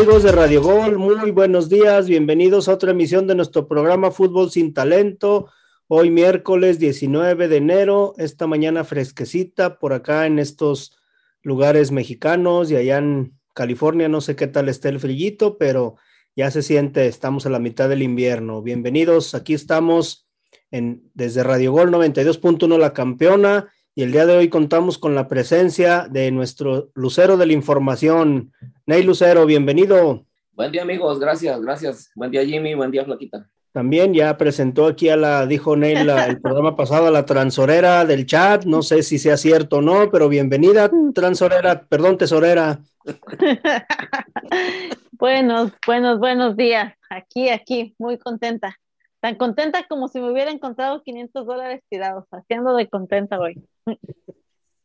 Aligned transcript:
Amigos 0.00 0.22
de 0.22 0.32
Radio 0.32 0.62
Gol, 0.62 0.96
muy 0.96 1.30
buenos 1.30 1.68
días, 1.68 2.08
bienvenidos 2.08 2.68
a 2.68 2.72
otra 2.72 2.92
emisión 2.92 3.26
de 3.26 3.34
nuestro 3.34 3.68
programa 3.68 4.10
Fútbol 4.10 4.50
sin 4.50 4.72
Talento. 4.72 5.50
Hoy 5.88 6.08
miércoles 6.08 6.78
19 6.78 7.48
de 7.48 7.56
enero, 7.58 8.14
esta 8.16 8.46
mañana 8.46 8.84
fresquecita 8.84 9.78
por 9.78 9.92
acá 9.92 10.24
en 10.24 10.38
estos 10.38 10.98
lugares 11.42 11.90
mexicanos 11.90 12.70
y 12.70 12.76
allá 12.76 12.96
en 12.96 13.38
California, 13.52 14.08
no 14.08 14.22
sé 14.22 14.36
qué 14.36 14.46
tal 14.46 14.70
está 14.70 14.88
el 14.88 15.00
frillito, 15.00 15.58
pero 15.58 15.96
ya 16.34 16.50
se 16.50 16.62
siente, 16.62 17.06
estamos 17.06 17.44
a 17.44 17.50
la 17.50 17.58
mitad 17.58 17.90
del 17.90 18.02
invierno. 18.02 18.62
Bienvenidos, 18.62 19.34
aquí 19.34 19.52
estamos 19.52 20.26
en, 20.70 21.10
desde 21.12 21.42
Radio 21.42 21.72
Gol 21.72 21.90
92.1 21.90 22.78
La 22.78 22.94
Campeona 22.94 23.70
y 23.94 24.02
el 24.02 24.12
día 24.12 24.26
de 24.26 24.36
hoy 24.36 24.48
contamos 24.48 24.98
con 24.98 25.14
la 25.14 25.26
presencia 25.26 26.06
de 26.08 26.30
nuestro 26.30 26.90
Lucero 26.94 27.36
de 27.36 27.46
la 27.46 27.52
Información. 27.52 28.52
Ney 28.86 29.02
Lucero, 29.02 29.46
bienvenido. 29.46 30.24
Buen 30.52 30.70
día 30.70 30.82
amigos, 30.82 31.18
gracias, 31.18 31.60
gracias. 31.60 32.10
Buen 32.14 32.30
día 32.30 32.44
Jimmy, 32.44 32.74
buen 32.74 32.90
día 32.90 33.04
Flaquita. 33.04 33.48
También 33.72 34.14
ya 34.14 34.36
presentó 34.36 34.86
aquí 34.86 35.08
a 35.08 35.16
la, 35.16 35.46
dijo 35.46 35.76
Ney 35.76 35.94
el 35.94 36.06
programa 36.40 36.76
pasado, 36.76 37.06
a 37.06 37.10
la 37.10 37.24
transorera 37.24 38.04
del 38.04 38.26
chat. 38.26 38.64
No 38.64 38.82
sé 38.82 39.02
si 39.02 39.18
sea 39.18 39.36
cierto 39.36 39.76
o 39.76 39.82
no, 39.82 40.10
pero 40.10 40.28
bienvenida, 40.28 40.90
transorera, 41.14 41.86
perdón, 41.88 42.18
tesorera. 42.18 42.80
buenos, 45.12 45.72
buenos, 45.86 46.18
buenos 46.18 46.56
días. 46.56 46.94
Aquí, 47.08 47.48
aquí, 47.48 47.94
muy 47.98 48.18
contenta. 48.18 48.76
Tan 49.20 49.36
contenta 49.36 49.86
como 49.86 50.08
si 50.08 50.20
me 50.20 50.30
hubiera 50.30 50.50
encontrado 50.50 51.02
500 51.02 51.46
dólares 51.46 51.82
tirados, 51.90 52.24
haciendo 52.30 52.74
de 52.74 52.88
contenta 52.88 53.38
hoy. 53.38 53.62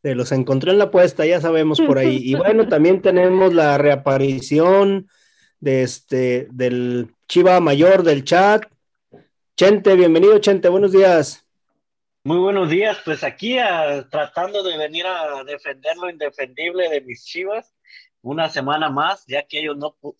Se 0.01 0.13
los 0.13 0.31
encontré 0.31 0.71
en 0.71 0.77
la 0.77 0.91
puesta, 0.91 1.25
ya 1.25 1.39
sabemos 1.39 1.79
por 1.79 1.97
ahí. 1.97 2.19
Y 2.21 2.35
bueno, 2.35 2.67
también 2.69 3.01
tenemos 3.01 3.53
la 3.53 3.77
reaparición 3.77 5.07
de 5.59 5.83
este, 5.83 6.47
del 6.51 7.13
Chiva 7.27 7.59
Mayor 7.61 8.03
del 8.03 8.23
chat. 8.25 8.65
Chente, 9.55 9.95
bienvenido, 9.95 10.37
Chente, 10.39 10.67
buenos 10.67 10.91
días. 10.91 11.45
Muy 12.25 12.37
buenos 12.37 12.69
días, 12.69 12.97
pues 13.05 13.23
aquí 13.23 13.57
ah, 13.59 14.05
tratando 14.09 14.63
de 14.63 14.77
venir 14.77 15.05
a 15.05 15.43
defender 15.43 15.95
lo 15.95 16.09
indefendible 16.09 16.89
de 16.89 17.01
mis 17.01 17.23
chivas 17.23 17.75
una 18.25 18.49
semana 18.49 18.89
más, 18.89 19.23
ya 19.27 19.43
que 19.43 19.59
ellos 19.59 19.77
no 19.77 19.95
uh, 20.01 20.13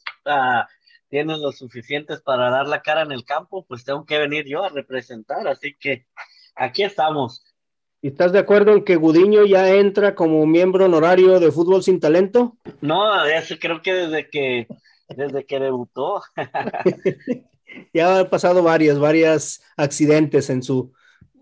tienen 1.09 1.41
lo 1.41 1.51
suficientes 1.51 2.21
para 2.21 2.49
dar 2.49 2.67
la 2.67 2.81
cara 2.81 3.01
en 3.01 3.11
el 3.11 3.25
campo, 3.25 3.65
pues 3.67 3.83
tengo 3.83 4.05
que 4.05 4.17
venir 4.17 4.45
yo 4.45 4.63
a 4.63 4.69
representar, 4.69 5.47
así 5.47 5.75
que 5.79 6.05
aquí 6.55 6.83
estamos. 6.83 7.43
¿Y 8.01 8.09
estás 8.09 8.31
de 8.31 8.39
acuerdo 8.39 8.73
en 8.73 8.83
que 8.83 8.97
Gudiño 8.97 9.45
ya 9.45 9.69
entra 9.73 10.13
como 10.13 10.45
miembro 10.45 10.85
honorario 10.85 11.39
de 11.39 11.51
Fútbol 11.51 11.81
Sin 11.81 11.99
Talento? 11.99 12.55
No, 12.81 13.25
eso 13.25 13.55
creo 13.59 13.81
que 13.81 13.93
desde 13.93 14.29
que, 14.29 14.67
desde 15.09 15.45
que 15.45 15.59
debutó. 15.59 16.21
ya 17.93 18.19
ha 18.19 18.29
pasado 18.29 18.61
varias, 18.61 18.99
varias 18.99 19.63
accidentes 19.75 20.49
en 20.49 20.61
su 20.61 20.93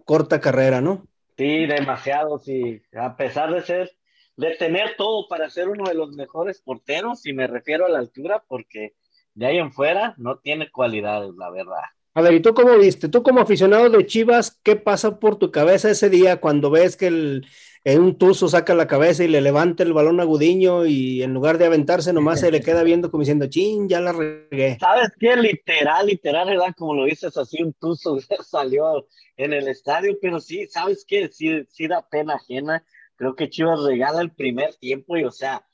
corta 0.06 0.40
carrera, 0.40 0.82
¿no? 0.82 1.06
Sí, 1.38 1.66
demasiados, 1.66 2.48
y 2.48 2.82
a 2.96 3.16
pesar 3.18 3.54
de 3.54 3.62
ser, 3.64 3.92
de 4.38 4.56
tener 4.56 4.96
todo 4.98 5.28
para 5.28 5.50
ser 5.50 5.68
uno 5.68 5.86
de 5.86 5.96
los 5.96 6.12
mejores 6.16 6.62
porteros, 6.62 7.26
y 7.26 7.34
me 7.34 7.48
refiero 7.48 7.86
a 7.86 7.90
la 7.90 8.00
altura, 8.00 8.44
porque 8.48 8.94
de 9.36 9.46
ahí 9.46 9.58
en 9.58 9.72
fuera 9.72 10.14
no 10.18 10.38
tiene 10.38 10.70
cualidades, 10.72 11.32
la 11.38 11.50
verdad. 11.50 11.84
A 12.16 12.22
ver, 12.22 12.34
¿y 12.34 12.42
tú 12.42 12.54
cómo 12.54 12.78
viste? 12.78 13.10
Tú 13.10 13.24
como 13.24 13.42
aficionado 13.42 13.90
de 13.90 14.06
Chivas, 14.06 14.60
¿qué 14.64 14.76
pasa 14.76 15.20
por 15.20 15.38
tu 15.38 15.52
cabeza 15.52 15.90
ese 15.90 16.12
día 16.12 16.40
cuando 16.40 16.70
ves 16.70 16.96
que 16.96 17.08
el, 17.08 17.48
en 17.86 18.02
un 18.02 18.18
tuzo 18.18 18.48
saca 18.48 18.76
la 18.76 18.88
cabeza 18.88 19.24
y 19.24 19.28
le 19.28 19.42
levanta 19.42 19.84
el 19.84 19.94
balón 19.94 20.20
a 20.20 20.24
Gudiño 20.24 20.86
y 20.86 21.24
en 21.24 21.34
lugar 21.34 21.58
de 21.58 21.66
aventarse 21.66 22.14
nomás 22.14 22.40
se 22.40 22.52
le 22.52 22.62
queda 22.62 22.84
viendo 22.84 23.10
como 23.10 23.22
diciendo, 23.22 23.48
chin, 23.48 23.90
ya 23.90 24.00
la 24.00 24.14
regué? 24.14 24.78
¿Sabes 24.80 25.10
qué? 25.20 25.36
Literal, 25.36 26.06
literal, 26.06 26.48
¿verdad? 26.48 26.76
Como 26.78 26.94
lo 26.94 27.06
dices 27.06 27.36
así, 27.36 27.62
un 27.64 27.74
tuzo 27.74 28.20
salió 28.44 29.08
en 29.36 29.52
el 29.54 29.68
estadio, 29.68 30.16
pero 30.22 30.40
sí, 30.40 30.68
¿sabes 30.68 31.06
qué? 31.08 31.30
Sí, 31.30 31.64
sí 31.70 31.88
da 31.88 32.08
pena 32.08 32.36
ajena. 32.36 32.86
Creo 33.16 33.36
que 33.36 33.50
Chivas 33.50 33.84
regala 33.84 34.22
el 34.22 34.32
primer 34.32 34.76
tiempo 34.76 35.18
y, 35.18 35.24
o 35.26 35.32
sea, 35.32 35.66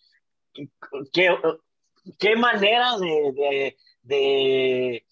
¿qué, 1.14 1.30
qué 2.18 2.36
manera 2.36 2.98
de, 2.98 3.76
de, 4.04 5.06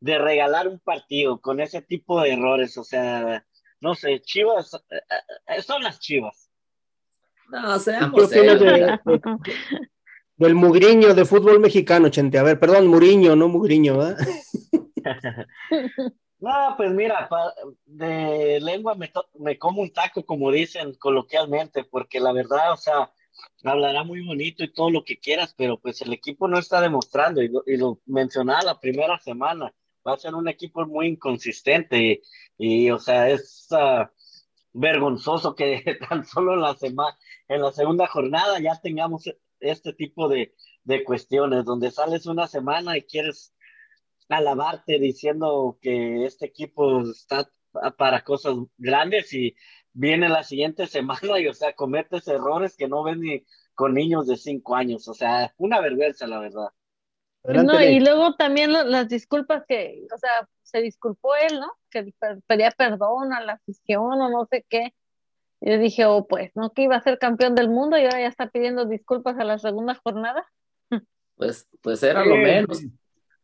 de, 0.00 0.18
regalar 0.18 0.68
un 0.68 0.78
partido 0.78 1.40
con 1.40 1.60
ese 1.60 1.82
tipo 1.82 2.20
de 2.20 2.32
errores. 2.32 2.76
O 2.78 2.84
sea, 2.84 3.44
no 3.80 3.94
sé, 3.94 4.20
Chivas, 4.20 4.74
eh, 4.90 5.00
eh, 5.48 5.62
son 5.62 5.82
las 5.82 6.00
Chivas. 6.00 6.50
No, 7.48 7.78
seamos 7.78 8.30
de, 8.30 8.98
del 10.36 10.54
mugriño 10.54 11.14
de 11.14 11.24
fútbol 11.24 11.60
mexicano, 11.60 12.08
Chente. 12.08 12.38
A 12.38 12.42
ver, 12.42 12.58
perdón, 12.58 12.86
Muriño, 12.86 13.36
no 13.36 13.48
mugriño, 13.48 13.98
¿verdad? 13.98 14.16
no, 16.38 16.74
pues 16.76 16.90
mira, 16.92 17.28
de 17.84 18.58
lengua 18.60 18.94
me, 18.94 19.12
me 19.38 19.58
como 19.58 19.82
un 19.82 19.92
taco, 19.92 20.24
como 20.24 20.50
dicen 20.50 20.94
coloquialmente, 20.94 21.84
porque 21.84 22.20
la 22.20 22.32
verdad, 22.32 22.72
o 22.72 22.76
sea, 22.76 23.10
hablará 23.64 24.04
muy 24.04 24.24
bonito 24.24 24.64
y 24.64 24.72
todo 24.72 24.90
lo 24.90 25.04
que 25.04 25.18
quieras, 25.18 25.54
pero 25.56 25.78
pues 25.78 26.00
el 26.02 26.12
equipo 26.12 26.48
no 26.48 26.58
está 26.58 26.80
demostrando 26.80 27.42
y 27.42 27.48
lo, 27.48 27.62
y 27.66 27.76
lo 27.76 28.00
mencionaba 28.06 28.62
la 28.62 28.80
primera 28.80 29.18
semana, 29.18 29.72
va 30.06 30.14
a 30.14 30.18
ser 30.18 30.34
un 30.34 30.48
equipo 30.48 30.84
muy 30.86 31.08
inconsistente 31.08 32.22
y, 32.58 32.90
o 32.90 32.98
sea, 32.98 33.30
es 33.30 33.68
uh, 33.70 34.06
vergonzoso 34.72 35.54
que 35.54 35.82
tan 36.08 36.24
solo 36.24 36.54
en 36.54 36.60
la, 36.60 36.74
semana, 36.76 37.16
en 37.48 37.62
la 37.62 37.72
segunda 37.72 38.06
jornada 38.06 38.58
ya 38.60 38.80
tengamos 38.80 39.24
este 39.60 39.92
tipo 39.92 40.28
de, 40.28 40.54
de 40.84 41.04
cuestiones, 41.04 41.64
donde 41.64 41.90
sales 41.90 42.26
una 42.26 42.48
semana 42.48 42.96
y 42.96 43.02
quieres 43.02 43.54
alabarte 44.28 44.98
diciendo 44.98 45.78
que 45.80 46.24
este 46.24 46.46
equipo 46.46 47.02
está 47.02 47.48
para 47.96 48.22
cosas 48.22 48.56
grandes 48.76 49.32
y 49.32 49.54
viene 49.92 50.28
la 50.28 50.42
siguiente 50.42 50.86
semana 50.86 51.38
y, 51.38 51.48
o 51.48 51.54
sea, 51.54 51.72
cometes 51.74 52.26
errores 52.28 52.76
que 52.76 52.88
no 52.88 53.02
ven 53.02 53.20
ni 53.20 53.44
con 53.74 53.94
niños 53.94 54.26
de 54.26 54.36
cinco 54.36 54.76
años. 54.76 55.08
O 55.08 55.14
sea, 55.14 55.52
una 55.56 55.80
vergüenza, 55.80 56.26
la 56.26 56.40
verdad. 56.40 56.68
no, 57.44 57.82
y 57.82 58.00
luego 58.00 58.34
también 58.34 58.72
las 58.72 59.08
disculpas 59.08 59.64
que, 59.66 60.06
o 60.14 60.18
sea, 60.18 60.48
se 60.62 60.80
disculpó 60.80 61.34
él, 61.36 61.60
¿no? 61.60 61.72
Que 61.90 62.12
pedía 62.46 62.70
perdón 62.70 63.32
a 63.32 63.40
la 63.40 63.54
afición 63.54 64.20
o 64.20 64.30
no 64.30 64.46
sé 64.50 64.64
qué. 64.68 64.94
Y 65.60 65.70
yo 65.70 65.78
dije, 65.78 66.06
oh, 66.06 66.26
pues, 66.26 66.50
¿no? 66.54 66.70
Que 66.70 66.82
iba 66.82 66.96
a 66.96 67.02
ser 67.02 67.18
campeón 67.18 67.54
del 67.54 67.68
mundo 67.68 67.96
y 67.96 68.02
ahora 68.04 68.20
ya 68.20 68.26
está 68.26 68.48
pidiendo 68.48 68.84
disculpas 68.84 69.38
a 69.38 69.44
la 69.44 69.58
segunda 69.58 69.94
jornada. 70.02 70.44
Pues, 71.36 71.68
pues 71.80 72.02
era 72.02 72.24
lo 72.24 72.36
menos. 72.36 72.82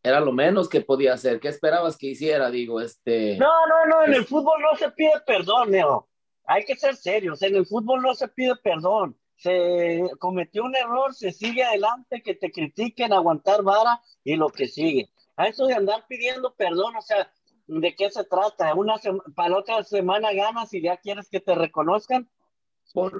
Era 0.02 0.20
lo 0.20 0.30
menos 0.30 0.68
que 0.68 0.80
podía 0.80 1.14
hacer. 1.14 1.40
¿Qué 1.40 1.48
esperabas 1.48 1.96
que 1.96 2.08
hiciera? 2.08 2.50
Digo, 2.50 2.80
este. 2.80 3.36
No, 3.36 3.66
no, 3.66 3.86
no, 3.86 4.04
en 4.04 4.14
el 4.14 4.24
fútbol 4.24 4.60
no 4.62 4.76
se 4.76 4.90
pide 4.92 5.12
perdón, 5.26 5.72
Neo 5.72 6.07
hay 6.48 6.64
que 6.64 6.76
ser 6.76 6.96
serios. 6.96 7.42
En 7.42 7.54
el 7.54 7.66
fútbol 7.66 8.00
no 8.00 8.14
se 8.14 8.26
pide 8.26 8.56
perdón. 8.56 9.16
Se 9.36 10.02
cometió 10.18 10.64
un 10.64 10.74
error, 10.74 11.14
se 11.14 11.30
sigue 11.30 11.62
adelante, 11.62 12.22
que 12.22 12.34
te 12.34 12.50
critiquen, 12.50 13.12
aguantar 13.12 13.62
vara 13.62 14.00
y 14.24 14.34
lo 14.34 14.48
que 14.48 14.66
sigue. 14.66 15.10
A 15.36 15.46
eso 15.46 15.66
de 15.66 15.74
andar 15.74 16.06
pidiendo 16.08 16.54
perdón, 16.54 16.96
o 16.96 17.02
sea, 17.02 17.30
¿de 17.66 17.94
qué 17.94 18.10
se 18.10 18.24
trata? 18.24 18.74
Una 18.74 18.94
para 19.36 19.50
la 19.50 19.58
otra 19.58 19.84
semana 19.84 20.32
ganas 20.32 20.72
y 20.72 20.80
ya 20.80 20.96
quieres 20.96 21.28
que 21.28 21.38
te 21.38 21.54
reconozcan. 21.54 22.28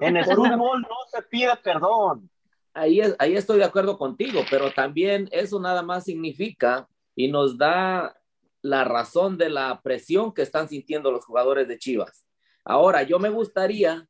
en 0.00 0.16
el 0.16 0.25
fútbol 0.25 0.81
no 0.81 0.97
se 1.12 1.22
pide 1.22 1.55
perdón. 1.62 2.30
Ahí, 2.72 3.01
ahí 3.19 3.36
estoy 3.36 3.59
de 3.59 3.65
acuerdo 3.65 3.98
contigo, 3.98 4.41
pero 4.51 4.72
también 4.72 5.28
eso 5.33 5.60
nada 5.60 5.83
más 5.83 6.04
significa 6.04 6.89
y 7.15 7.28
nos 7.28 7.59
da 7.59 8.16
la 8.63 8.84
razón 8.84 9.36
de 9.36 9.51
la 9.51 9.83
presión 9.83 10.33
que 10.33 10.42
están 10.42 10.69
sintiendo 10.69 11.13
los 11.13 11.25
jugadores 11.25 11.69
de 11.69 11.78
Chivas 11.78 12.28
Ahora, 12.68 13.03
yo 13.03 13.18
me 13.18 13.30
gustaría 13.30 14.06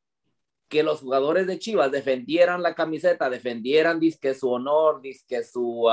que 0.67 0.83
los 0.83 0.99
jugadores 0.99 1.47
de 1.47 1.57
Chivas 1.57 1.91
defendieran 1.91 2.61
la 2.61 2.75
camiseta, 2.75 3.29
defendieran 3.29 4.01
disque 4.01 4.33
su 4.33 4.51
honor, 4.51 5.01
disque 5.01 5.45
su 5.45 5.87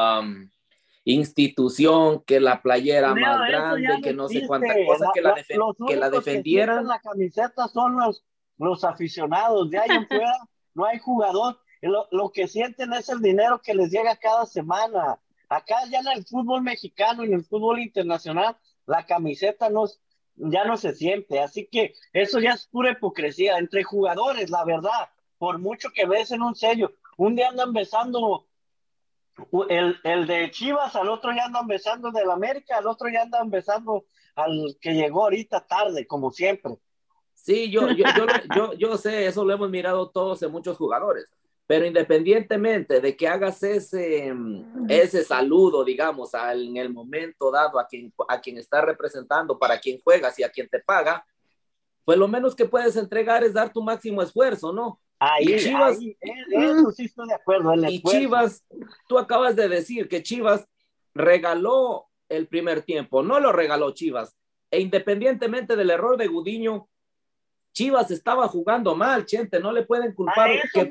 institución, 1.05 2.25
que 2.25 2.41
la 2.41 2.63
playera 2.63 3.15
más 3.15 3.49
grande, 3.49 4.01
que 4.03 4.13
no 4.13 4.29
sé 4.29 4.49
cuánta 4.49 4.75
cosa, 4.85 5.07
que, 5.15 5.21
la, 5.21 5.37
que 5.87 5.97
la 5.97 6.11
defendieran. 6.11 6.89
la 6.89 6.99
camiseta 6.99 7.69
son 7.69 7.99
los, 8.01 8.25
los 8.59 8.83
aficionados, 8.83 9.71
de 9.71 9.79
ahí 9.79 9.91
en 9.91 10.09
fuera 10.09 10.37
no 10.75 10.87
hay 10.87 10.99
jugador. 10.99 11.61
Lo, 11.83 12.09
lo, 12.11 12.33
que 12.33 12.49
sienten 12.49 12.93
es 12.95 13.09
el 13.09 13.21
dinero 13.21 13.61
que 13.63 13.75
les 13.75 13.93
llega 13.93 14.17
cada 14.17 14.45
semana. 14.45 15.21
Acá 15.49 15.77
ya 15.89 16.01
en 16.01 16.19
el 16.19 16.27
fútbol 16.27 16.63
mexicano, 16.63 17.23
en 17.23 17.33
el 17.33 17.45
fútbol 17.45 17.79
internacional, 17.79 18.57
la 18.87 19.07
camiseta 19.07 19.71
no, 19.71 19.85
ya 20.37 20.65
no 20.65 20.77
se 20.77 20.95
siente. 20.95 21.41
Así 21.41 21.67
que 21.67 21.95
eso 22.13 22.39
ya 22.39 22.53
es 22.53 22.67
pura 22.67 22.93
hipocresía 22.93 23.59
entre 23.59 23.83
jugadores, 23.83 24.51
la 24.51 24.65
verdad. 24.65 25.09
Por 25.39 25.59
mucho 25.59 25.91
que 25.95 26.07
ves 26.07 26.31
en 26.31 26.43
un 26.43 26.55
sello, 26.55 26.93
un 27.17 27.37
día 27.37 27.49
andan 27.49 27.73
besando 27.73 28.47
el, 29.69 29.97
el 30.03 30.27
de 30.27 30.51
Chivas, 30.51 30.97
al 30.97 31.09
otro 31.09 31.33
ya 31.35 31.45
andan 31.45 31.67
besando 31.67 32.11
del 32.11 32.31
América, 32.31 32.79
al 32.79 32.87
otro 32.87 33.09
ya 33.11 33.23
andan 33.23 33.51
besando 33.51 34.07
al 34.35 34.77
que 34.81 34.95
llegó 34.95 35.25
ahorita 35.25 35.67
tarde, 35.67 36.07
como 36.07 36.31
siempre. 36.31 36.79
Sí, 37.35 37.71
yo, 37.71 37.89
yo, 37.91 38.05
yo, 38.17 38.27
yo, 38.57 38.73
yo 38.75 38.97
sé, 38.97 39.27
eso 39.27 39.45
lo 39.45 39.53
hemos 39.53 39.71
mirado 39.71 40.11
todos 40.11 40.43
en 40.43 40.53
muchos 40.53 40.77
jugadores, 40.77 41.31
Pero 41.67 41.85
independientemente 41.85 43.01
de 43.01 43.17
que 43.17 43.27
hagas 43.27 43.63
ese, 43.63 44.33
ese 44.89 45.25
saludo, 45.25 45.85
digamos, 45.85 46.31
en 46.35 46.77
el 46.77 46.93
momento 46.93 47.51
dado 47.51 47.81
a 47.81 47.87
quien, 47.87 48.13
a 48.29 48.41
quien 48.41 48.59
está 48.59 48.83
representando, 48.83 49.59
para 49.59 49.79
quien 49.81 50.01
juegas 50.01 50.39
y 50.39 50.45
a 50.45 50.51
quien 50.51 50.69
te 50.69 50.79
paga, 50.79 51.27
pues 52.05 52.19
lo 52.19 52.29
menos 52.29 52.55
que 52.55 52.67
puedes 52.67 52.97
entregar 52.97 53.43
es 53.43 53.53
dar 53.53 53.73
tu 53.73 53.83
máximo 53.83 54.23
esfuerzo, 54.23 54.73
¿no? 54.73 55.01
Ahí, 55.19 55.59
Chivas, 55.59 55.99
ahí, 55.99 56.17
eso 56.53 56.93
sí 56.93 57.07
estoy 57.07 57.27
de 57.27 57.35
acuerdo. 57.35 57.75
y 57.89 58.01
Chivas, 58.01 58.65
tú 59.09 59.19
acabas 59.19 59.57
de 59.57 59.69
decir 59.69 60.09
que 60.09 60.23
Chivas 60.23 60.69
regaló 61.15 62.07
el 62.29 62.47
primer 62.47 62.83
tiempo, 62.83 63.23
no 63.23 63.41
lo 63.41 63.53
regaló 63.53 63.91
Chivas. 63.93 64.37
E 64.71 64.81
independientemente 64.81 65.75
del 65.75 65.91
error 65.91 66.17
de 66.17 66.27
Gudiño, 66.29 66.89
Chivas 67.77 68.11
estaba 68.11 68.49
jugando 68.49 68.97
mal, 68.97 69.27
Chente, 69.27 69.61
no 69.61 69.71
le 69.71 69.83
pueden 69.83 70.15
culpar 70.15 70.49
que, 70.73 70.87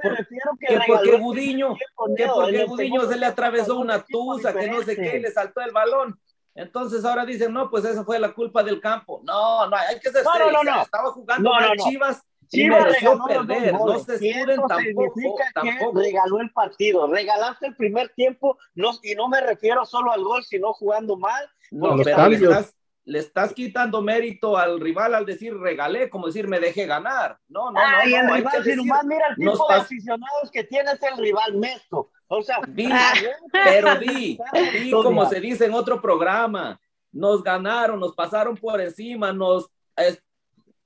porque 0.86 1.18
Gudiño, 1.18 1.76
que 2.16 2.28
porque 2.28 2.64
Gudiño 2.66 3.10
se 3.10 3.18
le 3.18 3.26
atravesó 3.26 3.80
una 3.80 4.06
tusa, 4.06 4.54
que 4.54 4.68
no 4.68 4.84
sé 4.84 4.96
qué, 4.96 5.20
le 5.20 5.32
saltó 5.32 5.62
el 5.62 5.72
balón. 5.72 6.20
Entonces 6.54 7.04
ahora 7.04 7.26
dicen, 7.26 7.52
no, 7.52 7.72
pues 7.72 7.86
esa 7.86 8.04
fue 8.04 8.20
la 8.20 8.36
culpa 8.36 8.62
del 8.62 8.80
campo. 8.80 9.20
No, 9.24 9.68
no, 9.68 9.76
hay 9.76 10.00
que 10.00 10.12
ser 10.12 10.24
no, 10.24 10.52
no, 10.52 10.64
no, 10.64 10.82
Estaba 10.84 11.10
jugando 11.10 11.50
mal 11.50 11.76
Chivas 11.78 12.22
Chivas 12.50 12.84
regaló 12.86 13.26
perder, 13.26 13.74
no 13.74 14.00
se 14.00 14.20
tampoco, 14.68 15.36
tampoco. 15.56 16.00
regaló 16.00 16.40
el 16.40 16.52
partido, 16.52 17.08
regalaste 17.08 17.66
el 17.66 17.76
primer 17.76 18.10
tiempo, 18.10 18.60
no, 18.76 18.92
y 19.02 19.16
no 19.16 19.28
me 19.28 19.42
refiero 19.42 19.88
solo 19.88 20.12
al 20.12 20.24
gol, 20.24 20.44
sino 20.44 20.72
jugando 20.74 21.18
mal. 21.18 21.50
No, 21.72 21.96
pero 22.04 22.30
le 22.30 22.36
estás, 22.36 22.76
le 23.06 23.20
estás, 23.20 23.54
quitando 23.54 24.02
mérito 24.02 24.58
al 24.58 24.80
rival 24.80 25.14
al 25.14 25.26
decir 25.26 25.56
regalé, 25.56 26.10
como 26.10 26.28
decir 26.28 26.48
me 26.48 26.60
dejé 26.60 26.88
ganar. 26.88 27.38
No, 27.48 27.72
no, 27.72 27.80
no. 27.80 28.10
Y 28.10 28.16
el 28.16 28.30
rival, 28.32 28.64
si 28.64 28.76
nomás 28.76 29.06
mira 29.06 29.28
el 29.30 29.36
tipo 29.36 29.68
de 29.68 29.76
aficionados 29.76 30.52
que 30.52 30.64
tiene 30.64 30.92
es 30.92 31.04
el 31.04 31.18
rival 31.18 31.56
Mesco. 31.56 32.12
O 32.28 32.42
sea, 32.42 32.58
vi, 32.68 32.90
pero 33.52 34.00
vi, 34.00 34.40
vi 34.74 34.92
como 34.92 35.26
se 35.30 35.40
dice 35.40 35.66
en 35.66 35.74
otro 35.74 36.02
programa, 36.02 36.80
nos 37.12 37.44
ganaron, 37.44 38.00
nos 38.00 38.16
pasaron 38.16 38.58
por 38.58 38.82
encima, 38.82 39.32
nos 39.32 39.70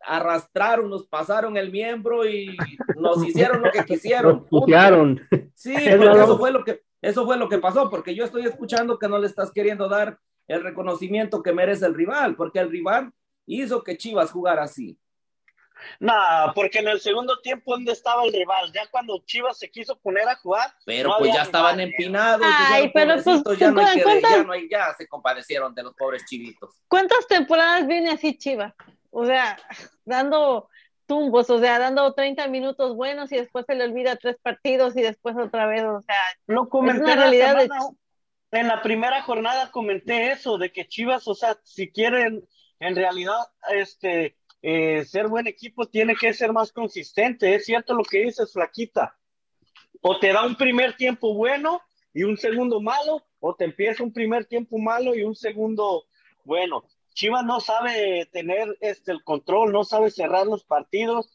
arrastraron, 0.01 0.89
nos 0.89 1.07
pasaron 1.07 1.55
el 1.55 1.71
miembro 1.71 2.25
y 2.25 2.57
nos 2.97 3.25
hicieron 3.25 3.61
lo 3.61 3.71
que 3.71 3.85
quisieron. 3.85 4.45
Sí, 5.55 5.73
eso 5.75 6.37
fue 6.37 6.51
lo 6.51 6.63
que 6.63 6.83
eso 7.01 7.25
fue 7.25 7.37
lo 7.37 7.47
que 7.47 7.59
pasó, 7.59 7.89
porque 7.89 8.13
yo 8.13 8.25
estoy 8.25 8.45
escuchando 8.45 8.99
que 8.99 9.07
no 9.07 9.19
le 9.19 9.27
estás 9.27 9.51
queriendo 9.51 9.87
dar 9.87 10.19
el 10.49 10.63
reconocimiento 10.63 11.41
que 11.41 11.53
merece 11.53 11.85
el 11.85 11.93
rival, 11.93 12.35
porque 12.35 12.59
el 12.59 12.69
rival 12.69 13.13
hizo 13.45 13.83
que 13.83 13.97
Chivas 13.97 14.31
jugara 14.31 14.63
así. 14.63 14.99
No, 15.99 16.13
porque 16.55 16.79
en 16.79 16.89
el 16.89 16.99
segundo 16.99 17.39
tiempo, 17.39 17.71
¿dónde 17.71 17.93
estaba 17.93 18.25
el 18.25 18.33
rival? 18.33 18.69
Ya 18.73 18.81
cuando 18.91 19.21
Chivas 19.25 19.57
se 19.57 19.69
quiso 19.69 19.97
poner 19.99 20.27
a 20.27 20.35
jugar. 20.35 20.73
Pero 20.85 21.15
pues 21.17 21.33
ya 21.33 21.43
estaban 21.43 21.79
empinados. 21.79 22.45
Ay, 22.69 22.91
pero 22.93 23.15
pues, 23.23 23.59
ya, 23.59 23.71
no 23.71 23.79
hay 23.79 24.01
ya, 24.21 24.43
no 24.43 24.51
hay, 24.51 24.67
ya 24.69 24.93
se 24.97 25.07
compadecieron 25.07 25.73
de 25.73 25.83
los 25.83 25.93
pobres 25.93 26.25
chivitos. 26.25 26.75
¿Cuántas 26.87 27.25
temporadas 27.27 27.87
viene 27.87 28.09
así 28.09 28.37
Chivas? 28.37 28.73
O 29.11 29.25
sea, 29.25 29.57
dando 30.03 30.67
tumbos, 31.05 31.49
o 31.49 31.59
sea, 31.59 31.79
dando 31.79 32.13
30 32.13 32.47
minutos 32.47 32.95
buenos 32.95 33.31
y 33.31 33.37
después 33.37 33.65
se 33.65 33.75
le 33.75 33.85
olvida 33.85 34.15
tres 34.15 34.37
partidos 34.41 34.97
y 34.97 35.01
después 35.01 35.35
otra 35.37 35.65
vez, 35.65 35.83
o 35.83 36.01
sea, 36.01 36.15
lo 36.47 36.69
comenté 36.69 37.15
realidad 37.15 37.67
en 38.51 38.67
la 38.67 38.81
primera 38.81 39.21
jornada 39.21 39.71
comenté 39.71 40.31
eso 40.31 40.57
de 40.57 40.71
que 40.71 40.87
Chivas, 40.87 41.27
o 41.27 41.35
sea, 41.35 41.57
si 41.63 41.91
quieren 41.91 42.47
en 42.79 42.95
realidad 42.95 43.37
este 43.69 44.37
eh, 44.61 45.05
ser 45.05 45.27
buen 45.27 45.47
equipo 45.47 45.87
tiene 45.87 46.15
que 46.15 46.33
ser 46.33 46.51
más 46.51 46.71
consistente, 46.71 47.55
es 47.55 47.65
cierto 47.65 47.93
lo 47.93 48.03
que 48.03 48.23
dices 48.23 48.51
Flaquita. 48.51 49.17
O 50.01 50.19
te 50.19 50.33
da 50.33 50.45
un 50.45 50.55
primer 50.55 50.95
tiempo 50.95 51.33
bueno 51.33 51.81
y 52.13 52.23
un 52.23 52.37
segundo 52.37 52.81
malo, 52.81 53.25
o 53.39 53.55
te 53.55 53.65
empieza 53.65 54.03
un 54.03 54.13
primer 54.13 54.45
tiempo 54.45 54.77
malo 54.77 55.15
y 55.15 55.23
un 55.23 55.35
segundo 55.35 56.05
bueno. 56.43 56.83
Chivas 57.13 57.45
no 57.45 57.59
sabe 57.59 58.27
tener 58.31 58.77
este, 58.81 59.11
el 59.11 59.23
control, 59.23 59.71
no 59.71 59.83
sabe 59.83 60.09
cerrar 60.09 60.47
los 60.47 60.63
partidos. 60.63 61.33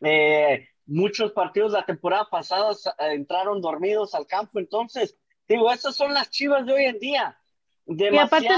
Eh, 0.00 0.68
muchos 0.86 1.32
partidos 1.32 1.72
la 1.72 1.84
temporada 1.84 2.28
pasada 2.30 2.72
entraron 3.10 3.60
dormidos 3.60 4.14
al 4.14 4.26
campo, 4.26 4.58
entonces, 4.58 5.18
digo, 5.48 5.70
esas 5.72 5.96
son 5.96 6.14
las 6.14 6.30
Chivas 6.30 6.66
de 6.66 6.72
hoy 6.72 6.84
en 6.84 6.98
día. 6.98 7.38
y 7.86 8.16
aparte 8.16 8.48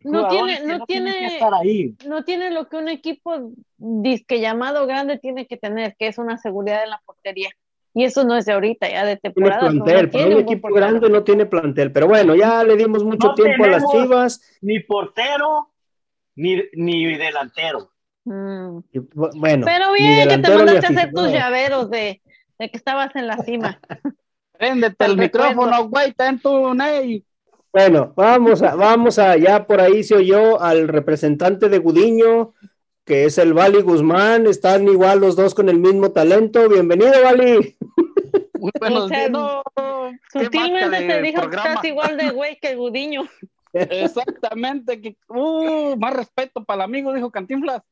no, 0.00 0.28
tiene, 0.28 0.60
no, 0.64 0.84
tiene, 0.86 1.40
no 2.06 2.24
tiene 2.24 2.50
lo 2.50 2.68
que 2.68 2.76
un 2.76 2.88
equipo 2.88 3.50
disque 3.76 4.40
llamado 4.40 4.86
grande 4.86 5.18
tiene 5.18 5.46
que 5.46 5.56
tener, 5.56 5.96
que 5.98 6.06
es 6.06 6.18
una 6.18 6.38
seguridad 6.38 6.84
en 6.84 6.90
la 6.90 7.02
portería. 7.04 7.50
Y 7.94 8.04
eso 8.04 8.24
no 8.24 8.36
es 8.36 8.44
de 8.44 8.52
ahorita, 8.52 8.90
ya 8.90 9.06
de 9.06 9.16
temporada. 9.16 9.70
Tiene 10.10 10.34
un 10.34 10.42
equipo 10.42 10.68
grande 10.68 11.08
no 11.08 11.24
tiene 11.24 11.46
plantel. 11.46 11.92
Pero 11.92 12.06
bueno, 12.06 12.34
ya 12.34 12.62
le 12.62 12.76
dimos 12.76 13.02
mucho 13.02 13.32
tiempo 13.32 13.64
a 13.64 13.68
las 13.68 13.90
chivas. 13.90 14.58
Ni 14.60 14.80
portero, 14.80 15.72
ni, 16.34 16.62
ni 16.74 17.16
delantero. 17.16 17.90
Mm. 18.24 18.80
Bueno, 19.36 19.64
pero 19.64 19.92
bien 19.92 20.28
que 20.28 20.38
te 20.38 20.54
mandaste 20.54 20.86
a 20.86 20.90
hacer 20.90 21.12
tus 21.12 21.32
llaveros 21.32 21.88
de, 21.90 22.20
de, 22.58 22.70
que 22.70 22.76
estabas 22.76 23.16
en 23.16 23.28
la 23.28 23.38
cima. 23.38 23.80
Préndete 24.58 25.04
el 25.04 25.16
micrófono, 25.16 25.88
güey, 25.88 26.14
en 26.18 26.38
tu 26.38 26.74
ney. 26.74 27.24
Bueno, 27.72 28.12
vamos 28.16 28.62
a, 28.62 28.74
vamos 28.74 29.18
a, 29.18 29.36
ya 29.36 29.66
por 29.66 29.80
ahí 29.80 30.02
se 30.02 30.14
oyó 30.14 30.60
al 30.60 30.88
representante 30.88 31.68
de 31.68 31.78
Gudiño, 31.78 32.54
que 33.04 33.26
es 33.26 33.36
el 33.38 33.52
Vali 33.52 33.82
Guzmán, 33.82 34.46
están 34.46 34.88
igual 34.88 35.20
los 35.20 35.36
dos 35.36 35.54
con 35.54 35.68
el 35.68 35.78
mismo 35.78 36.10
talento. 36.10 36.68
Bienvenido, 36.68 37.12
Vali. 37.22 37.76
Muy 38.58 38.72
buenos 38.80 39.10
días. 39.10 39.30
sutilmente 40.32 41.06
te 41.06 41.22
dijo 41.22 41.50
que 41.50 41.56
estás 41.56 41.84
igual 41.84 42.16
de 42.16 42.30
güey 42.30 42.58
que 42.58 42.74
Gudiño. 42.74 43.28
Exactamente, 43.72 45.00
que 45.00 45.16
uh, 45.28 45.96
más 45.98 46.14
respeto 46.14 46.64
para 46.64 46.84
el 46.84 46.84
amigo, 46.84 47.12
dijo 47.12 47.30
Cantinflas. 47.30 47.82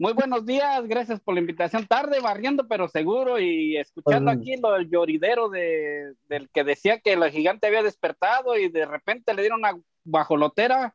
Muy 0.00 0.12
buenos 0.12 0.44
días, 0.44 0.86
gracias 0.86 1.20
por 1.20 1.34
la 1.34 1.40
invitación. 1.40 1.86
Tarde 1.86 2.20
barriendo, 2.20 2.66
pero 2.68 2.88
seguro, 2.88 3.38
y 3.38 3.76
escuchando 3.76 4.30
aquí 4.30 4.56
lo 4.56 4.72
del 4.72 4.88
lloridero 4.88 5.48
de, 5.48 6.14
del 6.28 6.48
que 6.50 6.64
decía 6.64 7.00
que 7.00 7.12
el 7.12 7.24
gigante 7.30 7.66
había 7.66 7.82
despertado 7.82 8.56
y 8.56 8.68
de 8.68 8.86
repente 8.86 9.34
le 9.34 9.42
dieron 9.42 9.60
una 9.60 9.78
bajolotera 10.04 10.94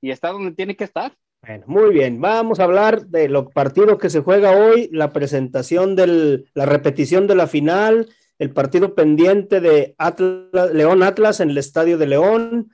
y 0.00 0.10
está 0.10 0.30
donde 0.30 0.52
tiene 0.52 0.76
que 0.76 0.84
estar. 0.84 1.12
Bueno, 1.42 1.64
muy 1.66 1.90
bien, 1.90 2.20
vamos 2.20 2.60
a 2.60 2.64
hablar 2.64 3.06
de 3.06 3.28
lo 3.28 3.48
partido 3.48 3.96
que 3.96 4.10
se 4.10 4.20
juega 4.20 4.52
hoy, 4.52 4.90
la 4.92 5.12
presentación 5.12 5.96
del, 5.96 6.50
la 6.54 6.66
repetición 6.66 7.26
de 7.26 7.34
la 7.34 7.46
final, 7.46 8.08
el 8.38 8.52
partido 8.52 8.94
pendiente 8.94 9.60
de 9.60 9.94
Atlas, 9.98 10.72
León 10.72 11.02
Atlas 11.02 11.40
en 11.40 11.50
el 11.50 11.58
Estadio 11.58 11.98
de 11.98 12.06
León. 12.06 12.70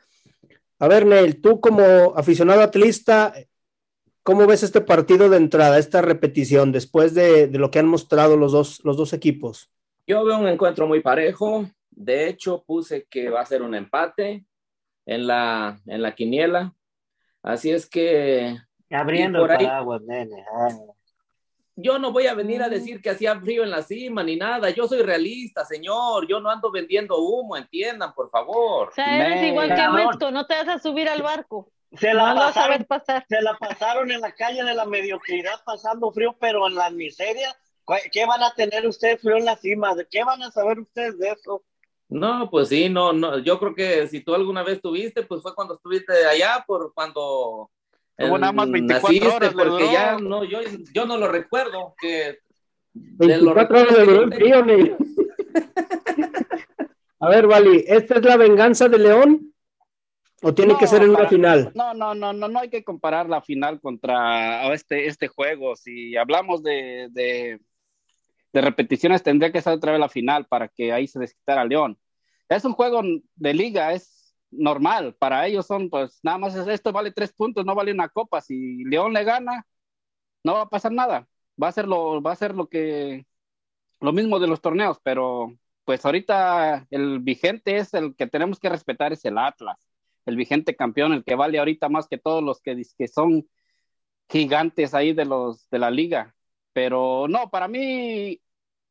A 0.79 0.89
ver, 0.89 1.07
Neil, 1.07 1.41
tú 1.41 1.61
como 1.61 2.15
aficionado 2.17 2.61
atlista, 2.61 3.35
¿cómo 4.27 4.45
ves 4.49 4.65
este 4.65 4.81
partido 4.81 5.31
de 5.31 5.37
entrada, 5.37 5.79
esta 5.79 6.03
repetición, 6.03 6.73
después 6.73 7.15
de, 7.15 7.47
de, 7.47 7.59
lo 7.59 7.71
que 7.71 7.79
han 7.79 7.87
mostrado 7.87 8.37
los 8.37 8.51
dos, 8.51 8.85
los 8.85 8.97
dos 8.97 9.13
equipos? 9.13 9.71
Yo 10.05 10.25
veo 10.25 10.39
un 10.39 10.49
encuentro 10.49 10.89
muy 10.89 11.01
parejo. 11.01 11.71
De 11.91 12.29
hecho, 12.29 12.65
puse 12.67 13.07
que 13.09 13.31
va 13.31 13.41
a 13.41 13.47
ser 13.47 13.63
un 13.63 13.75
empate 13.75 14.45
en 15.07 15.27
la, 15.29 15.81
en 15.87 16.03
la 16.03 16.13
quiniela. 16.15 16.75
Así 17.43 17.71
es 17.71 17.89
que. 17.89 18.57
Abriendo 18.91 19.43
el 19.43 19.47
paraguas, 19.47 20.03
nene. 20.03 20.45
Yo 21.77 21.99
no 21.99 22.11
voy 22.11 22.27
a 22.27 22.35
venir 22.35 22.63
a 22.63 22.69
decir 22.69 23.01
que 23.01 23.11
hacía 23.11 23.39
frío 23.39 23.63
en 23.63 23.71
la 23.71 23.83
cima 23.83 24.25
ni 24.25 24.35
nada. 24.35 24.71
Yo 24.71 24.89
soy 24.89 25.03
realista, 25.03 25.65
señor. 25.65 26.27
Yo 26.27 26.41
no 26.41 26.51
ando 26.51 26.73
vendiendo 26.73 27.19
humo, 27.19 27.57
entiendan, 27.57 28.13
por 28.13 28.31
favor. 28.31 28.89
O 28.89 28.93
sea, 28.93 29.27
eres 29.27 29.51
igual 29.51 29.69
que 29.69 29.89
México, 29.89 30.31
no 30.33 30.47
te 30.47 30.55
vas 30.55 30.69
a 30.69 30.79
subir 30.79 31.09
al 31.09 31.23
barco. 31.23 31.71
Se 31.99 32.15
la, 32.15 32.35
pasaron, 32.35 32.87
se 33.29 33.43
la 33.43 33.57
pasaron 33.59 34.11
en 34.11 34.21
la 34.21 34.33
calle 34.33 34.65
de 34.65 34.75
la 34.75 34.85
mediocridad 34.85 35.63
pasando 35.65 36.11
frío, 36.13 36.37
pero 36.39 36.67
en 36.67 36.75
la 36.75 36.91
miseria. 36.91 37.57
¿Qué 38.13 38.27
van 38.27 38.43
a 38.43 38.53
tener 38.55 38.87
ustedes 38.87 39.21
frío 39.21 39.37
en 39.37 39.45
la 39.45 39.57
cima? 39.57 39.95
¿De 39.95 40.07
qué 40.11 40.25
van 40.25 40.43
a 40.43 40.51
saber 40.51 40.81
ustedes 40.81 41.19
de 41.19 41.31
eso? 41.31 41.63
No, 42.09 42.49
pues 42.51 42.69
sí, 42.69 42.89
no, 42.89 43.13
no, 43.13 43.39
yo 43.39 43.59
creo 43.59 43.75
que 43.75 44.07
si 44.07 44.21
tú 44.21 44.35
alguna 44.35 44.63
vez 44.63 44.81
tuviste, 44.81 45.25
pues 45.25 45.43
fue 45.43 45.55
cuando 45.55 45.75
estuviste 45.75 46.25
allá, 46.25 46.65
por 46.67 46.95
cuando 46.95 47.71
Como 48.17 48.39
nada 48.39 48.53
más 48.53 48.71
24 48.71 49.09
naciste, 49.09 49.29
horas, 49.29 49.55
porque 49.55 49.93
ya 49.93 50.17
no, 50.17 50.45
yo, 50.45 50.61
yo 50.93 51.05
no 51.05 51.17
lo 51.17 51.27
recuerdo, 51.27 51.97
que 52.01 52.39
24 52.95 53.81
horas 53.81 53.97
de 53.97 54.37
frío, 54.37 54.65
A 57.19 57.29
ver, 57.29 57.47
Vali, 57.47 57.85
¿esta 57.89 58.19
es 58.19 58.25
la 58.25 58.37
venganza 58.37 58.89
de 58.89 58.99
León? 58.99 59.53
¿O 60.43 60.53
tiene 60.53 60.77
que 60.77 60.87
ser 60.87 61.03
en 61.03 61.11
una 61.11 61.29
final? 61.29 61.73
No, 61.75 61.95
no, 61.95 62.15
no, 62.15 62.33
no, 62.33 62.49
no 62.49 62.59
hay 62.59 62.69
que 62.69 62.85
comparar 62.85 63.29
la 63.29 63.41
final 63.41 63.81
contra 63.81 64.73
este, 64.75 65.07
este 65.07 65.29
juego. 65.29 65.77
Si 65.77 66.17
hablamos 66.17 66.63
de, 66.63 67.09
de 67.11 67.61
de 68.57 68.63
repeticiones 68.63 69.23
tendría 69.23 69.53
que 69.53 69.61
ser 69.61 69.75
otra 69.75 69.93
vez 69.93 70.01
la 70.01 70.09
final 70.09 70.47
para 70.47 70.69
que 70.69 70.91
ahí 70.91 71.07
se 71.07 71.19
desquitara 71.19 71.67
León. 71.67 71.99
Es 72.49 72.65
un 72.65 72.73
juego 72.73 73.03
de 73.35 73.53
liga, 73.53 73.93
es 73.93 74.35
normal. 74.51 75.15
Para 75.19 75.47
ellos 75.47 75.67
son, 75.67 75.91
pues, 75.91 76.21
nada 76.23 76.39
más 76.39 76.55
esto 76.55 76.91
vale 76.91 77.13
tres 77.13 77.35
puntos, 77.35 77.67
no 77.67 77.75
vale 77.75 77.93
una 77.93 78.09
copa. 78.09 78.41
Si 78.41 78.83
León 78.85 79.13
le 79.13 79.25
gana, 79.25 79.67
no 80.43 80.55
va 80.55 80.63
a 80.63 80.69
pasar 80.71 80.93
nada. 80.93 81.29
Va 81.63 81.69
a 81.69 81.73
ser 81.73 81.87
lo, 81.87 82.23
va 82.23 82.33
a 82.33 82.37
ser 82.37 82.55
lo 82.55 82.69
que, 82.69 83.27
lo 84.01 84.13
mismo 84.13 84.39
de 84.39 84.47
los 84.47 84.63
torneos, 84.63 84.99
pero 85.03 85.55
pues 85.85 86.05
ahorita 86.07 86.87
el 86.91 87.21
vigente 87.21 87.77
es 87.77 87.93
el 87.93 88.17
que 88.17 88.27
tenemos 88.27 88.59
que 88.59 88.71
respetar, 88.71 89.13
es 89.13 89.25
el 89.27 89.37
Atlas, 89.39 89.86
el 90.27 90.37
vigente 90.37 90.77
campeón, 90.77 91.13
el 91.13 91.25
que 91.25 91.35
vale 91.35 91.59
ahorita 91.59 91.89
más 91.89 92.09
que 92.09 92.19
todos 92.19 92.43
los 92.43 92.61
que, 92.61 92.83
que 92.99 93.09
son 93.09 93.49
gigantes 94.29 94.95
ahí 94.95 95.13
de 95.13 95.25
los 95.25 95.69
de 95.71 95.79
la 95.79 95.91
liga. 95.91 96.35
Pero 96.73 97.27
no, 97.29 97.49
para 97.51 97.69
mí 97.69 98.41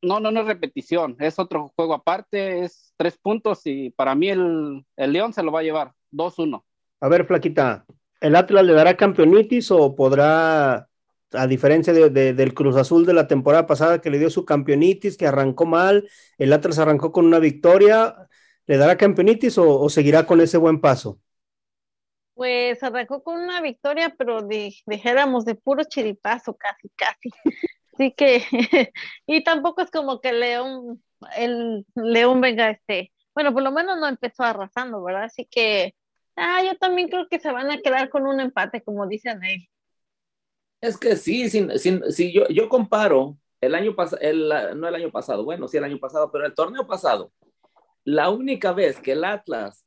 no, 0.01 0.19
no, 0.19 0.31
no 0.31 0.41
es 0.41 0.47
repetición, 0.47 1.15
es 1.19 1.39
otro 1.39 1.71
juego 1.75 1.93
aparte, 1.93 2.63
es 2.63 2.93
tres 2.97 3.17
puntos 3.17 3.61
y 3.65 3.89
para 3.91 4.15
mí 4.15 4.29
el, 4.29 4.85
el 4.95 5.11
León 5.11 5.33
se 5.33 5.43
lo 5.43 5.51
va 5.51 5.59
a 5.59 5.63
llevar, 5.63 5.91
2-1. 6.11 6.63
A 7.01 7.07
ver, 7.09 7.25
Flaquita, 7.25 7.85
¿el 8.21 8.35
Atlas 8.35 8.65
le 8.65 8.73
dará 8.73 8.95
campeonitis 8.95 9.71
o 9.71 9.95
podrá, 9.95 10.87
a 11.31 11.47
diferencia 11.47 11.91
de, 11.91 12.33
del 12.33 12.53
Cruz 12.53 12.75
Azul 12.75 13.05
de 13.05 13.13
la 13.13 13.27
temporada 13.27 13.67
pasada 13.67 13.99
que 13.99 14.09
le 14.09 14.19
dio 14.19 14.29
su 14.29 14.45
campeonitis, 14.45 15.17
que 15.17 15.27
arrancó 15.27 15.65
mal, 15.65 16.07
el 16.37 16.53
Atlas 16.53 16.79
arrancó 16.79 17.11
con 17.11 17.25
una 17.25 17.39
victoria, 17.39 18.15
¿le 18.67 18.77
dará 18.77 18.97
campeonitis 18.97 19.57
o, 19.57 19.79
o 19.79 19.89
seguirá 19.89 20.25
con 20.25 20.39
ese 20.41 20.57
buen 20.57 20.79
paso? 20.79 21.19
Pues 22.35 22.83
arrancó 22.83 23.23
con 23.23 23.41
una 23.41 23.61
victoria, 23.61 24.13
pero 24.17 24.41
dijéramos 24.41 25.45
de 25.45 25.55
puro 25.55 25.83
chiripazo, 25.83 26.53
casi, 26.55 26.89
casi. 26.89 27.31
Así 27.93 28.11
que, 28.11 28.43
y 29.25 29.43
tampoco 29.43 29.81
es 29.81 29.89
como 29.89 30.19
que 30.19 30.33
León, 30.33 31.01
el 31.37 31.85
León 31.95 32.41
venga 32.41 32.69
este, 32.69 33.13
bueno, 33.33 33.53
por 33.53 33.63
lo 33.63 33.71
menos 33.71 33.97
no 33.99 34.07
empezó 34.07 34.43
arrasando, 34.43 35.03
¿verdad? 35.03 35.23
Así 35.23 35.45
que, 35.45 35.95
ah, 36.35 36.61
yo 36.63 36.77
también 36.77 37.09
creo 37.09 37.27
que 37.29 37.39
se 37.39 37.51
van 37.51 37.71
a 37.71 37.79
quedar 37.79 38.09
con 38.09 38.27
un 38.27 38.39
empate, 38.39 38.83
como 38.83 39.07
dicen 39.07 39.43
él. 39.43 39.67
Es 40.81 40.97
que 40.97 41.15
sí, 41.15 41.49
si 41.49 42.33
yo, 42.33 42.47
yo 42.49 42.69
comparo 42.69 43.37
el 43.61 43.75
año 43.75 43.95
pasado, 43.95 44.21
no 44.75 44.87
el 44.87 44.95
año 44.95 45.11
pasado, 45.11 45.43
bueno, 45.43 45.67
sí 45.67 45.77
el 45.77 45.83
año 45.83 45.99
pasado, 45.99 46.31
pero 46.31 46.45
el 46.45 46.53
torneo 46.53 46.85
pasado, 46.85 47.31
la 48.03 48.29
única 48.29 48.71
vez 48.71 48.99
que 48.99 49.13
el 49.13 49.23
Atlas 49.23 49.85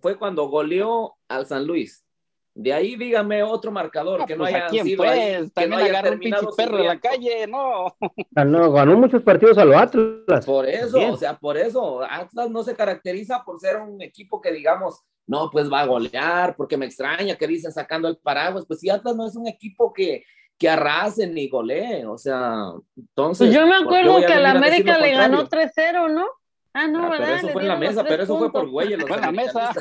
fue 0.00 0.18
cuando 0.18 0.48
goleó 0.48 1.16
al 1.28 1.46
San 1.46 1.66
Luis. 1.66 2.04
De 2.52 2.72
ahí 2.72 2.96
dígame 2.96 3.42
otro 3.42 3.70
marcador 3.70 4.26
que 4.26 4.34
no 4.34 4.42
pues, 4.44 4.54
haya 4.54 4.68
sido 4.82 5.04
pues? 5.04 5.52
que 5.54 5.66
no 5.68 5.76
haya 5.76 6.02
terminado 6.02 6.48
un 6.48 6.56
perro 6.56 6.78
en 6.78 6.86
la 6.86 6.98
calle, 6.98 7.46
no. 7.46 7.96
Ganó, 8.32 8.72
ganó 8.72 8.96
muchos 8.96 9.22
partidos 9.22 9.56
a 9.56 9.64
los 9.64 9.76
Atlas. 9.76 10.44
Por 10.44 10.68
eso, 10.68 11.12
o 11.12 11.16
sea, 11.16 11.38
por 11.38 11.56
eso 11.56 12.02
Atlas 12.02 12.50
no 12.50 12.62
se 12.64 12.74
caracteriza 12.74 13.42
por 13.44 13.60
ser 13.60 13.76
un 13.76 14.02
equipo 14.02 14.40
que 14.40 14.52
digamos, 14.52 15.00
no, 15.26 15.48
pues 15.50 15.72
va 15.72 15.80
a 15.80 15.86
golear, 15.86 16.56
porque 16.56 16.76
me 16.76 16.86
extraña 16.86 17.36
que 17.36 17.46
dicen 17.46 17.72
sacando 17.72 18.08
el 18.08 18.18
paraguas, 18.18 18.66
pues 18.66 18.80
si 18.80 18.90
Atlas 18.90 19.14
no 19.14 19.26
es 19.26 19.36
un 19.36 19.46
equipo 19.46 19.92
que 19.92 20.24
que 20.60 20.68
arrasen 20.68 21.32
ni 21.32 21.48
goleen, 21.48 22.06
o 22.06 22.18
sea, 22.18 22.74
entonces... 22.94 23.46
Pues 23.46 23.58
yo 23.58 23.66
me 23.66 23.76
acuerdo 23.76 24.18
que 24.18 24.34
a 24.34 24.40
la 24.40 24.50
América 24.50 24.98
le 24.98 25.12
ganó 25.12 25.48
3-0, 25.48 26.12
¿no? 26.12 26.26
Ah, 26.72 26.86
no, 26.86 27.06
ah, 27.06 27.14
Pero 27.18 27.34
eso 27.34 27.48
fue 27.48 27.62
en 27.62 27.68
la 27.68 27.76
mesa, 27.76 28.04
pero 28.04 28.22
eso 28.22 28.38
fue 28.38 28.52
por 28.52 28.68
güey. 28.68 28.94
Fue 29.00 29.16
en 29.16 29.20
la 29.22 29.32
mesa. 29.32 29.72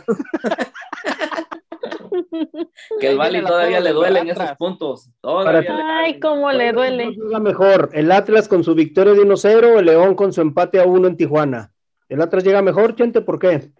que 2.99 3.09
el 3.09 3.17
Bali 3.17 3.43
todavía 3.43 3.79
le 3.79 3.91
duelen 3.91 4.29
esos 4.29 4.51
puntos. 4.57 5.09
Ay, 5.23 6.19
cómo 6.19 6.51
le 6.51 6.73
duele. 6.73 7.15
mejor, 7.39 7.91
el 7.93 8.11
Atlas 8.11 8.47
con 8.47 8.63
su 8.63 8.73
victoria 8.73 9.13
de 9.13 9.21
1-0, 9.21 9.79
el 9.79 9.85
León 9.85 10.15
con 10.15 10.33
su 10.33 10.41
empate 10.41 10.79
a 10.79 10.85
1 10.85 11.07
en 11.07 11.17
Tijuana. 11.17 11.71
¿El 12.07 12.21
Atlas 12.21 12.43
llega 12.43 12.61
mejor, 12.61 12.95
Chente? 12.95 13.21
¿Por 13.21 13.37
qué? 13.37 13.71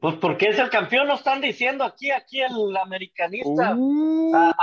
Pues 0.00 0.14
porque 0.16 0.48
es 0.48 0.58
el 0.58 0.70
campeón, 0.70 1.06
nos 1.08 1.18
están 1.20 1.40
diciendo 1.40 1.84
aquí, 1.84 2.10
aquí 2.10 2.40
el 2.40 2.76
americanista. 2.76 3.74
Uh, 3.76 4.34
a, 4.34 4.56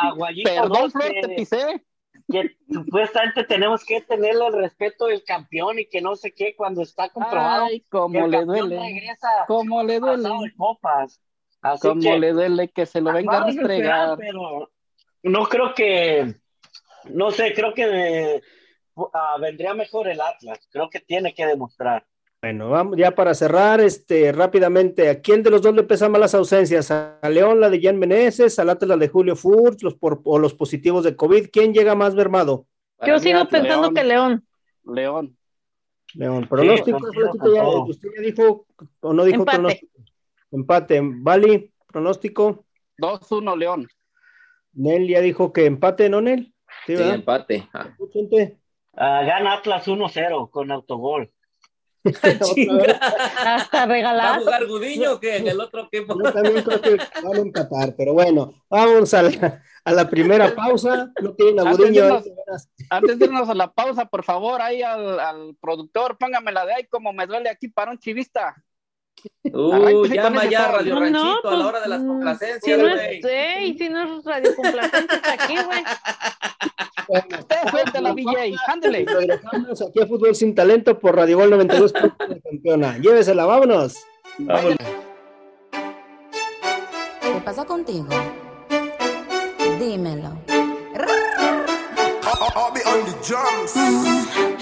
perdón, 0.43 0.91
Flor, 0.91 1.12
te 1.22 1.29
pisé 1.29 1.83
que 2.32 2.56
supuestamente 2.72 3.44
tenemos 3.44 3.84
que 3.86 4.01
tenerle 4.01 4.48
el 4.48 4.53
respeto 4.53 5.08
del 5.08 5.24
campeón 5.24 5.80
y 5.80 5.86
que 5.86 6.01
no 6.01 6.15
sé 6.15 6.34
qué 6.34 6.56
cuando 6.56 6.82
está 6.82 7.10
comprobado. 7.10 7.65
Ay, 7.65 7.82
cómo 7.89 8.27
le 8.27 8.46
duele. 8.46 8.80
Cómo 9.48 9.84
le 9.84 10.00
duele. 10.00 10.30
Copas. 10.58 11.22
cómo 11.82 12.15
le 12.15 12.32
duele 12.32 12.70
que 12.70 12.86
se 12.86 13.01
lo 13.01 13.13
venga 13.13 13.38
a 13.38 13.46
restregar. 13.46 14.18
Pero 14.18 14.72
no 15.24 15.46
creo 15.46 15.74
que, 15.74 16.36
no 17.06 17.32
sé, 17.32 17.53
creo 17.53 17.74
que 17.74 18.42
uh, 18.96 19.10
vendría 19.39 19.74
mejor 19.74 20.08
el 20.08 20.22
Atlas. 20.22 20.68
Creo 20.72 20.89
que 20.89 21.00
tiene 21.00 21.34
que 21.34 21.46
demostrar. 21.46 22.06
Bueno, 22.44 22.70
vamos 22.72 22.98
ya 22.98 23.12
para 23.12 23.34
cerrar, 23.34 23.80
este, 23.80 24.34
rápidamente, 24.34 25.10
¿a 25.10 25.22
quién 25.22 25.44
de 25.44 25.50
los 25.50 25.62
dos 25.62 25.74
le 25.74 25.84
pesan 25.84 26.12
más 26.12 26.20
las 26.20 26.36
ausencias? 26.36 26.92
¿A 26.92 27.18
León 27.30 27.62
la 27.62 27.70
de 27.70 27.82
Jan 27.82 27.98
Meneses, 27.98 28.60
al 28.60 28.70
Atlas 28.70 28.90
la 28.90 28.98
de 28.98 29.08
Julio 29.08 29.38
Furch, 29.38 29.82
los 29.82 29.96
por, 29.96 30.20
o 30.26 30.38
los 30.38 30.54
positivos 30.54 31.06
de 31.06 31.16
COVID? 31.16 31.48
¿Quién 31.54 31.74
llega 31.74 31.96
más 31.96 32.16
mermado? 32.16 32.68
Yo 33.08 33.18
sigo 33.20 33.48
pensando 33.48 33.94
que 33.94 34.04
León. 34.04 34.46
León. 34.84 35.38
León. 36.16 36.46
Pronóstico, 36.50 36.98
¿usted 37.88 38.10
ya 38.14 38.22
dijo 38.22 38.68
o 39.00 39.14
no 39.14 39.24
dijo 39.24 39.40
Empate. 39.40 39.58
pronóstico? 39.58 39.94
Empate. 40.52 41.02
Vali, 41.02 41.74
pronóstico. 41.88 42.66
2-1 42.98 43.58
León. 43.58 43.88
Nel 44.74 45.08
ya 45.08 45.22
dijo 45.22 45.54
que 45.54 45.66
empate, 45.66 46.10
¿no, 46.10 46.20
Nel? 46.20 46.54
Sí, 46.86 46.96
empate. 46.98 47.70
Ah. 47.72 47.96
Uh, 47.98 48.50
gana 48.92 49.54
Atlas 49.54 49.88
1-0 49.88 50.50
con 50.50 50.72
autogol. 50.74 51.32
Hasta 53.45 53.86
regalar. 53.86 54.31
¿Va 54.31 54.36
a 54.36 54.39
jugar 54.39 54.67
Gudiño 54.67 55.19
que 55.19 55.38
en 55.38 55.48
el 55.48 55.60
otro 55.60 55.88
equipo? 55.91 56.17
Yo 56.22 56.33
también 56.33 56.62
creo 56.62 56.81
que 56.81 56.98
van 57.24 57.36
a 57.36 57.39
empatar, 57.39 57.95
pero 57.95 58.13
bueno, 58.13 58.53
vamos 58.69 59.13
a 59.13 59.24
la, 59.24 59.63
a 59.86 59.91
la 59.93 60.10
primera 60.10 60.53
pausa. 60.53 61.12
No 61.22 61.33
tienen 61.33 61.65
a 61.65 61.72
Gudiño. 61.72 62.22
Antes 62.89 63.19
de, 63.19 63.25
irnos, 63.25 63.50
a 63.50 63.53
la 63.53 63.72
pausa, 63.72 64.05
por 64.05 64.24
favor, 64.24 64.62
ahí 64.62 64.81
al, 64.81 65.19
al 65.19 65.55
productor, 65.62 66.17
póngame 66.17 66.51
la 66.51 66.65
de 66.65 66.74
ahí 66.74 66.88
como 66.88 67.13
me 67.13 67.25
duele 67.25 67.50
aquí 67.50 67.69
para 67.69 67.91
un 67.91 68.00
chivista. 68.00 68.55
Uh, 69.53 70.05
llama 70.05 70.46
ya 70.46 70.72
Radio 70.72 71.00
Ranchito 71.00 71.50
a 71.50 71.55
la 71.55 71.67
hora 71.67 71.82
de 71.82 71.88
las 71.88 72.01
complacencias. 72.01 72.62
Si 72.63 72.72
no 72.75 72.88
es, 72.89 73.25
y 73.62 73.77
si 73.77 73.89
no 73.89 74.17
es 74.17 74.25
Radio 74.25 74.55
Complacencias 74.55 75.22
aquí, 75.27 75.55
güey. 75.63 75.84
Usted 77.08 78.00
la 78.01 78.13
VJ, 78.13 78.55
ándale. 78.67 79.05
Regresamos 79.05 79.82
aquí 79.82 80.01
a 80.01 80.08
Fútbol 80.08 80.36
Sin 80.36 80.55
Talento 80.55 80.98
por 81.00 81.15
Radio 81.15 81.38
Gol 81.38 81.50
92 81.51 81.93
campeona. 82.43 82.98
Llévesela, 82.98 83.46
vámonos. 83.46 83.96
vámonos. 84.39 84.77
¿Qué 87.22 87.41
pasa 87.43 87.65
contigo? 87.65 88.08
Dímelo. 89.79 90.38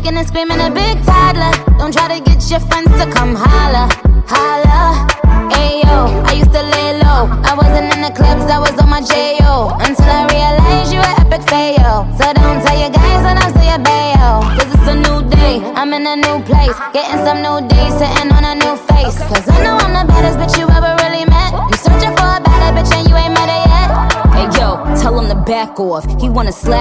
Kicking 0.00 0.16
and 0.16 0.26
screaming 0.26 0.60
a 0.60 0.70
big 0.70 0.96
toddler. 1.04 1.52
Don't 1.78 1.92
try 1.92 2.08
to 2.08 2.20
get 2.24 2.40
your 2.50 2.60
friends 2.60 2.90
to 3.00 3.06
come 3.12 3.34
holla. 3.34 3.88
Holla. 4.26 5.06
Ayo, 5.52 6.24
I 6.24 6.32
used 6.40 6.52
to 6.52 6.62
lay 6.62 6.96
low. 7.04 7.28
I 7.44 7.52
wasn't 7.54 7.92
in 7.94 8.00
the 8.00 8.12
clubs, 8.16 8.44
I 8.50 8.58
was 8.58 8.72
on 8.80 8.88
my 8.88 9.02
J.O. 9.02 9.76
Until 9.80 10.08
I 10.08 10.24
realized 10.32 10.92
you 10.92 11.00
were 11.00 11.16
epic 11.20 11.42
fail. 11.48 12.08
So 12.16 12.24
don't 12.32 12.60
tell 12.64 12.78
your 12.80 12.90
guys 12.90 13.20
when 13.26 13.36
I 13.36 13.48
say 13.52 13.68
a 13.76 13.78
bayo. 13.78 14.40
Cause 14.56 14.70
it's 14.72 14.88
a 14.88 14.96
new 14.96 15.20
day, 15.28 15.60
I'm 15.76 15.92
in 15.92 16.06
a 16.06 16.16
new 16.16 16.38
place. 16.48 16.76
Getting 16.96 17.20
some 17.26 17.44
new 17.44 17.60
days, 17.68 17.92
sitting 18.00 18.32
on 18.32 18.44
a 18.44 18.54
new 18.56 18.74
face. 18.88 19.18
Cause 19.28 19.46
I 19.52 19.58
know 19.64 19.76
I'm 19.76 19.92
the 19.92 20.04
baddest 20.08 20.38
bitch 20.40 20.56
you 20.56 20.66
ever 20.68 20.92
really 21.04 21.24
met. 21.28 21.52
You 21.68 21.76
searching 21.76 22.14
for 22.16 22.28
a 22.38 22.40
better 22.40 22.70
bitch 22.72 22.92
and 22.96 23.04
you 23.08 23.16
ain't 23.20 23.34
met 23.36 23.52
her 23.52 23.62
yet. 23.68 23.88
Hey 24.32 24.46
yo, 24.56 24.80
tell 24.96 25.18
him 25.18 25.28
to 25.28 25.36
back 25.44 25.78
off. 25.78 26.08
He 26.20 26.28
wanna 26.30 26.52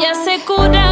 Ya 0.00 0.14
se 0.14 0.38
cura 0.44 0.83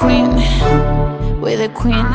Queen, 0.00 0.30
we're 1.42 1.58
the 1.58 1.68
Queen. 1.74 2.06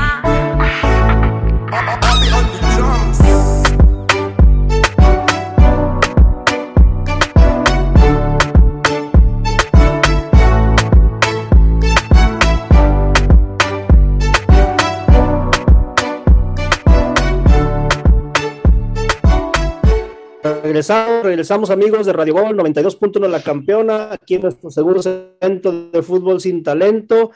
Regresamos, 20.63 21.24
regresamos 21.24 21.70
amigos 21.70 22.08
de 22.08 22.13
Radio 22.13 22.34
Gol 22.34 22.58
92.1 22.58 23.27
La 23.30 23.42
Campeona, 23.42 24.12
aquí 24.12 24.36
en 24.36 24.42
nuestro 24.42 24.72
segundo 24.72 25.01
evento 25.39 25.89
de 25.92 26.01
fútbol 26.01 26.42
sin 26.42 26.63
talento. 26.63 27.32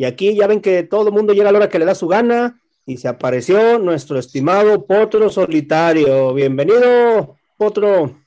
Y 0.00 0.06
aquí 0.06 0.34
ya 0.34 0.46
ven 0.46 0.62
que 0.62 0.82
todo 0.82 1.08
el 1.08 1.12
mundo 1.12 1.34
llega 1.34 1.50
a 1.50 1.52
la 1.52 1.58
hora 1.58 1.68
que 1.68 1.78
le 1.78 1.84
da 1.84 1.94
su 1.94 2.08
gana 2.08 2.58
y 2.86 2.96
se 2.96 3.06
apareció 3.06 3.78
nuestro 3.78 4.18
estimado 4.18 4.86
Potro 4.86 5.28
Solitario. 5.28 6.32
Bienvenido, 6.32 7.36
Potro. 7.58 8.18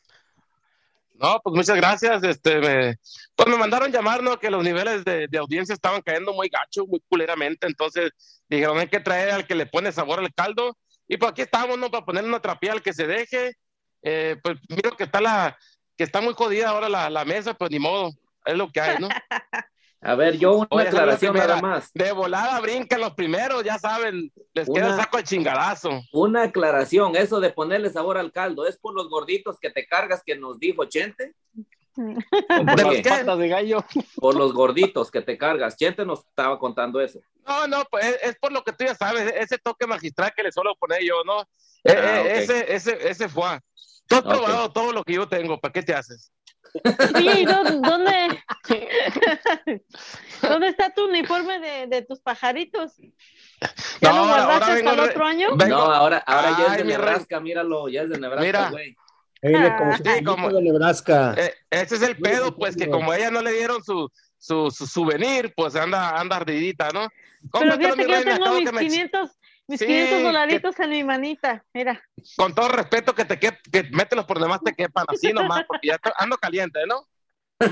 No, 1.16 1.42
pues 1.44 1.56
muchas 1.56 1.76
gracias. 1.76 2.24
Este, 2.24 2.60
me, 2.60 2.98
pues 3.36 3.50
me 3.50 3.58
mandaron 3.58 3.92
llamar, 3.92 4.22
¿no? 4.22 4.40
Que 4.40 4.52
los 4.52 4.64
niveles 4.64 5.04
de, 5.04 5.28
de, 5.28 5.38
audiencia 5.40 5.74
estaban 5.74 6.04
cayendo 6.04 6.32
muy 6.32 6.48
gacho, 6.48 6.86
muy 6.86 7.02
culeramente. 7.10 7.66
Entonces 7.66 8.12
dijeron, 8.48 8.78
hay 8.78 8.88
que 8.88 9.00
traer 9.00 9.32
al 9.32 9.48
que 9.48 9.56
le 9.56 9.66
pone 9.66 9.92
sabor 9.92 10.20
al 10.20 10.32
caldo. 10.32 10.78
Y 11.08 11.18
pues 11.18 11.32
aquí 11.32 11.42
estamos, 11.42 11.80
¿no? 11.80 11.90
Para 11.90 12.06
poner 12.06 12.24
una 12.24 12.40
trapía 12.40 12.74
al 12.74 12.84
que 12.84 12.94
se 12.94 13.08
deje. 13.08 13.54
Eh, 14.04 14.38
pues 14.44 14.60
miro 14.70 14.96
que 14.96 15.06
está 15.06 15.20
la, 15.20 15.58
que 15.98 16.04
está 16.04 16.22
muy 16.22 16.36
jodida 16.36 16.70
ahora 16.70 16.88
la, 16.88 17.10
la 17.10 17.26
mesa, 17.26 17.56
pues 17.56 17.72
ni 17.72 17.80
modo. 17.80 18.12
Es 18.46 18.54
lo 18.56 18.72
que 18.72 18.80
hay, 18.80 19.00
¿no? 19.00 19.10
A 20.06 20.16
ver, 20.16 20.38
yo 20.38 20.54
una 20.58 20.68
Oye, 20.70 20.88
aclaración 20.90 21.36
nada 21.36 21.62
más. 21.62 21.92
De 21.94 22.12
volada 22.12 22.60
brincan 22.60 23.00
los 23.00 23.14
primeros, 23.14 23.64
ya 23.64 23.78
saben, 23.80 24.32
les 24.54 24.68
queda 24.68 24.88
el 24.88 24.94
Una- 24.94 24.98
saco 25.04 25.18
de 25.18 25.24
chingadazo. 25.24 26.02
Una 26.12 26.44
aclaración, 26.44 27.16
eso 27.16 27.40
de 27.40 27.52
ponerle 27.52 27.90
sabor 27.90 28.18
al 28.18 28.32
caldo, 28.32 28.68
¿es 28.68 28.78
por 28.78 28.94
los 28.94 29.10
gorditos 29.10 29.60
que 29.60 29.70
te 29.70 29.86
cargas 29.88 30.22
que 30.26 30.36
nos 30.36 30.60
dijo 30.60 30.86
Chente? 30.86 31.36
¿O 31.96 32.66
por 32.66 32.76
¿De 32.76 32.84
los 32.84 32.96
qué? 32.96 33.04
Patas 33.04 33.38
de 33.38 33.48
gallo. 33.48 33.86
Por 34.16 34.36
los 34.36 34.52
gorditos 34.54 35.12
que 35.12 35.22
te 35.22 35.38
cargas. 35.38 35.78
Chente 35.78 36.06
nos 36.06 36.20
estaba 36.26 36.58
contando 36.60 37.00
eso. 37.00 37.20
No, 37.48 37.68
no, 37.68 37.84
pues 37.90 38.04
es, 38.06 38.18
es 38.24 38.36
por 38.40 38.52
lo 38.52 38.64
que 38.64 38.74
tú 38.74 38.84
ya 38.84 38.96
sabes, 38.96 39.32
ese 39.38 39.58
toque 39.60 39.86
magistral 39.88 40.34
que 40.36 40.44
le 40.44 40.52
suelo 40.52 40.76
poner 40.76 41.02
yo, 41.04 41.24
¿no? 41.24 41.42
Eh, 41.86 41.96
Ah, 41.96 42.18
eh, 42.18 42.22
ok. 42.22 42.28
ese, 42.40 42.74
ese, 42.76 43.10
ese 43.10 43.30
fue. 43.30 43.60
Tú 44.08 44.16
has 44.16 44.22
probado 44.24 44.70
todo 44.72 44.92
lo 44.92 45.04
que 45.04 45.14
yo 45.14 45.30
tengo, 45.30 45.60
¿para 45.62 45.72
qué 45.72 45.82
te 45.82 45.94
haces? 45.94 46.33
Oye, 47.16 47.42
¿y 47.42 47.46
dó- 47.46 47.64
dónde, 47.82 48.44
dónde 50.42 50.68
está 50.68 50.90
tu 50.94 51.06
uniforme 51.08 51.60
de, 51.60 51.88
de 51.88 52.02
tus 52.02 52.20
pajaritos? 52.20 52.94
¿Ya 54.02 54.10
No, 54.12 54.16
lo 54.16 54.22
ahora- 54.34 54.46
guardaste 54.46 54.64
ahora 54.64 54.76
vengo 54.76 54.90
hasta 54.90 55.04
el 55.04 55.10
otro 55.10 55.26
año? 55.26 55.48
Vengo- 55.56 55.76
No, 55.76 55.82
ahora, 55.84 56.18
ahora 56.26 56.50
ya 56.58 56.64
es 56.66 56.70
Ay, 56.72 56.78
de 56.78 56.84
mi 56.84 56.90
rey. 56.96 56.98
Nebraska, 57.06 57.40
míralo, 57.40 57.88
ya 57.90 58.02
es 58.02 58.10
de 58.10 58.20
Nebraska, 58.20 58.44
Mira. 58.46 58.70
güey. 58.72 58.96
Como 59.42 59.92
Ah. 59.94 59.98
si 59.98 60.04
Sí, 60.04 60.24
como- 60.24 60.50
de 60.52 60.62
Nebraska. 60.62 61.36
Eh, 61.38 61.54
ese 61.70 61.96
es 61.96 62.02
el 62.02 62.18
pedo, 62.18 62.56
pues 62.56 62.76
que 62.76 62.90
como 62.90 63.14
ella 63.14 63.30
no 63.30 63.42
le 63.42 63.52
dieron 63.52 63.84
su, 63.84 64.10
su, 64.38 64.72
su 64.72 64.88
souvenir, 64.88 65.54
pues 65.56 65.76
anda, 65.76 66.18
anda 66.18 66.38
ardidita, 66.38 66.90
¿no? 66.94 67.08
Pero 67.52 67.76
fíjate 67.78 68.06
que 68.06 68.12
yo 68.12 68.24
tengo 68.24 68.54
mis 68.56 68.66
que 68.70 68.72
me- 68.72 68.82
500, 68.82 69.32
mis 69.68 69.80
Sí, 69.80 69.86
500 69.86 70.24
dolaritos 70.24 70.80
en 70.80 70.90
mi 70.90 71.04
manita. 71.04 71.64
Mira, 71.74 72.02
Con 72.38 72.54
todo 72.54 72.68
respeto, 72.70 73.14
que 73.16 73.26
te 73.26 73.40
que, 73.40 73.58
que 73.72 73.84
mételos 73.92 74.26
por 74.26 74.40
demás 74.40 74.60
te 74.64 74.74
quepan, 74.74 75.06
así 75.08 75.32
nomás, 75.34 75.64
porque 75.68 75.88
ya 75.90 76.00
ando 76.18 76.38
caliente, 76.38 76.80
¿no? 76.88 77.08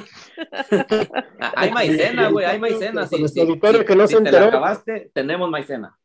Ah, 1.39 1.53
Hay 1.57 1.71
maicena, 1.71 2.29
güey, 2.29 2.45
hay 2.45 2.59
maicena. 2.59 3.03
Auditorio 3.11 3.79
si- 3.81 3.85
que 3.85 3.95
no 3.95 4.07
si 4.07 4.13
se 4.15 4.21
te 4.21 4.23
la 4.31 4.37
enteró. 4.37 4.45
acabaste, 4.47 5.11
tenemos 5.13 5.49
maicena. 5.49 5.97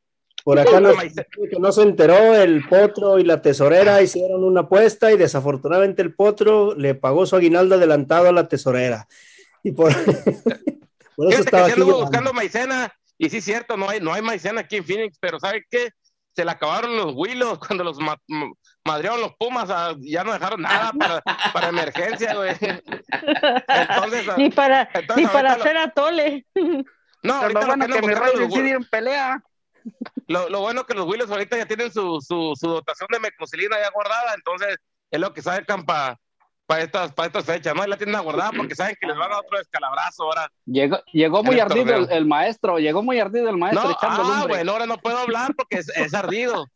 Por 0.44 0.58
acá 0.60 0.80
Maicena. 0.80 1.26
que 1.50 1.58
no 1.58 1.72
se 1.72 1.82
enteró, 1.82 2.34
el 2.36 2.64
potro 2.68 3.18
y 3.18 3.24
la 3.24 3.42
tesorera 3.42 4.00
hicieron 4.00 4.44
una 4.44 4.60
apuesta 4.60 5.10
y 5.10 5.16
desafortunadamente 5.16 6.02
el 6.02 6.14
potro 6.14 6.74
le 6.76 6.94
pagó 6.94 7.26
su 7.26 7.34
aguinaldo 7.34 7.74
adelantado 7.74 8.28
a 8.28 8.32
la 8.32 8.46
tesorera. 8.48 9.08
Y 9.64 9.72
por, 9.72 9.92
por 10.04 10.04
eso 10.04 10.62
Fíjate 11.16 11.34
que 11.36 11.40
estaba 11.42 11.66
sí 11.66 11.72
aquí. 11.72 11.80
buscando 11.82 12.32
maicena, 12.32 12.92
y 13.18 13.30
sí 13.30 13.38
es 13.38 13.44
cierto, 13.44 13.76
no 13.76 13.88
hay, 13.88 14.00
no 14.00 14.12
hay 14.12 14.22
maicena 14.22 14.60
aquí 14.62 14.76
en 14.76 14.84
Phoenix, 14.84 15.18
pero 15.20 15.38
¿sabe 15.40 15.64
qué? 15.70 15.90
Se 16.34 16.44
le 16.44 16.50
acabaron 16.50 16.96
los 16.96 17.12
Willos 17.14 17.58
cuando 17.58 17.82
los 17.84 17.98
ma- 17.98 18.20
madrearon 18.84 19.20
los 19.22 19.34
Pumas, 19.38 19.70
ah, 19.70 19.94
ya 20.00 20.22
no 20.22 20.32
dejaron 20.32 20.60
nada 20.62 20.92
para, 20.92 21.22
para 21.52 21.68
emergencia, 21.68 22.34
güey. 22.34 22.54
Entonces, 22.60 24.28
ah, 24.28 24.34
ni 24.36 24.50
para, 24.50 24.88
entonces 24.94 25.16
ni 25.16 25.26
para 25.26 25.52
ahorita 25.52 25.56
lo- 25.56 25.62
hacer 25.64 25.76
atole. 25.78 26.46
no, 26.54 26.80
Pero 27.22 27.34
ahorita 27.40 27.60
lo 27.60 27.66
lo 27.66 27.66
bueno 27.66 27.86
que 27.86 28.00
que 28.00 28.14
rey 28.14 28.32
los 28.36 28.56
en 28.56 28.84
pelea. 28.84 29.42
Lo, 30.28 30.48
lo 30.48 30.60
bueno 30.60 30.84
que 30.84 30.94
los 30.94 31.06
Willis 31.06 31.30
ahorita 31.30 31.56
ya 31.56 31.66
tienen 31.66 31.92
su, 31.92 32.20
su, 32.20 32.52
su 32.58 32.68
dotación 32.68 33.08
de 33.12 33.20
meclocilina 33.20 33.76
ya 33.80 33.90
guardada, 33.92 34.34
entonces 34.34 34.76
es 35.10 35.20
lo 35.20 35.32
que 35.32 35.40
sacan 35.42 35.86
para 36.66 36.82
estas, 36.82 37.12
para 37.12 37.28
estas 37.28 37.44
fechas, 37.44 37.74
¿no? 37.74 37.84
Y 37.84 37.88
la 37.88 37.96
tienen 37.96 38.20
guardada 38.22 38.50
porque 38.52 38.74
saben 38.74 38.96
que 39.00 39.06
les 39.06 39.16
van 39.16 39.32
a 39.32 39.38
otro 39.38 39.58
descalabrazo 39.58 40.24
ahora. 40.24 40.50
Llegó, 40.64 40.98
llegó 41.12 41.42
muy 41.42 41.56
el 41.56 41.60
ardido 41.62 42.08
el, 42.08 42.26
maestro, 42.26 42.78
llegó 42.78 43.02
muy 43.02 43.20
ardido 43.20 43.48
el 43.48 43.56
maestro 43.56 43.88
No, 43.88 43.96
ah, 44.00 44.46
bueno, 44.48 44.72
ahora 44.72 44.86
no 44.86 44.98
puedo 44.98 45.16
hablar 45.16 45.54
porque 45.56 45.78
es, 45.78 45.88
es 45.96 46.12
ardido. 46.12 46.66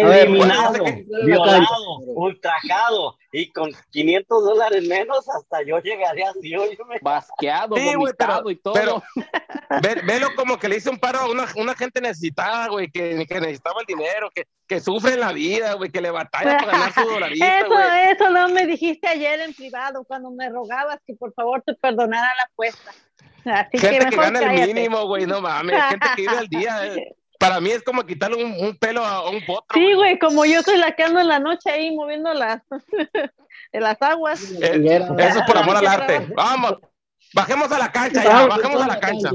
Eliminado, 0.00 0.84
sé 0.86 1.06
violado, 1.24 1.98
ultrajado 2.06 3.16
y 3.32 3.50
con 3.52 3.70
500 3.90 4.44
dólares 4.44 4.86
menos 4.88 5.28
hasta 5.28 5.62
yo 5.64 5.78
llegaría 5.80 6.30
así, 6.30 6.54
óyeme. 6.56 6.98
Basqueado, 7.00 7.76
Sí, 7.76 7.94
vomitado 7.96 8.42
pero- 8.44 8.50
y 8.50 8.56
todo. 8.56 8.74
pero- 8.74 9.02
Ve- 9.82 10.02
velo 10.04 10.28
como 10.36 10.58
que 10.58 10.68
le 10.68 10.76
hice 10.76 10.90
un 10.90 10.98
paro 10.98 11.20
a 11.20 11.30
una, 11.30 11.46
una 11.56 11.74
gente 11.74 12.00
necesitada, 12.02 12.68
güey, 12.68 12.90
que, 12.90 13.24
que 13.26 13.40
necesitaba 13.40 13.80
el 13.80 13.86
dinero, 13.86 14.30
que, 14.34 14.44
que 14.66 14.80
sufre 14.80 15.14
en 15.14 15.20
la 15.20 15.32
vida, 15.32 15.72
güey, 15.74 15.90
que 15.90 16.02
le 16.02 16.10
batalla 16.10 16.58
para 16.58 16.72
ganar 16.72 16.92
su 16.92 17.00
dolarito, 17.08 17.44
Eso, 17.58 17.68
güey. 17.68 18.10
eso 18.12 18.30
no 18.30 18.48
me 18.50 18.66
dijiste 18.66 19.08
ayer 19.08 19.40
en 19.40 19.54
privado 19.54 20.04
cuando 20.04 20.30
me 20.30 20.50
rogabas 20.50 20.98
que 21.06 21.14
por 21.14 21.32
favor 21.32 21.62
te 21.64 21.74
perdonara 21.74 22.26
la 22.36 22.42
apuesta. 22.52 22.90
Así 23.44 23.78
Gente 23.78 23.98
que 23.98 24.04
mejor 24.16 24.24
gana 24.32 24.52
el 24.54 24.66
mínimo, 24.74 25.06
güey, 25.06 25.26
no 25.26 25.40
mames, 25.40 25.82
gente 25.88 26.06
que 26.16 26.22
vive 26.22 26.36
al 26.38 26.48
día. 26.48 26.86
eh. 26.94 27.14
Para 27.42 27.60
mí 27.60 27.70
es 27.70 27.82
como 27.82 28.06
quitarle 28.06 28.42
un, 28.42 28.52
un 28.52 28.76
pelo 28.76 29.04
a, 29.04 29.16
a 29.16 29.28
un 29.28 29.44
potro. 29.44 29.74
Sí, 29.74 29.94
güey, 29.94 30.16
como 30.20 30.44
yo 30.44 30.62
soy 30.62 30.78
la 30.78 30.94
que 30.94 31.02
ando 31.02 31.18
en 31.18 31.26
la 31.26 31.40
noche 31.40 31.70
ahí 31.70 31.94
moviendo 31.94 32.32
las, 32.32 32.62
las 33.72 34.00
aguas. 34.00 34.52
Eh, 34.52 34.80
eso 35.18 35.38
es 35.40 35.44
por 35.44 35.58
amor 35.58 35.76
al 35.76 35.86
arte. 35.88 36.28
Vamos, 36.36 36.76
bajemos 37.34 37.72
a 37.72 37.78
la 37.78 37.90
cancha 37.90 38.22
ya, 38.22 38.46
bajemos 38.46 38.82
a 38.82 38.86
la 38.86 39.00
cancha. 39.00 39.30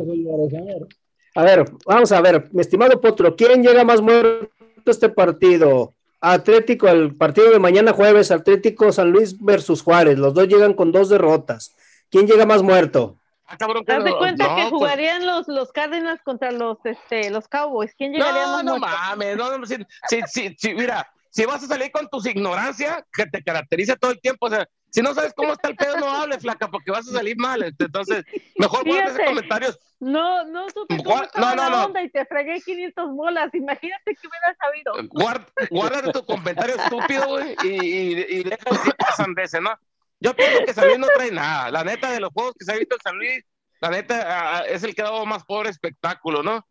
A 1.36 1.44
ver, 1.44 1.66
vamos 1.86 2.12
a 2.14 2.22
ver, 2.22 2.48
mi 2.54 2.62
estimado 2.62 3.00
Potro, 3.02 3.36
¿quién 3.36 3.62
llega 3.62 3.84
más 3.84 4.02
muerto 4.02 4.50
a 4.86 4.90
este 4.92 5.10
partido? 5.10 5.94
Atlético, 6.22 6.88
el 6.88 7.16
partido 7.16 7.52
de 7.52 7.60
mañana 7.60 7.92
jueves, 7.92 8.32
Atlético 8.32 8.92
San 8.92 9.12
Luis 9.12 9.38
versus 9.40 9.84
Juárez, 9.84 10.18
los 10.18 10.34
dos 10.34 10.48
llegan 10.48 10.74
con 10.74 10.94
dos 10.94 11.10
derrotas. 11.10 11.76
¿Quién 12.10 12.26
llega 12.26 12.46
más 12.46 12.64
muerto? 12.64 13.20
Ah, 13.48 13.58
cabrón, 13.58 13.84
de 13.86 14.18
cuenta 14.18 14.48
no, 14.48 14.56
que 14.56 14.62
pues, 14.62 14.70
jugarían 14.72 15.26
los, 15.26 15.48
los 15.48 15.72
Cardinals 15.72 16.22
contra 16.24 16.52
los, 16.52 16.78
este, 16.84 17.30
los 17.30 17.48
Cowboys. 17.48 17.94
¿Quién 17.96 18.12
llegaría 18.12 18.46
No, 18.46 18.54
más 18.56 18.64
no 18.66 18.78
muerto? 18.78 18.88
mames, 18.88 19.38
no, 19.38 19.58
no, 19.58 19.66
si, 19.66 19.78
si, 20.10 20.22
si, 20.28 20.56
si- 20.58 20.74
mira, 20.74 21.08
si 21.30 21.46
vas 21.46 21.64
a 21.64 21.68
salir 21.68 21.92
con 21.92 22.10
tus 22.10 22.26
ignorancia, 22.26 23.06
que 23.14 23.26
te 23.26 23.42
caracteriza 23.44 23.96
todo 23.96 24.12
el 24.12 24.20
tiempo, 24.20 24.48
o 24.48 24.50
sea, 24.50 24.68
si 24.90 25.02
no 25.02 25.14
sabes 25.14 25.34
cómo 25.36 25.54
está 25.54 25.70
el 25.70 25.76
pedo, 25.76 25.98
no 25.98 26.10
hables, 26.10 26.40
flaca, 26.40 26.68
porque 26.70 26.92
vas 26.92 27.08
a 27.08 27.12
salir 27.12 27.38
mal. 27.38 27.62
este, 27.64 27.86
Entonces, 27.86 28.26
mejor 28.58 28.84
guarda 28.86 29.12
esos 29.12 29.26
comentarios. 29.26 29.80
No, 30.00 30.46
no 30.46 30.68
supe 30.70 30.98
cómo 31.04 31.24
estaba 31.24 31.56
no, 31.56 31.64
no, 31.64 31.70
la 31.70 31.78
no. 31.78 31.86
onda 31.86 32.02
y 32.04 32.10
te 32.10 32.26
fregué 32.26 32.62
500 32.62 33.12
bolas. 33.12 33.54
Imagínate 33.54 34.16
que 34.16 34.28
hubiera 34.28 34.56
sabido. 34.60 35.10
Guarda, 35.10 35.46
guárdate 35.70 36.12
tu 36.12 36.26
comentario 36.26 36.76
estúpido, 36.76 37.28
güey, 37.30 37.56
y, 37.64 37.68
y, 37.68 38.26
y 38.40 38.44
de 38.44 38.58
decir 38.72 38.96
pasan 38.98 39.34
de 39.34 39.44
ese, 39.44 39.60
¿no? 39.62 39.72
Yo 40.20 40.36
pienso 40.36 40.66
que 40.66 40.74
San 40.74 40.88
Luis 40.88 41.00
no 41.00 41.08
trae 41.16 41.32
nada. 41.32 41.72
La 41.72 41.84
neta 41.84 42.12
de 42.12 42.20
los 42.20 42.32
juegos 42.34 42.54
que 42.58 42.66
se 42.66 42.72
ha 42.72 42.78
visto 42.78 42.96
en 42.96 43.02
San 43.02 43.18
Luis, 43.18 43.44
la 43.80 43.90
neta 43.90 44.66
es 44.66 44.84
el 44.84 44.96
que 44.96 45.02
ha 45.02 45.06
dado 45.06 45.26
más 45.26 45.44
pobre 45.46 45.70
espectáculo, 45.70 46.42
¿no? 46.42 46.66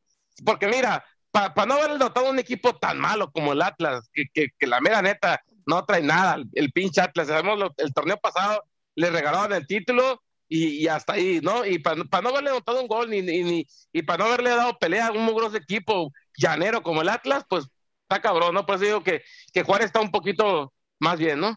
Porque 0.44 0.66
mira, 0.66 1.04
para 1.30 1.66
no 1.66 1.74
haber 1.74 1.98
notado 1.98 2.30
un 2.30 2.38
equipo 2.38 2.76
tan 2.76 2.98
malo 2.98 3.30
como 3.30 3.52
el 3.52 3.62
Atlas, 3.62 4.08
que, 4.12 4.24
que, 4.32 4.66
la 4.66 4.80
mera 4.80 5.02
neta 5.02 5.42
no 5.66 5.84
trae 5.84 6.02
nada, 6.02 6.38
el, 6.52 6.72
pinche 6.72 7.00
Atlas, 7.00 7.28
sabemos 7.28 7.70
el 7.76 7.92
torneo 7.92 8.16
pasado 8.18 8.62
le 8.94 9.10
regalaban 9.10 9.52
el 9.52 9.66
título 9.66 10.22
y, 10.48 10.86
hasta 10.88 11.14
ahí, 11.14 11.40
¿no? 11.42 11.64
Y 11.66 11.78
para 11.78 11.96
no 11.96 12.28
haberle 12.28 12.50
notado 12.50 12.80
un 12.80 12.88
gol 12.88 13.10
ni, 13.10 13.20
ni, 13.20 13.66
y 13.92 14.02
para 14.02 14.18
no 14.18 14.24
haberle 14.26 14.50
dado 14.50 14.78
pelea 14.78 15.08
a 15.08 15.12
un 15.12 15.24
mugroso 15.24 15.56
equipo 15.56 16.12
llanero 16.36 16.82
como 16.82 17.02
el 17.02 17.08
Atlas, 17.08 17.44
pues 17.48 17.66
está 18.02 18.20
cabrón, 18.22 18.54
¿no? 18.54 18.64
Por 18.64 18.76
eso 18.76 18.84
digo 18.84 19.02
que, 19.02 19.22
que 19.52 19.62
Juárez 19.64 19.86
está 19.86 20.00
un 20.00 20.10
poquito 20.10 20.72
más 21.00 21.18
bien, 21.18 21.40
¿no? 21.40 21.56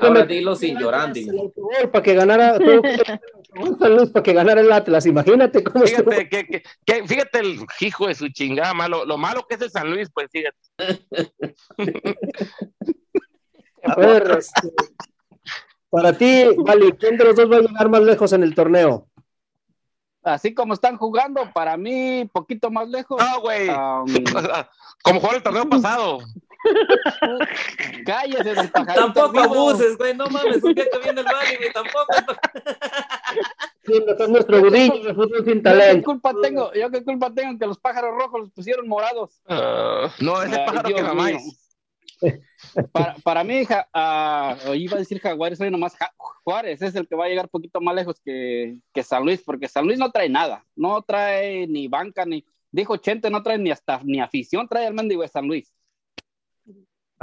Ahora 0.00 0.24
dilo 0.24 0.54
sin 0.56 0.78
llorando. 0.78 1.20
Para 1.92 2.02
que 2.02 2.14
ganara, 2.14 2.58
para 4.12 4.22
que 4.22 4.32
ganara 4.32 4.60
el 4.60 4.72
Atlas, 4.72 5.06
imagínate 5.06 5.62
cómo 5.62 5.84
Fíjate, 5.86 6.28
que, 6.28 6.62
que, 6.84 7.06
fíjate 7.06 7.38
el 7.40 7.58
hijo 7.80 8.06
de 8.06 8.14
su 8.14 8.28
chingada, 8.28 8.74
malo, 8.74 9.04
lo 9.04 9.18
malo 9.18 9.46
que 9.48 9.54
es 9.56 9.60
el 9.62 9.70
San 9.70 9.90
Luis, 9.90 10.10
pues 10.12 10.28
fíjate. 10.30 10.58
A 13.84 13.94
ver, 13.96 14.30
este, 14.38 14.72
para 15.90 16.12
ti, 16.12 16.44
Vali, 16.56 16.92
¿quién 16.92 17.16
de 17.16 17.24
los 17.24 17.36
dos 17.36 17.50
va 17.50 17.56
a 17.56 17.60
llegar 17.60 17.88
más 17.88 18.02
lejos 18.02 18.32
en 18.32 18.42
el 18.42 18.54
torneo? 18.54 19.08
Así 20.24 20.54
como 20.54 20.72
están 20.72 20.96
jugando, 20.96 21.52
para 21.52 21.76
mí, 21.76 22.28
poquito 22.32 22.70
más 22.70 22.88
lejos. 22.88 23.20
No, 23.22 23.40
güey. 23.42 23.68
como 25.04 25.20
jugó 25.20 25.34
el 25.34 25.42
torneo 25.42 25.68
pasado. 25.68 26.18
Cállese 28.06 28.54
del 28.54 28.70
pajarito. 28.70 29.12
Tampoco 29.12 29.40
abuses, 29.40 29.96
güey. 29.96 30.14
No 30.14 30.26
mames, 30.28 30.62
un 30.62 30.74
día 30.74 30.86
que 30.90 30.98
viene 30.98 31.20
el 31.20 31.26
Vali, 31.26 31.56
güey. 31.56 31.72
Tampoco. 31.72 32.14
Sí, 33.84 33.92
es 34.06 34.28
nuestro 34.28 34.60
fútbol 35.14 35.44
sin 35.44 35.62
talento. 35.62 35.92
¿Yo 35.92 35.98
qué 35.98 36.02
culpa 36.02 36.34
tengo? 36.42 36.72
¿Yo 36.72 36.90
qué 36.90 37.04
culpa 37.04 37.32
tengo 37.34 37.58
que 37.58 37.66
los 37.66 37.78
pájaros 37.78 38.14
rojos 38.16 38.40
los 38.40 38.50
pusieron 38.50 38.88
morados? 38.88 39.40
Uh, 39.46 40.08
no, 40.20 40.42
es 40.42 40.52
el 40.52 40.64
pájaro 40.64 40.94
que 40.94 41.02
mamáis. 41.02 41.64
Para, 42.92 43.14
para 43.22 43.44
mí, 43.44 43.62
uh, 43.62 44.74
iba 44.74 44.96
a 44.96 44.98
decir 44.98 45.20
Jaguares, 45.20 45.58
soy 45.58 45.70
nomás 45.70 45.94
Juárez, 46.42 46.80
es 46.80 46.94
el 46.94 47.06
que 47.06 47.14
va 47.14 47.26
a 47.26 47.28
llegar 47.28 47.46
un 47.46 47.50
poquito 47.50 47.80
más 47.80 47.94
lejos 47.94 48.20
que, 48.24 48.78
que, 48.92 49.02
San 49.02 49.24
Luis, 49.24 49.42
porque 49.42 49.68
San 49.68 49.84
Luis 49.84 49.98
no 49.98 50.10
trae 50.10 50.28
nada, 50.28 50.64
no 50.74 51.02
trae 51.02 51.66
ni 51.66 51.88
banca, 51.88 52.24
ni, 52.24 52.44
dijo 52.70 52.96
Chente, 52.96 53.30
no 53.30 53.42
trae 53.42 53.58
ni 53.58 53.70
hasta 53.70 54.00
ni 54.04 54.20
afición, 54.20 54.68
trae 54.68 54.86
al 54.86 54.94
mendigo 54.94 55.22
de 55.22 55.28
San 55.28 55.46
Luis. 55.46 55.73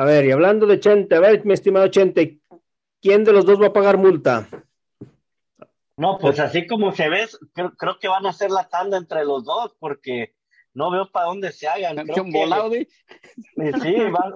A 0.01 0.03
ver, 0.03 0.25
y 0.25 0.31
hablando 0.31 0.65
de 0.65 0.79
Chente, 0.79 1.13
a 1.13 1.19
ver, 1.19 1.45
mi 1.45 1.53
estimado 1.53 1.87
Chente, 1.89 2.39
¿quién 3.03 3.23
de 3.23 3.33
los 3.33 3.45
dos 3.45 3.61
va 3.61 3.67
a 3.67 3.73
pagar 3.73 3.97
multa? 3.97 4.47
No, 5.95 6.17
pues 6.17 6.39
así 6.39 6.65
como 6.65 6.91
se 6.91 7.07
ve, 7.07 7.27
creo, 7.53 7.75
creo 7.75 7.99
que 7.99 8.07
van 8.07 8.25
a 8.25 8.31
hacer 8.31 8.49
la 8.49 8.67
tanda 8.67 8.97
entre 8.97 9.23
los 9.25 9.45
dos, 9.45 9.75
porque 9.77 10.33
no 10.73 10.89
veo 10.89 11.11
para 11.11 11.27
dónde 11.27 11.51
se 11.51 11.67
hagan. 11.67 11.99
un 11.99 12.31
volado, 12.31 12.71
Sí, 12.71 12.87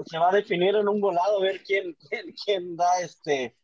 se 0.05 0.19
va 0.19 0.29
a 0.29 0.35
definir 0.35 0.75
en 0.75 0.87
un 0.87 1.01
volado, 1.01 1.41
ver 1.41 1.63
quién, 1.65 1.97
quién, 2.09 2.35
quién 2.45 2.75
da 2.75 3.01
este, 3.01 3.55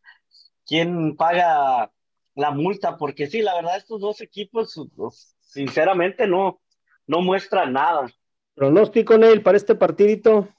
quién 0.65 1.15
paga 1.15 1.91
la 2.33 2.49
multa, 2.49 2.97
porque 2.97 3.27
sí, 3.27 3.43
la 3.43 3.53
verdad, 3.53 3.77
estos 3.77 4.01
dos 4.01 4.21
equipos, 4.21 4.73
pues, 4.95 5.35
sinceramente, 5.39 6.25
no, 6.25 6.61
no 7.05 7.21
muestran 7.21 7.73
nada. 7.73 8.11
Pronóstico, 8.55 9.19
Neil, 9.19 9.43
para 9.43 9.57
este 9.57 9.75
partidito. 9.75 10.49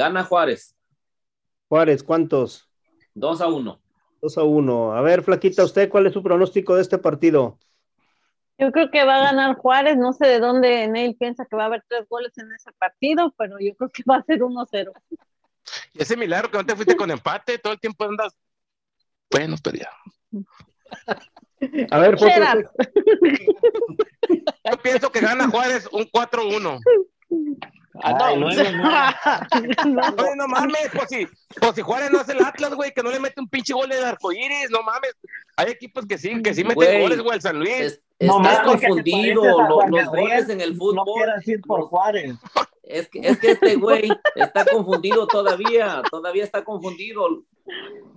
Gana 0.00 0.24
Juárez. 0.24 0.74
Juárez, 1.68 2.02
¿cuántos? 2.02 2.66
Dos 3.12 3.42
a 3.42 3.48
uno. 3.48 3.82
Dos 4.22 4.38
a 4.38 4.44
uno. 4.44 4.94
A 4.94 5.02
ver, 5.02 5.22
Flaquita, 5.22 5.62
¿usted 5.62 5.90
cuál 5.90 6.06
es 6.06 6.14
su 6.14 6.22
pronóstico 6.22 6.74
de 6.74 6.80
este 6.80 6.96
partido? 6.96 7.58
Yo 8.56 8.72
creo 8.72 8.90
que 8.90 9.04
va 9.04 9.16
a 9.16 9.24
ganar 9.24 9.56
Juárez, 9.56 9.98
no 9.98 10.14
sé 10.14 10.26
de 10.26 10.40
dónde 10.40 10.88
Neil 10.88 11.16
piensa 11.16 11.44
que 11.44 11.54
va 11.54 11.64
a 11.64 11.66
haber 11.66 11.84
tres 11.86 12.08
goles 12.08 12.32
en 12.38 12.50
ese 12.50 12.72
partido, 12.78 13.34
pero 13.36 13.58
yo 13.60 13.74
creo 13.76 13.90
que 13.90 14.02
va 14.10 14.16
a 14.16 14.22
ser 14.22 14.40
1-0. 14.40 14.90
Ese 15.92 16.16
milagro 16.16 16.50
que 16.50 16.56
no 16.56 16.64
te 16.64 16.74
fuiste 16.74 16.96
con 16.96 17.10
empate, 17.10 17.58
todo 17.58 17.74
el 17.74 17.80
tiempo 17.80 18.04
andas. 18.04 18.34
Bueno, 19.30 19.56
pero 19.62 19.76
ya. 19.76 19.90
A 21.90 21.98
ver, 21.98 22.16
Yo 22.16 22.32
pienso 24.82 25.12
que 25.12 25.20
gana 25.20 25.50
Juárez 25.50 25.86
un 25.92 26.04
4-1. 26.04 26.80
Ah, 28.02 28.12
no, 28.36 28.36
no, 28.36 28.48
no, 30.36 30.48
mames, 30.48 30.90
pues 30.94 31.08
si, 31.08 31.26
pues 31.60 31.74
si 31.74 31.82
Juárez 31.82 32.10
no 32.12 32.20
hace 32.20 32.32
el 32.32 32.44
Atlas, 32.44 32.74
güey, 32.74 32.92
que 32.92 33.02
no 33.02 33.10
le 33.10 33.18
mete 33.18 33.40
un 33.40 33.48
pinche 33.48 33.74
gol 33.74 33.88
de 33.88 33.98
arcoíris, 33.98 34.70
no 34.70 34.82
mames. 34.82 35.16
Hay 35.56 35.72
equipos 35.72 36.06
que 36.06 36.16
sí, 36.16 36.40
que 36.42 36.54
sí 36.54 36.62
meten 36.62 37.02
goles, 37.02 37.20
güey, 37.20 37.36
el 37.36 37.42
San 37.42 37.58
Luis. 37.58 38.00
estás 38.18 38.60
confundido, 38.60 39.42
los, 39.44 40.06
goles 40.06 40.48
en 40.48 40.60
el 40.60 40.76
fútbol. 40.76 41.04
No 41.26 41.34
decir 41.36 41.60
por 41.62 41.82
Juárez. 41.88 42.36
Es 42.84 43.08
que, 43.08 43.20
es 43.20 43.38
que 43.38 43.52
este 43.52 43.76
güey 43.76 44.08
está 44.36 44.64
confundido 44.64 45.26
todavía, 45.26 46.02
todavía 46.10 46.44
está 46.44 46.64
confundido. 46.64 47.44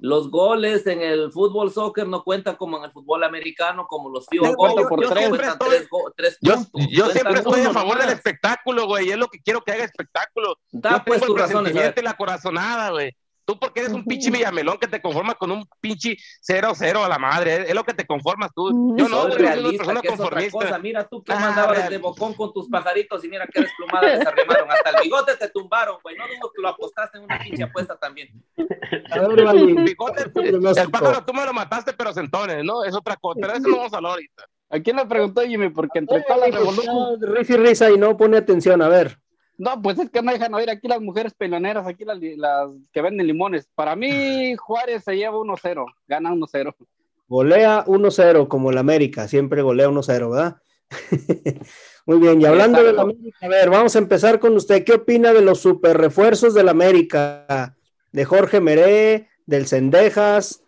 Los 0.01 0.29
goles 0.29 0.85
en 0.87 1.01
el 1.01 1.31
fútbol 1.31 1.71
soccer 1.71 2.07
no 2.07 2.23
cuentan 2.23 2.57
como 2.57 2.77
en 2.77 2.83
el 2.83 2.91
fútbol 2.91 3.23
americano, 3.23 3.87
como 3.87 4.09
los 4.09 4.27
field 4.27 4.53
goals 4.55 4.87
por 4.89 4.99
tres. 4.99 5.87
tres, 6.17 6.37
yo, 6.41 6.55
yo 6.89 7.09
siempre 7.09 7.35
estoy 7.35 7.61
a 7.61 7.71
favor 7.71 7.97
del 7.97 8.09
espectáculo, 8.09 8.85
güey, 8.85 9.11
es 9.11 9.17
lo 9.17 9.27
que 9.27 9.41
quiero 9.41 9.61
que 9.61 9.71
haga 9.71 9.85
espectáculo. 9.85 10.57
Da 10.71 11.03
pues 11.05 11.21
tu 11.21 11.33
razón. 11.33 11.65
la 12.03 12.13
corazonada, 12.17 12.91
güey. 12.91 13.15
Tú 13.45 13.59
porque 13.59 13.81
eres 13.81 13.91
un 13.91 14.05
pinche 14.05 14.31
Villamelón 14.31 14.77
que 14.77 14.87
te 14.87 15.01
conformas 15.01 15.35
con 15.35 15.51
un 15.51 15.67
pinche 15.81 16.17
0-0 16.47 17.03
a 17.03 17.09
la 17.09 17.19
madre, 17.19 17.69
es 17.69 17.75
lo 17.75 17.83
que 17.83 17.93
te 17.93 18.05
conformas 18.05 18.51
tú. 18.55 18.95
Yo 18.97 19.09
no, 19.09 19.23
soy 19.23 19.31
realista, 19.33 19.83
una 19.83 19.99
otra 19.99 20.49
cosa. 20.49 20.79
Mira 20.79 21.07
tú 21.07 21.21
que 21.21 21.33
ah, 21.33 21.39
mandabas 21.39 21.89
de 21.89 21.97
bocón 21.97 22.33
con 22.33 22.53
tus 22.53 22.69
pajaritos 22.69 23.23
y 23.25 23.27
mira 23.27 23.45
que 23.47 23.61
desplumada 23.61 24.07
les 24.07 24.25
arrimaron. 24.25 24.71
Hasta 24.71 24.91
el 24.91 24.95
bigote 25.03 25.35
te 25.35 25.49
tumbaron, 25.49 25.97
güey. 26.01 26.15
No 26.15 26.25
dudo 26.25 26.51
que 26.55 26.61
lo 26.61 26.69
apostaste 26.69 27.17
en 27.17 27.25
una 27.25 27.39
pinche 27.39 27.63
apuesta 27.63 27.97
también. 27.97 28.29
el 28.55 29.83
bigote, 29.83 30.23
el 30.33 30.91
pájaro 30.91 31.25
tú 31.25 31.33
me 31.33 31.45
lo 31.45 31.53
mataste, 31.53 31.93
pero 31.93 32.13
sentones, 32.13 32.63
¿no? 32.63 32.83
Es 32.85 32.95
otra 32.95 33.17
cosa. 33.17 33.39
Pero 33.41 33.53
eso 33.53 33.67
no 33.67 33.77
vamos 33.77 33.93
a 33.93 33.97
hablar 33.97 34.11
ahorita. 34.13 34.45
¿A 34.69 34.79
quién 34.79 34.95
le 34.95 35.05
preguntó 35.05 35.41
Jimmy? 35.41 35.69
Porque 35.69 35.99
entre 35.99 36.21
todas 36.21 36.39
las 36.39 36.59
revoluciones. 36.59 37.47
Risa 37.47 37.91
y 37.91 37.97
no 37.97 38.17
pone 38.17 38.37
atención, 38.37 38.81
a 38.81 38.87
ver. 38.87 39.19
No, 39.57 39.81
pues 39.81 39.99
es 39.99 40.09
que 40.09 40.21
no 40.21 40.31
dejan 40.31 40.53
oír 40.53 40.69
aquí 40.69 40.87
las 40.87 40.99
mujeres 40.99 41.33
peloneras, 41.33 41.85
aquí 41.85 42.05
las, 42.05 42.19
que 42.91 43.01
venden 43.01 43.27
limones. 43.27 43.67
Para 43.75 43.95
mí, 43.95 44.55
Juárez 44.55 45.03
se 45.03 45.15
lleva 45.15 45.35
1-0, 45.37 45.85
gana 46.07 46.31
1-0. 46.31 46.75
Golea 47.27 47.85
1-0, 47.85 48.47
como 48.47 48.71
el 48.71 48.77
América, 48.77 49.27
siempre 49.27 49.61
golea 49.61 49.89
1-0, 49.89 50.31
¿verdad? 50.31 50.57
Muy 52.05 52.19
bien, 52.19 52.41
y 52.41 52.45
hablando 52.45 52.83
del 52.83 52.99
América, 52.99 53.37
a 53.41 53.47
ver, 53.47 53.69
vamos 53.69 53.95
a 53.95 53.99
empezar 53.99 54.39
con 54.39 54.55
usted. 54.55 54.83
¿Qué 54.83 54.93
opina 54.93 55.33
de 55.33 55.41
los 55.41 55.59
super 55.59 55.97
refuerzos 55.97 56.53
del 56.53 56.69
América? 56.69 57.75
De 58.11 58.25
Jorge 58.25 58.59
Meré, 58.59 59.29
del 59.45 59.67
Cendejas, 59.67 60.63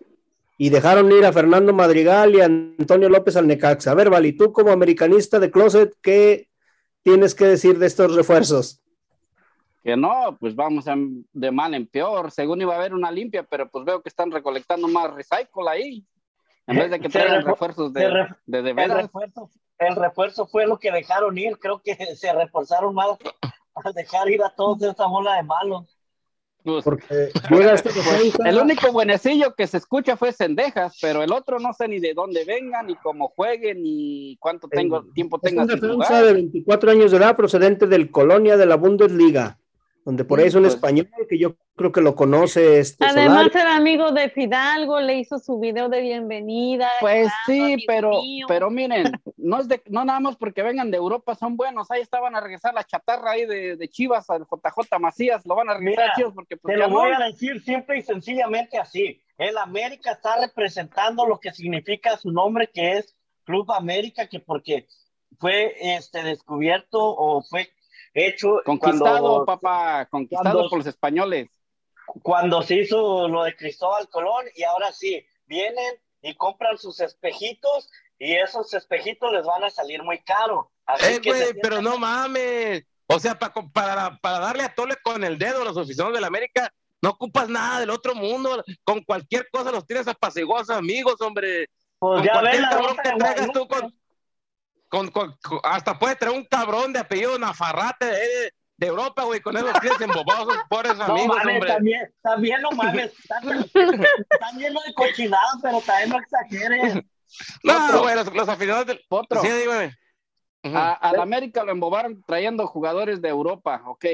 y 0.58 0.70
dejaron 0.70 1.12
ir 1.12 1.26
a 1.26 1.34
Fernando 1.34 1.74
Madrigal 1.74 2.36
y 2.36 2.42
a 2.42 2.46
Antonio 2.46 3.10
López 3.10 3.36
al 3.36 3.48
Necaxa. 3.48 3.92
A 3.92 3.96
ver, 3.96 4.10
Vali, 4.10 4.34
tú 4.34 4.54
como 4.54 4.72
americanista 4.72 5.40
de 5.40 5.52
Closet, 5.52 5.94
¿qué 6.02 6.48
tienes 7.06 7.36
que 7.36 7.46
decir 7.46 7.78
de 7.78 7.86
estos 7.86 8.16
refuerzos? 8.16 8.82
Que 9.84 9.96
no, 9.96 10.36
pues 10.40 10.56
vamos 10.56 10.86
de 11.32 11.52
mal 11.52 11.76
en 11.76 11.86
peor. 11.86 12.32
Según 12.32 12.62
iba 12.62 12.74
a 12.74 12.78
haber 12.78 12.96
una 12.96 13.12
limpia, 13.12 13.44
pero 13.44 13.70
pues 13.70 13.86
veo 13.86 14.02
que 14.02 14.10
están 14.10 14.32
recolectando 14.32 14.88
más 14.88 15.14
recycle 15.14 15.70
ahí. 15.70 16.04
En 16.66 16.78
vez 16.78 16.90
de 16.90 17.00
que 17.00 17.08
traigan 17.08 17.46
refuerzos 17.46 17.94
de, 17.94 18.28
de, 18.48 18.62
de, 18.64 18.72
el, 18.72 18.90
refuerzo, 18.90 19.52
el 19.78 19.96
refuerzo 19.96 20.48
fue 20.48 20.66
lo 20.66 20.80
que 20.80 20.92
dejaron 20.92 21.38
ir. 21.38 21.60
Creo 21.60 21.80
que 21.80 21.96
se 22.16 22.34
reforzaron 22.34 22.96
más 22.96 23.10
al 23.76 23.94
dejar 23.94 24.28
ir 24.32 24.42
a 24.42 24.50
todos 24.50 24.82
esa 24.82 25.06
bola 25.06 25.36
de 25.36 25.44
malos. 25.44 25.95
Pues, 26.66 26.84
Porque 26.84 27.32
este 27.74 27.92
el 28.44 28.58
único 28.58 28.92
buenecillo 28.92 29.54
que 29.54 29.68
se 29.68 29.78
escucha 29.78 30.18
fue 30.18 30.34
Cendejas, 30.34 30.98
pero 31.00 31.22
el 31.22 31.32
otro 31.32 31.60
no 31.60 31.74
sé 31.74 31.88
ni 31.88 32.00
de 32.00 32.16
dónde 32.16 32.44
vengan, 32.44 32.88
ni 32.88 32.96
cómo 32.96 33.28
jueguen, 33.36 33.84
ni 33.84 34.36
cuánto 34.40 34.68
tengo, 34.68 35.06
tiempo 35.14 35.38
tenga. 35.40 35.64
Es 35.64 35.70
un 35.70 35.80
defensa 35.80 36.24
de 36.24 36.34
24 36.34 36.92
años 36.92 37.12
de 37.12 37.18
edad 37.18 37.36
procedente 37.36 37.86
del 37.86 38.10
Colonia 38.10 38.58
de 38.58 38.66
la 38.66 38.78
Bundesliga 38.78 39.60
donde 40.06 40.24
por 40.24 40.40
ahí 40.40 40.46
es 40.46 40.54
un 40.54 40.62
pues. 40.62 40.76
español 40.76 41.10
que 41.28 41.40
yo 41.40 41.56
creo 41.76 41.92
que 41.92 42.00
lo 42.00 42.16
conoce. 42.16 42.80
Este 42.80 43.04
Además 43.04 43.48
era 43.56 43.76
amigo 43.76 44.12
de 44.12 44.30
Fidalgo, 44.30 45.02
le 45.02 45.16
hizo 45.16 45.40
su 45.40 45.60
video 45.60 45.90
de 45.90 46.00
bienvenida. 46.02 46.88
Pues 47.02 47.28
sí, 47.48 47.84
pero, 47.88 48.12
pero 48.48 48.70
miren, 48.70 49.12
no 49.38 49.60
es 49.60 49.68
de, 49.68 49.82
no 49.88 50.06
nada 50.06 50.20
más 50.20 50.36
porque 50.36 50.62
vengan 50.62 50.92
de 50.92 50.98
Europa 50.98 51.34
son 51.34 51.58
buenos, 51.58 51.90
ahí 51.90 52.02
estaban 52.02 52.36
a 52.36 52.40
regresar 52.40 52.76
la 52.76 52.84
chatarra 52.84 53.32
ahí 53.32 53.48
de, 53.48 53.78
de 53.78 53.90
Chivas 53.90 54.30
al 54.30 54.44
JJ 54.44 55.00
Macías, 55.00 55.44
lo 55.44 55.56
van 55.56 55.70
a 55.70 55.74
regresar 55.74 56.14
Chivas 56.16 56.34
porque 56.36 56.56
pues, 56.56 56.76
te 56.76 56.80
lo 56.80 56.90
voy 56.90 57.12
a 57.12 57.26
decir 57.26 57.64
simple 57.64 57.98
y 57.98 58.04
sencillamente 58.04 58.78
así. 58.78 59.20
El 59.40 59.58
América 59.58 60.12
está 60.12 60.40
representando 60.40 61.26
lo 61.26 61.40
que 61.40 61.52
significa 61.52 62.16
su 62.18 62.32
nombre, 62.32 62.70
que 62.72 63.00
es 63.00 63.18
Club 63.44 63.72
América, 63.72 64.28
que 64.28 64.40
porque 64.40 64.88
fue 65.40 65.74
este 65.96 66.22
descubierto 66.24 67.00
o 67.00 67.42
fue 67.42 67.70
hecho. 68.16 68.62
Conquistado, 68.66 69.46
papá, 69.46 70.08
conquistado 70.10 70.70
por 70.70 70.80
los 70.80 70.88
españoles. 70.88 71.50
Cuando 72.24 72.62
se 72.62 72.76
hizo 72.76 73.28
lo 73.28 73.44
de 73.44 73.56
Cristóbal 73.56 74.08
Colón 74.10 74.46
y 74.56 74.64
ahora 74.64 74.92
sí, 74.92 75.26
vienen 75.46 75.96
y 76.22 76.36
compran 76.36 76.78
sus 76.78 77.00
espejitos 77.02 77.90
y 78.18 78.34
esos 78.34 78.74
espejitos 78.74 79.32
les 79.32 79.46
van 79.46 79.64
a 79.64 79.70
salir 79.70 80.02
muy 80.02 80.20
caro. 80.20 80.72
Así 80.86 81.20
eh, 81.24 81.56
pero 81.62 81.82
no 81.82 81.98
mames. 81.98 82.84
O 83.08 83.20
sea, 83.20 83.38
para, 83.38 84.18
para 84.18 84.40
darle 84.40 84.64
a 84.64 84.74
tole 84.74 84.96
con 85.04 85.24
el 85.24 85.38
dedo 85.38 85.62
a 85.62 85.66
los 85.66 85.78
aficionados 85.78 86.16
de 86.16 86.22
la 86.22 86.28
América, 86.28 86.72
no 87.02 87.12
ocupas 87.12 87.50
nada 87.50 87.80
del 87.80 87.90
otro 87.90 88.16
mundo. 88.16 88.64
Con 88.84 89.04
cualquier 89.04 89.48
cosa 89.52 89.72
los 89.72 89.86
tienes 89.86 90.08
apaciguados, 90.08 90.70
amigos, 90.70 91.22
hombre. 91.22 91.68
Pues 92.00 92.22
con 92.22 92.28
cualquier 92.28 92.64
cabrón 92.64 92.98
que 93.04 93.12
traigas 93.12 93.52
tú 93.52 93.68
con, 93.68 93.94
con, 95.12 95.36
hasta 95.64 95.98
puedes 96.00 96.18
traer 96.18 96.36
un 96.36 96.46
cabrón 96.46 96.94
de 96.94 97.00
apellido 97.00 97.38
Nafarrate 97.38 98.06
de, 98.06 98.54
de 98.78 98.88
Europa, 98.88 99.24
güey, 99.24 99.42
con 99.42 99.56
esos 99.58 99.74
tienes 99.80 100.00
embobados, 100.02 100.56
pobres 100.70 101.00
amigos, 101.00 101.38
mames, 101.38 101.56
hombre. 101.56 101.74
También, 101.74 102.14
también 102.22 102.62
no 102.62 102.72
mames, 102.72 103.14
también 103.28 103.70
lleno 104.58 104.80
de 104.86 104.94
cochinadas, 104.94 105.58
pero 105.62 105.82
también 105.82 106.10
no 106.10 106.20
exageres. 106.20 107.04
No, 107.64 108.02
güey, 108.02 108.16
los, 108.16 108.34
los 108.34 108.48
aficionados 108.48 108.86
del... 108.86 109.02
Potro. 109.10 109.42
Sí, 109.42 109.50
dígame. 109.50 109.94
A, 110.64 111.12
la 111.16 111.24
América 111.24 111.64
lo 111.64 111.72
embobaron 111.72 112.24
trayendo 112.26 112.66
jugadores 112.66 113.22
de 113.22 113.30
Europa, 113.30 113.84
ok. 113.86 114.06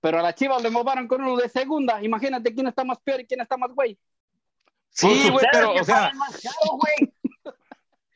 Pero 0.00 0.18
a 0.18 0.22
la 0.22 0.34
Chivas 0.34 0.60
lo 0.60 0.68
embobaron 0.68 1.06
con 1.06 1.22
uno 1.22 1.36
de 1.36 1.48
segunda. 1.48 2.02
Imagínate 2.02 2.52
quién 2.52 2.66
está 2.66 2.82
más 2.82 2.98
peor 2.98 3.20
y 3.20 3.26
quién 3.26 3.40
está 3.40 3.56
más 3.56 3.70
güey. 3.72 3.96
Sí, 4.90 5.30
güey, 5.30 5.46
pero, 5.52 5.74
o 5.74 5.84
sea. 5.84 6.12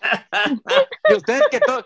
y 1.10 1.14
ustedes 1.14 1.42
que 1.50 1.60
todo, 1.60 1.84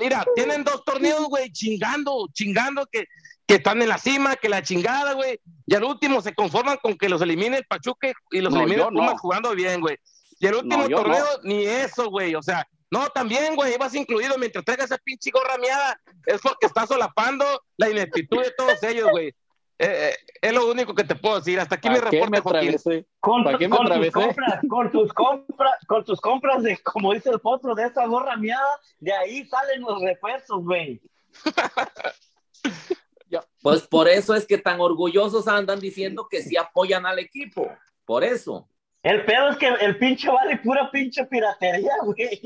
mira, 0.00 0.24
tienen 0.34 0.64
dos 0.64 0.84
torneos, 0.84 1.24
güey, 1.28 1.50
chingando, 1.52 2.28
chingando 2.32 2.86
que, 2.90 3.06
que 3.46 3.56
están 3.56 3.82
en 3.82 3.88
la 3.88 3.98
cima, 3.98 4.36
que 4.36 4.48
la 4.48 4.62
chingada, 4.62 5.12
güey. 5.14 5.40
Y 5.66 5.74
al 5.74 5.84
último 5.84 6.20
se 6.20 6.34
conforman 6.34 6.78
con 6.82 6.96
que 6.96 7.08
los 7.08 7.20
elimine 7.22 7.58
el 7.58 7.66
Pachuque 7.66 8.12
y 8.30 8.40
los 8.40 8.54
elimine 8.54 8.82
el 8.82 8.88
Pumas 8.88 9.20
jugando 9.20 9.54
bien, 9.54 9.80
güey. 9.80 9.96
Y 10.40 10.46
el 10.46 10.54
último 10.56 10.88
torneo, 10.88 11.26
ni 11.42 11.64
eso, 11.64 12.10
güey. 12.10 12.34
O 12.34 12.42
sea, 12.42 12.66
no, 12.90 13.08
también, 13.08 13.56
güey, 13.56 13.76
vas 13.78 13.94
incluido 13.94 14.36
mientras 14.38 14.64
traigas 14.64 14.86
esa 14.86 14.98
pinche 14.98 15.30
gorra 15.30 15.58
miada. 15.58 16.00
Es 16.26 16.40
porque 16.40 16.66
estás 16.66 16.88
solapando 16.88 17.44
la 17.76 17.90
ineptitud 17.90 18.42
de 18.42 18.52
todos 18.56 18.82
ellos, 18.82 19.10
güey. 19.10 19.34
Eh, 19.78 20.10
eh, 20.10 20.14
es 20.40 20.52
lo 20.52 20.70
único 20.70 20.94
que 20.94 21.04
te 21.04 21.14
puedo 21.14 21.38
decir. 21.38 21.58
Hasta 21.58 21.76
aquí 21.76 21.88
mi 21.88 21.98
reporte, 21.98 22.40
Joaquín. 22.40 22.76
Con, 23.20 23.44
con, 23.44 23.58
tus 23.58 24.12
compras, 24.12 24.60
con, 24.68 24.90
tus 24.90 25.12
compras, 25.12 25.74
con 25.86 26.04
tus 26.04 26.20
compras 26.20 26.62
de, 26.62 26.78
como 26.78 27.12
dice 27.12 27.30
el 27.30 27.40
potro, 27.40 27.74
de 27.74 27.86
esa 27.86 28.06
gorra 28.06 28.36
miada, 28.36 28.80
de 29.00 29.12
ahí 29.12 29.44
salen 29.46 29.82
los 29.82 30.00
refuerzos, 30.00 30.62
güey. 30.62 31.00
pues 33.62 33.86
por 33.88 34.08
eso 34.08 34.34
es 34.34 34.46
que 34.46 34.58
tan 34.58 34.80
orgullosos 34.80 35.48
andan 35.48 35.80
diciendo 35.80 36.28
que 36.30 36.42
sí 36.42 36.56
apoyan 36.56 37.06
al 37.06 37.18
equipo. 37.18 37.68
Por 38.04 38.22
eso. 38.22 38.68
El 39.04 39.22
pedo 39.26 39.50
es 39.50 39.58
que 39.58 39.66
el 39.68 39.98
pinche 39.98 40.30
vale 40.30 40.56
pura 40.56 40.90
pinche 40.90 41.26
piratería, 41.26 41.92
güey. 42.04 42.40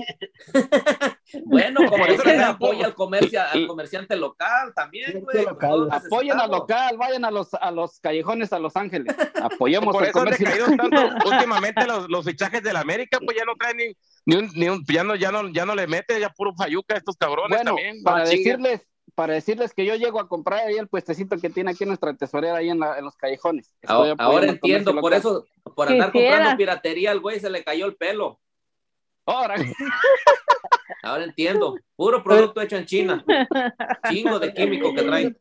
bueno, 1.44 1.88
como 1.88 2.04
dice, 2.04 2.36
apoya 2.42 2.86
al, 2.86 2.94
comercio, 2.96 3.40
al 3.40 3.68
comerciante 3.68 4.16
local 4.16 4.72
también, 4.74 5.20
güey. 5.20 5.46
Apoyen 5.46 6.40
al 6.40 6.50
local, 6.50 6.96
vayan 6.96 7.24
a 7.24 7.30
los, 7.30 7.54
a 7.54 7.70
los 7.70 8.00
callejones 8.00 8.52
a 8.52 8.58
Los 8.58 8.74
Ángeles. 8.74 9.14
Apoyemos 9.40 9.94
Por 9.94 10.02
eso 10.02 10.12
comercio. 10.12 10.48
tanto 10.76 10.98
últimamente 11.30 11.86
los, 11.86 12.08
los, 12.08 12.24
fichajes 12.24 12.60
de 12.60 12.72
la 12.72 12.80
América, 12.80 13.20
pues 13.24 13.36
ya 13.36 13.44
no 13.44 13.54
traen 13.54 13.76
ni, 13.76 13.96
ni, 14.26 14.34
un, 14.34 14.50
ni 14.56 14.68
un, 14.68 14.84
ya 14.84 15.04
no, 15.04 15.14
ya 15.14 15.30
no, 15.30 15.48
ya 15.50 15.64
no 15.64 15.76
le 15.76 15.86
mete, 15.86 16.18
ya 16.18 16.28
puro 16.30 16.54
fayuca 16.56 16.96
a 16.96 16.98
estos 16.98 17.16
cabrones 17.16 17.56
bueno, 17.56 17.76
también. 17.76 18.02
Para 18.02 18.24
decirles, 18.24 18.82
para 19.18 19.34
decirles 19.34 19.74
que 19.74 19.84
yo 19.84 19.96
llego 19.96 20.20
a 20.20 20.28
comprar 20.28 20.68
ahí 20.68 20.76
el 20.76 20.86
puestecito 20.86 21.36
que 21.38 21.50
tiene 21.50 21.72
aquí 21.72 21.84
nuestra 21.84 22.16
tesorera 22.16 22.58
ahí 22.58 22.70
en, 22.70 22.78
la, 22.78 22.98
en 22.98 23.04
los 23.04 23.16
callejones. 23.16 23.74
Ahora, 23.84 24.46
entiendo, 24.46 24.94
por 25.00 25.12
eso, 25.12 25.44
por 25.74 25.88
andar 25.88 26.12
comprando 26.12 26.56
piratería, 26.56 27.10
al 27.10 27.18
güey 27.18 27.40
se 27.40 27.50
le 27.50 27.64
cayó 27.64 27.86
el 27.86 27.96
pelo. 27.96 28.38
Ahora. 29.26 29.56
Ahora 31.02 31.24
entiendo. 31.24 31.74
Puro 31.96 32.22
producto 32.22 32.62
hecho 32.62 32.76
en 32.76 32.86
China. 32.86 33.24
Chingo 34.08 34.38
de 34.38 34.54
químico 34.54 34.94
que 34.94 35.02
trae. 35.02 35.24
De 35.24 35.36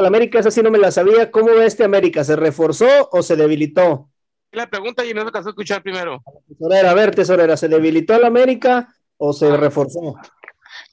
la 0.00 0.06
América, 0.06 0.38
esa 0.38 0.52
sí 0.52 0.62
no 0.62 0.70
me 0.70 0.78
la 0.78 0.92
sabía. 0.92 1.32
¿Cómo 1.32 1.46
ve 1.46 1.66
este 1.66 1.82
América? 1.82 2.22
¿Se 2.22 2.36
reforzó 2.36 3.08
o 3.10 3.24
se 3.24 3.34
debilitó? 3.34 4.08
La 4.52 4.70
pregunta 4.70 5.04
y 5.04 5.12
no 5.12 5.22
se 5.22 5.26
alcanzó 5.26 5.48
a 5.48 5.50
escuchar 5.50 5.82
primero. 5.82 6.22
Tesorera, 6.46 6.92
a 6.92 6.94
ver, 6.94 7.12
tesorera, 7.12 7.56
¿se 7.56 7.66
debilitó 7.66 8.16
la 8.20 8.28
América 8.28 8.94
o 9.16 9.32
se 9.32 9.48
ah. 9.48 9.56
reforzó? 9.56 10.14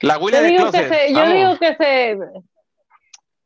La 0.02 0.20
yo 0.20 0.44
digo 0.44 0.72
que 0.72 0.88
se, 0.88 1.14
Yo 1.14 1.32
digo 1.32 1.58
que 1.58 1.76
se. 1.76 2.18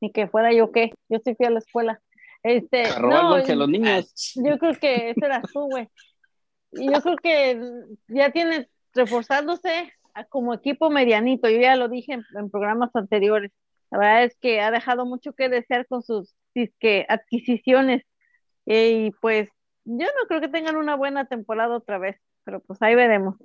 Ni 0.01 0.11
que 0.11 0.27
fuera 0.27 0.53
yo 0.53 0.71
qué. 0.71 0.91
Yo 1.09 1.17
estoy 1.17 1.35
fui 1.35 1.45
a 1.45 1.51
la 1.51 1.59
escuela. 1.59 2.01
Este, 2.43 2.83
no, 2.99 3.37
los 3.37 3.69
niños. 3.69 4.33
Yo 4.35 4.57
creo 4.59 4.75
que 4.75 5.09
ese 5.09 5.25
era 5.25 5.41
tú, 5.41 5.67
güey. 5.67 5.89
Y 6.73 6.91
yo 6.91 7.01
creo 7.01 7.15
que 7.17 7.59
ya 8.07 8.31
tiene 8.31 8.69
reforzándose 8.93 9.91
como 10.29 10.53
equipo 10.53 10.89
medianito. 10.89 11.49
Yo 11.49 11.59
ya 11.59 11.75
lo 11.75 11.87
dije 11.89 12.13
en, 12.13 12.49
programas 12.51 12.95
anteriores. 12.95 13.51
La 13.89 13.97
verdad 13.97 14.23
es 14.25 14.37
que 14.39 14.61
ha 14.61 14.71
dejado 14.71 15.05
mucho 15.05 15.33
que 15.33 15.49
desear 15.49 15.87
con 15.87 16.03
sus 16.03 16.35
adquisiciones. 17.07 18.03
y 18.65 19.11
pues 19.21 19.49
yo 19.85 20.07
no 20.07 20.27
creo 20.27 20.41
que 20.41 20.47
tengan 20.47 20.77
una 20.77 20.95
buena 20.95 21.25
temporada 21.25 21.75
otra 21.75 21.99
vez, 21.99 22.17
pero 22.43 22.59
pues 22.59 22.81
ahí 22.81 22.95
veremos. 22.95 23.35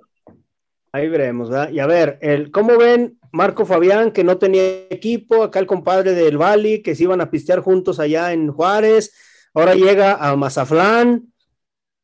Ahí 0.93 1.07
veremos, 1.07 1.49
¿verdad? 1.49 1.69
Y 1.71 1.79
a 1.79 1.87
ver, 1.87 2.17
el, 2.21 2.51
¿cómo 2.51 2.77
ven 2.77 3.17
Marco 3.31 3.65
Fabián, 3.65 4.11
que 4.11 4.23
no 4.23 4.37
tenía 4.37 4.63
equipo, 4.89 5.43
acá 5.43 5.59
el 5.59 5.67
compadre 5.67 6.13
del 6.13 6.37
Bali, 6.37 6.81
que 6.81 6.95
se 6.95 7.03
iban 7.03 7.21
a 7.21 7.31
pistear 7.31 7.61
juntos 7.61 7.99
allá 7.99 8.33
en 8.33 8.51
Juárez, 8.51 9.13
ahora 9.53 9.73
llega 9.73 10.15
a 10.15 10.35
Mazaflán, 10.35 11.31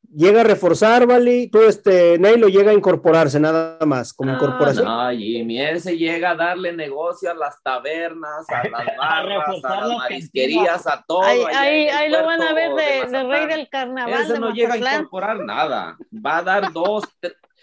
llega 0.10 0.41
a 0.41 0.43
reforzar, 0.45 1.06
Bali, 1.06 1.50
tú, 1.50 1.63
este, 1.63 2.17
Neilo, 2.17 2.47
llega 2.47 2.71
a 2.71 2.73
incorporarse 2.73 3.41
nada 3.41 3.78
más, 3.86 4.13
como 4.13 4.34
incorporación. 4.34 4.86
No, 4.86 5.12
Jimmy, 5.12 5.60
él 5.60 5.82
se 5.82 5.97
llega 5.97 6.32
a 6.32 6.36
darle 6.36 6.71
negocio 6.71 7.30
a 7.30 7.34
las 7.34 7.62
tabernas, 7.62 8.50
a 8.50 8.69
las 8.69 8.88
barras, 8.97 9.63
a 9.63 9.82
las 9.82 9.97
marisquerías, 9.97 10.88
a 10.88 11.04
todo. 11.06 11.23
Ahí, 11.23 11.41
ahí, 11.54 11.88
ahí 11.89 12.10
lo 12.10 12.26
van 12.26 12.41
a 12.41 12.54
ver 12.54 12.73
de, 12.73 13.23
rey 13.23 13.47
del 13.47 13.67
carnaval. 13.67 14.21
Ese 14.21 14.39
no 14.39 14.52
llega 14.52 14.76
a 14.76 14.78
incorporar 14.78 15.43
nada, 15.43 15.97
va 16.13 16.38
a 16.38 16.43
dar 16.43 16.71
dos, 16.73 17.04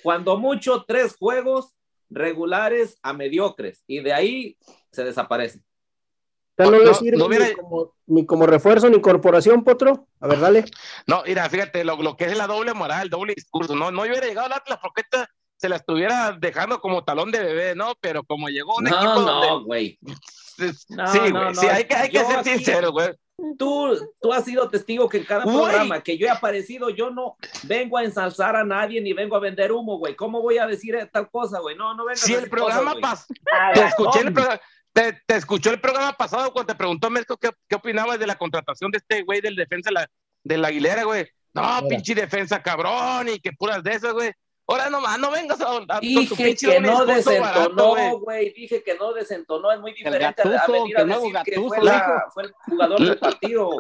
cuando 0.05 0.37
mucho, 0.37 0.85
tres 0.87 1.17
juegos 1.17 1.75
regulares 2.11 2.99
a 3.03 3.15
mediocres 3.15 3.83
y 3.87 4.01
de 4.01 4.13
ahí 4.13 4.59
se 4.93 5.03
desaparece. 5.03 5.63
no, 6.59 6.71
no, 6.71 6.79
ni, 6.79 7.55
como, 7.55 7.95
ni, 8.07 8.27
como, 8.27 8.47
refuerzo 8.47 8.91
ni 8.91 8.99
incorporación, 8.99 9.65
Potro. 9.65 10.07
A 10.21 10.29
ver, 10.29 10.41
dale. 10.41 10.65
No, 11.07 11.23
mira, 11.27 11.49
fíjate, 11.49 11.85
lo, 11.85 11.97
lo 12.03 12.19
que 12.19 12.27
es 12.27 12.37
la 12.37 12.47
doble 12.47 12.75
moral, 12.75 13.05
el 13.05 13.11
doble 13.11 13.33
discurso. 13.35 13.75
No, 13.75 13.91
no 13.91 14.03
hubiera 14.03 14.27
llegado 14.27 14.47
la 14.51 14.57
Atlas 14.57 14.79
porque 14.83 15.03
se 15.57 15.69
la 15.71 15.77
estuviera 15.77 16.37
dejando 16.39 16.83
como 16.83 17.03
talón 17.03 17.31
de 17.31 17.43
bebé, 17.43 17.75
¿no? 17.75 17.95
Pero 18.03 18.25
como 18.25 18.49
llegó 18.51 18.77
un 18.77 18.85
no, 18.85 18.95
equipo. 18.95 19.21
No, 19.23 19.65
güey. 19.65 19.99
sí, 20.59 21.31
güey. 21.31 21.55
sí, 21.55 21.67
hay 21.67 21.85
que, 21.87 21.95
hay 21.95 22.11
que 22.11 22.25
ser 22.25 22.45
sincero, 22.45 22.93
güey. 22.93 23.09
Tú, 23.59 23.99
tú 24.21 24.33
has 24.33 24.45
sido 24.45 24.69
testigo 24.71 25.09
que 25.09 25.19
en 25.19 25.25
cada 25.25 25.45
programa 25.45 26.03
que 26.03 26.17
yo 26.17 26.27
he 26.27 26.31
aparecido, 26.31 26.89
yo 26.91 27.11
no 27.11 27.37
vengo 27.65 27.99
a 27.99 28.05
ensalzar 28.05 28.55
a 28.55 28.65
nadie 28.65 29.01
ni 29.01 29.13
vengo 29.13 29.37
a 29.37 29.41
vender 29.41 29.73
humo, 29.73 29.99
güey. 29.99 30.15
¿Cómo 30.15 30.41
voy 30.41 30.59
a 30.59 30.67
decir 30.67 30.97
tal 31.13 31.29
cosa, 31.31 31.59
güey? 31.59 31.77
No, 31.77 31.95
no 31.95 32.05
vengo 32.05 32.17
si 32.17 32.33
el 32.35 32.49
programa 32.49 32.95
pasó, 33.01 33.27
te 33.75 33.85
escuché 33.85 34.21
el 34.21 34.33
programa. 34.33 34.61
Te, 34.93 35.21
escuchó 35.27 35.71
el 35.71 35.81
programa 35.81 36.13
pasado 36.13 36.53
cuando 36.53 36.73
te 36.73 36.79
preguntó 36.79 37.11
Mesco 37.11 37.37
qué, 37.37 37.51
qué 37.69 37.75
opinabas 37.75 38.17
de 38.21 38.29
la 38.29 38.37
contratación 38.37 38.93
de 38.93 38.99
este 38.99 39.23
güey 39.23 39.41
del 39.41 39.57
defensa 39.57 39.91
de 39.91 39.95
la, 39.95 40.11
de 40.45 40.57
la 40.57 40.69
Aguilera, 40.69 41.03
güey. 41.03 41.27
No, 41.53 41.89
pinche 41.89 42.15
defensa 42.15 42.63
cabrón 42.63 43.29
y 43.29 43.41
que 43.41 43.53
puras 43.53 43.83
de 43.83 43.93
esas, 43.93 44.13
güey. 44.13 44.33
Ahora 44.67 44.89
nomás, 44.89 45.19
no 45.19 45.31
vengas 45.31 45.61
a, 45.61 45.77
a 45.89 46.01
Dije 46.01 46.15
con 46.15 46.27
tu 46.29 46.37
pinche 46.37 46.71
que 46.71 46.81
no 46.81 47.05
desentonó, 47.05 48.19
güey. 48.19 48.53
Dije 48.55 48.83
que 48.83 48.95
no 48.95 49.13
desentonó, 49.13 49.73
es 49.73 49.81
muy 49.81 49.93
diferente 49.93 50.43
a 50.43 50.67
venir 50.67 50.99
a 50.99 51.05
decir 51.05 51.37
que 51.45 51.61
fue, 51.61 51.83
la, 51.83 52.25
fue, 52.33 52.45
el 52.45 52.53
jugador 52.53 53.01
del 53.01 53.19
partido. 53.19 53.71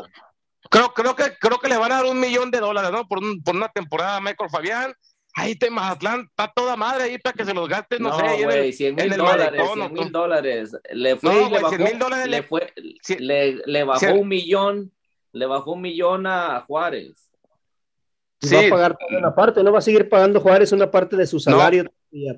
Creo, 0.68 0.92
creo, 0.92 1.16
que, 1.16 1.36
creo 1.38 1.58
que 1.58 1.68
le 1.68 1.78
van 1.78 1.92
a 1.92 1.96
dar 1.96 2.04
un 2.04 2.20
millón 2.20 2.50
de 2.50 2.60
dólares, 2.60 2.90
¿no? 2.90 3.06
Por, 3.06 3.18
un, 3.18 3.42
por 3.42 3.54
una 3.54 3.68
temporada 3.68 4.16
a 4.16 4.20
Michael 4.20 4.50
Fabián. 4.50 4.94
Ahí 5.36 5.56
te 5.56 5.68
Mazatlán, 5.68 6.20
está 6.20 6.52
toda 6.54 6.76
madre 6.76 7.04
ahí 7.04 7.18
para 7.18 7.34
que 7.34 7.44
se 7.44 7.52
los 7.52 7.68
gastes, 7.68 7.98
no, 7.98 8.10
no 8.10 8.18
sé, 8.18 8.44
güey, 8.44 8.72
100 8.72 8.94
mil 8.94 9.16
dólares, 9.16 9.62
100 9.72 9.92
mil 9.92 10.12
dólares. 10.12 10.72
Le 10.92 11.16
fue, 11.16 11.34
no, 11.34 11.48
le, 11.48 11.60
bajó, 11.60 11.98
dólares 11.98 12.28
le, 12.28 12.42
fue, 12.44 12.72
le, 13.18 13.62
le 13.66 13.82
bajó 13.82 14.14
un 14.14 14.28
millón, 14.28 14.92
le 15.32 15.46
bajó 15.46 15.72
un 15.72 15.80
millón 15.80 16.28
a 16.28 16.60
Juárez. 16.60 17.33
Va 18.52 18.66
a 18.66 18.70
pagar 18.70 18.98
una 19.16 19.34
parte, 19.34 19.62
no 19.62 19.72
va 19.72 19.78
a 19.78 19.82
seguir 19.82 20.08
pagando 20.08 20.40
Juárez 20.40 20.72
una 20.72 20.90
parte 20.90 21.16
de 21.16 21.26
su 21.26 21.40
salario. 21.40 21.90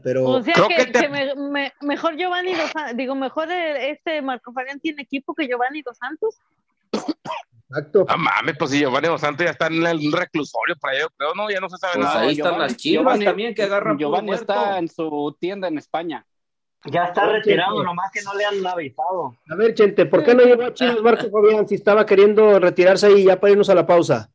Pero... 0.03 0.25
O 0.25 0.43
sea 0.43 0.55
que, 0.55 1.35
mejor 1.83 2.17
Giovanni 2.17 2.55
Dos 2.55 2.71
digo, 2.95 3.15
mejor 3.15 3.49
este 3.51 4.23
Marco 4.23 4.53
Fabián 4.53 4.81
tiene 4.81 5.03
equipo 5.03 5.35
que 5.35 5.47
Giovanni 5.47 5.83
Dos 5.83 5.99
Santos. 5.99 6.39
Exacto. 7.69 8.07
Ah, 8.09 8.17
mames, 8.17 8.57
pues 8.59 8.71
si 8.71 8.79
Giovanni 8.79 9.09
Dos 9.09 9.21
Santos 9.21 9.45
ya 9.45 9.51
está 9.51 9.67
en 9.67 9.85
el 9.85 10.13
reclusorio 10.13 10.77
para 10.81 10.97
ello, 10.97 11.09
creo, 11.17 11.35
no, 11.35 11.51
ya 11.51 11.61
no 11.61 11.69
se 11.69 11.77
sabe 11.77 11.95
pues 11.95 12.07
nada. 12.07 12.21
Ahí 12.21 12.33
están 12.33 12.59
las 12.59 12.77
chivas 12.77 13.21
también 13.21 13.55
que 13.55 13.63
agarran. 13.65 13.99
Giovanni 13.99 14.33
está 14.33 14.79
en 14.79 14.89
su 14.89 15.37
tienda 15.39 15.69
en 15.69 15.79
España. 15.79 16.27
Ya 16.85 17.07
está 17.07 17.27
retirado, 17.27 17.83
nomás 17.83 18.13
que 18.13 18.23
no 18.23 18.33
le 18.35 18.45
han 18.45 18.65
avisado. 18.65 19.37
A 19.51 19.57
ver, 19.57 19.75
gente, 19.77 20.07
¿por 20.07 20.23
qué 20.23 20.35
no 20.35 20.45
llevó 20.45 20.67
a 20.67 20.75
Chivas 20.75 21.03
Marco 21.03 21.29
Fabián 21.31 21.67
si 21.67 21.75
estaba 21.75 22.07
queriendo 22.07 22.61
retirarse 22.61 23.09
ahí 23.09 23.25
ya 23.25 23.41
para 23.41 23.53
irnos 23.53 23.69
a 23.69 23.75
la 23.75 23.87
pausa? 23.87 24.31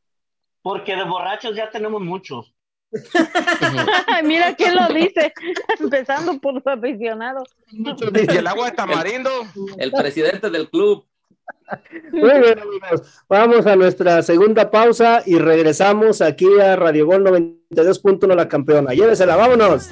Porque 0.62 0.96
de 0.96 1.04
borrachos 1.04 1.56
ya 1.56 1.70
tenemos 1.70 2.00
muchos. 2.00 2.54
Mira 4.24 4.54
quién 4.54 4.74
lo 4.74 4.86
dice, 4.88 5.32
empezando 5.80 6.38
por 6.38 6.54
los 6.54 6.66
aficionados. 6.66 7.48
Y 7.70 7.88
el 8.36 8.46
agua 8.46 8.66
de 8.66 8.72
tamarindo. 8.72 9.30
El 9.78 9.90
presidente 9.92 10.50
del 10.50 10.68
club. 10.68 11.06
Muy 12.12 12.40
bien, 12.40 12.58
amigos. 12.58 13.24
Vamos 13.28 13.66
a 13.66 13.76
nuestra 13.76 14.22
segunda 14.22 14.70
pausa 14.70 15.22
y 15.24 15.38
regresamos 15.38 16.20
aquí 16.20 16.60
a 16.60 16.76
Radio 16.76 17.06
Gol 17.06 17.24
92.1 17.24 18.34
La 18.34 18.48
Campeona. 18.48 18.92
Llévesela, 18.92 19.36
vámonos. 19.36 19.90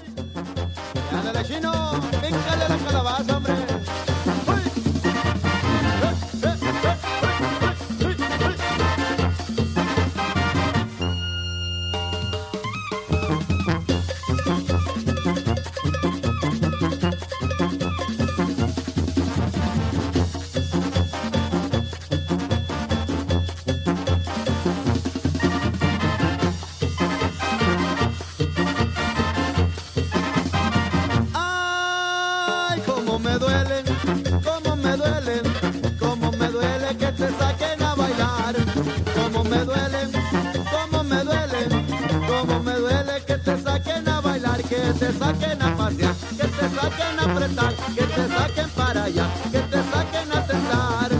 te 45.00 45.10
saquen 45.18 45.62
a 45.62 45.76
pasear, 45.78 46.14
que 46.36 46.46
te 46.58 46.66
saquen 46.76 47.18
a 47.18 47.22
apretar, 47.24 47.74
que 47.96 48.04
te 48.04 48.28
saquen 48.28 48.68
para 48.76 49.04
allá, 49.04 49.26
que 49.50 49.60
te 49.72 49.80
saquen 49.92 50.32
a 50.32 50.46
tentar. 50.46 51.10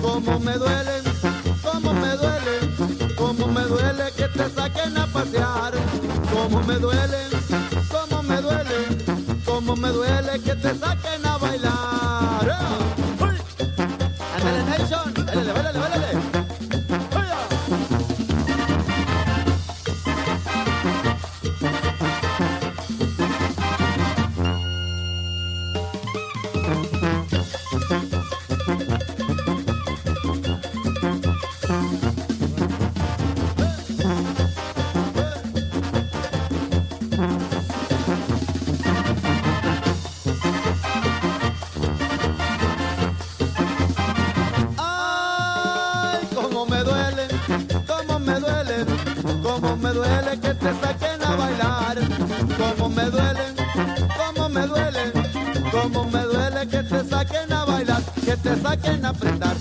Como 0.00 0.40
me 0.40 0.54
duelen, 0.54 1.02
como 1.62 1.92
me 1.92 2.12
duele, 2.16 3.14
como 3.14 3.46
me 3.48 3.62
duele 3.72 4.04
que 4.16 4.28
te 4.28 4.48
saquen 4.56 4.96
a 4.96 5.06
pasear. 5.08 5.74
Como 6.32 6.62
me 6.62 6.76
duele, 6.76 7.22
como 7.92 8.22
me 8.22 8.40
duele, 8.40 8.78
como 9.44 9.76
me 9.76 9.88
duele 9.90 10.40
que 10.40 10.54
te 10.54 10.74
saquen 10.78 11.25
a 11.25 11.25
and 59.26 59.40
that 59.42 59.55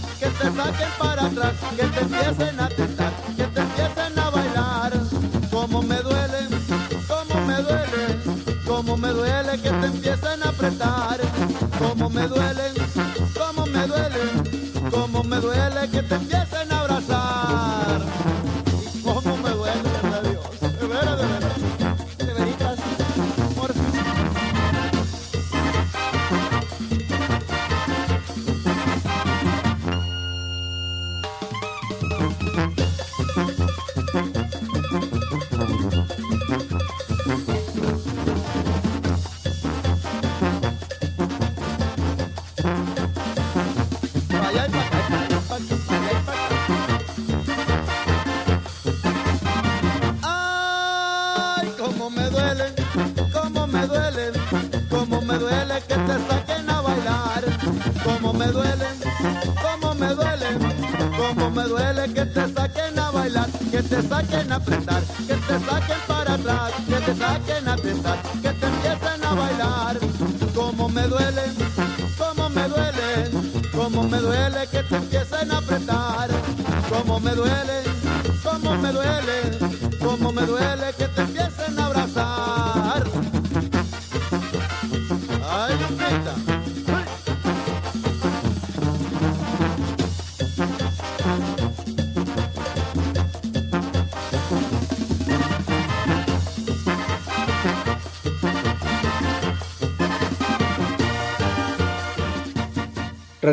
que 63.75 63.83
te 63.83 64.01
saquen 64.07 64.51
a. 64.53 64.84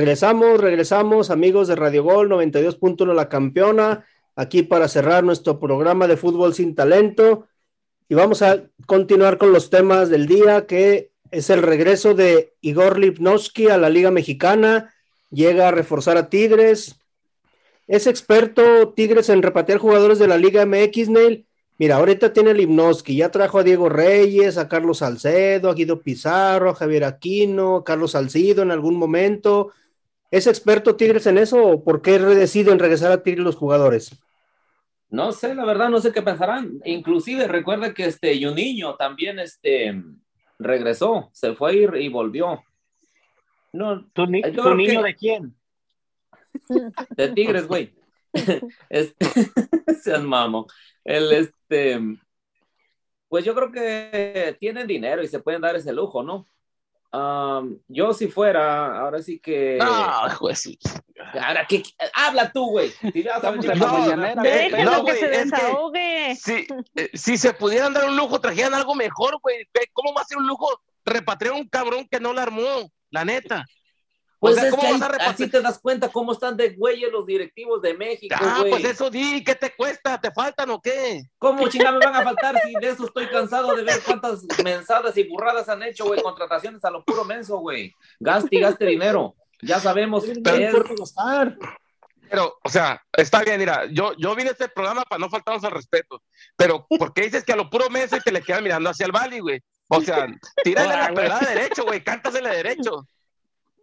Regresamos, 0.02 0.60
regresamos, 0.60 1.30
amigos 1.30 1.68
de 1.68 1.76
Radio 1.76 2.02
Gol 2.02 2.28
92.1 2.28 3.14
La 3.14 3.28
Campeona, 3.28 4.04
aquí 4.34 4.64
para 4.64 4.88
cerrar 4.88 5.22
nuestro 5.22 5.60
programa 5.60 6.08
de 6.08 6.16
fútbol 6.16 6.54
sin 6.54 6.74
talento. 6.74 7.46
Y 8.08 8.16
vamos 8.16 8.42
a 8.42 8.64
continuar 8.86 9.38
con 9.38 9.52
los 9.52 9.70
temas 9.70 10.08
del 10.10 10.26
día, 10.26 10.66
que 10.66 11.12
es 11.30 11.50
el 11.50 11.62
regreso 11.62 12.14
de 12.14 12.52
Igor 12.60 12.98
Lipnowski 12.98 13.68
a 13.68 13.78
la 13.78 13.90
Liga 13.90 14.10
Mexicana, 14.10 14.92
llega 15.30 15.68
a 15.68 15.70
reforzar 15.70 16.16
a 16.16 16.28
Tigres. 16.28 16.96
Es 17.86 18.08
experto 18.08 18.94
Tigres 18.96 19.28
en 19.28 19.40
repatear 19.40 19.78
jugadores 19.78 20.18
de 20.18 20.26
la 20.26 20.36
Liga 20.36 20.66
MX, 20.66 21.10
Neil. 21.10 21.46
Mira, 21.78 21.98
ahorita 21.98 22.32
tiene 22.32 22.54
Lipnowski, 22.54 23.14
ya 23.14 23.30
trajo 23.30 23.60
a 23.60 23.62
Diego 23.62 23.88
Reyes, 23.88 24.58
a 24.58 24.68
Carlos 24.68 24.98
Salcedo, 24.98 25.70
a 25.70 25.74
Guido 25.74 26.02
Pizarro, 26.02 26.70
a 26.70 26.74
Javier 26.74 27.04
Aquino, 27.04 27.84
Carlos 27.84 28.10
Salcido 28.10 28.64
en 28.64 28.72
algún 28.72 28.96
momento. 28.96 29.70
¿Es 30.32 30.46
experto 30.46 30.96
Tigres 30.96 31.26
en 31.26 31.36
eso 31.36 31.62
o 31.62 31.84
por 31.84 32.00
qué 32.00 32.18
deciden 32.18 32.78
regresar 32.78 33.12
a 33.12 33.22
Tigres 33.22 33.44
los 33.44 33.54
jugadores? 33.54 34.18
No 35.10 35.30
sé, 35.30 35.54
la 35.54 35.66
verdad, 35.66 35.90
no 35.90 36.00
sé 36.00 36.10
qué 36.10 36.22
pensarán. 36.22 36.80
Inclusive 36.86 37.46
recuerda 37.46 37.92
que 37.92 38.06
este 38.06 38.34
niño 38.40 38.96
también 38.96 39.38
este, 39.38 40.02
regresó, 40.58 41.28
se 41.34 41.52
fue 41.54 41.86
y, 42.00 42.08
volvió. 42.08 42.64
No, 43.74 44.06
¿Tu, 44.14 44.26
niño 44.26 45.02
de 45.02 45.14
quién? 45.16 45.54
De 47.10 47.28
Tigres, 47.28 47.68
güey. 47.68 47.94
Este, 48.88 49.26
sean 50.02 50.26
mamo. 50.26 50.66
El, 51.04 51.30
este, 51.30 52.00
pues 53.28 53.44
yo 53.44 53.54
creo 53.54 53.70
que 53.70 54.56
tienen 54.58 54.86
dinero 54.86 55.22
y 55.22 55.28
se 55.28 55.40
pueden 55.40 55.60
dar 55.60 55.76
ese 55.76 55.92
lujo, 55.92 56.22
¿no? 56.22 56.46
Yo 57.88 58.12
si 58.14 58.28
fuera, 58.28 58.98
ahora 58.98 59.22
sí 59.22 59.38
que. 59.38 59.78
No, 59.78 60.30
juez. 60.30 60.62
Ahora 61.40 61.66
que 61.66 61.82
habla 62.14 62.50
tú, 62.52 62.70
güey. 62.70 62.90
Si 62.90 63.24
no, 64.84 65.04
que 65.04 65.14
se 65.14 65.28
desahogue. 65.28 66.36
si, 66.36 66.66
eh, 66.96 67.10
si 67.12 67.36
se 67.36 67.52
pudieran 67.52 67.92
dar 67.92 68.06
un 68.06 68.16
lujo, 68.16 68.40
trajeran 68.40 68.74
algo 68.74 68.94
mejor, 68.94 69.38
güey. 69.42 69.68
¿Cómo 69.92 70.14
va 70.14 70.22
a 70.22 70.24
ser 70.24 70.38
un 70.38 70.46
lujo 70.46 70.68
repatriar 71.04 71.54
un 71.54 71.68
cabrón 71.68 72.08
que 72.10 72.20
no 72.20 72.32
la 72.32 72.42
armó? 72.42 72.90
La 73.10 73.24
neta. 73.24 73.64
Pues 74.42 74.58
es 74.58 74.74
que 74.74 74.86
así 75.20 75.48
te 75.48 75.60
das 75.60 75.78
cuenta 75.78 76.08
cómo 76.08 76.32
están 76.32 76.56
de 76.56 76.70
güeyes 76.70 77.12
los 77.12 77.24
directivos 77.24 77.80
de 77.80 77.94
México, 77.94 78.34
Ah, 78.40 78.64
pues 78.68 78.84
eso 78.84 79.08
di, 79.08 79.44
¿qué 79.44 79.54
te 79.54 79.72
cuesta? 79.72 80.20
¿Te 80.20 80.32
faltan 80.32 80.68
o 80.70 80.80
qué? 80.80 81.22
¿Cómo 81.38 81.68
chingada 81.68 81.96
me 81.96 82.04
van 82.04 82.16
a 82.16 82.24
faltar 82.24 82.60
si 82.66 82.72
de 82.74 82.88
eso 82.88 83.06
estoy 83.06 83.28
cansado 83.28 83.76
de 83.76 83.84
ver 83.84 84.00
cuántas 84.04 84.42
mensadas 84.64 85.16
y 85.16 85.28
burradas 85.28 85.68
han 85.68 85.84
hecho, 85.84 86.06
güey? 86.06 86.20
Contrataciones 86.20 86.84
a 86.84 86.90
lo 86.90 87.04
puro 87.04 87.24
menso, 87.24 87.58
güey. 87.58 87.94
Gaste 88.18 88.56
y 88.56 88.58
gaste 88.58 88.84
dinero. 88.84 89.36
Ya 89.60 89.78
sabemos 89.78 90.24
que 90.24 90.32
es... 90.32 90.74
Pero, 92.28 92.58
o 92.64 92.68
sea, 92.68 93.00
está 93.12 93.44
bien, 93.44 93.60
mira, 93.60 93.86
yo, 93.92 94.12
yo 94.18 94.34
vine 94.34 94.48
a 94.48 94.52
este 94.54 94.68
programa 94.68 95.02
para 95.02 95.20
no 95.20 95.30
faltarnos 95.30 95.62
al 95.62 95.70
respeto, 95.70 96.20
pero 96.56 96.84
¿por 96.98 97.12
qué 97.12 97.22
dices 97.22 97.44
que 97.44 97.52
a 97.52 97.56
lo 97.56 97.70
puro 97.70 97.90
menso 97.90 98.16
y 98.16 98.20
te 98.20 98.32
le 98.32 98.42
quedan 98.42 98.64
mirando 98.64 98.90
hacia 98.90 99.06
el 99.06 99.12
Bali, 99.12 99.38
güey? 99.38 99.62
O 99.86 100.00
sea, 100.00 100.26
tírale 100.64 100.96
la 100.96 101.14
pelada 101.14 101.48
derecho, 101.48 101.84
güey, 101.84 102.02
cántasele 102.02 102.48
derecho. 102.48 103.06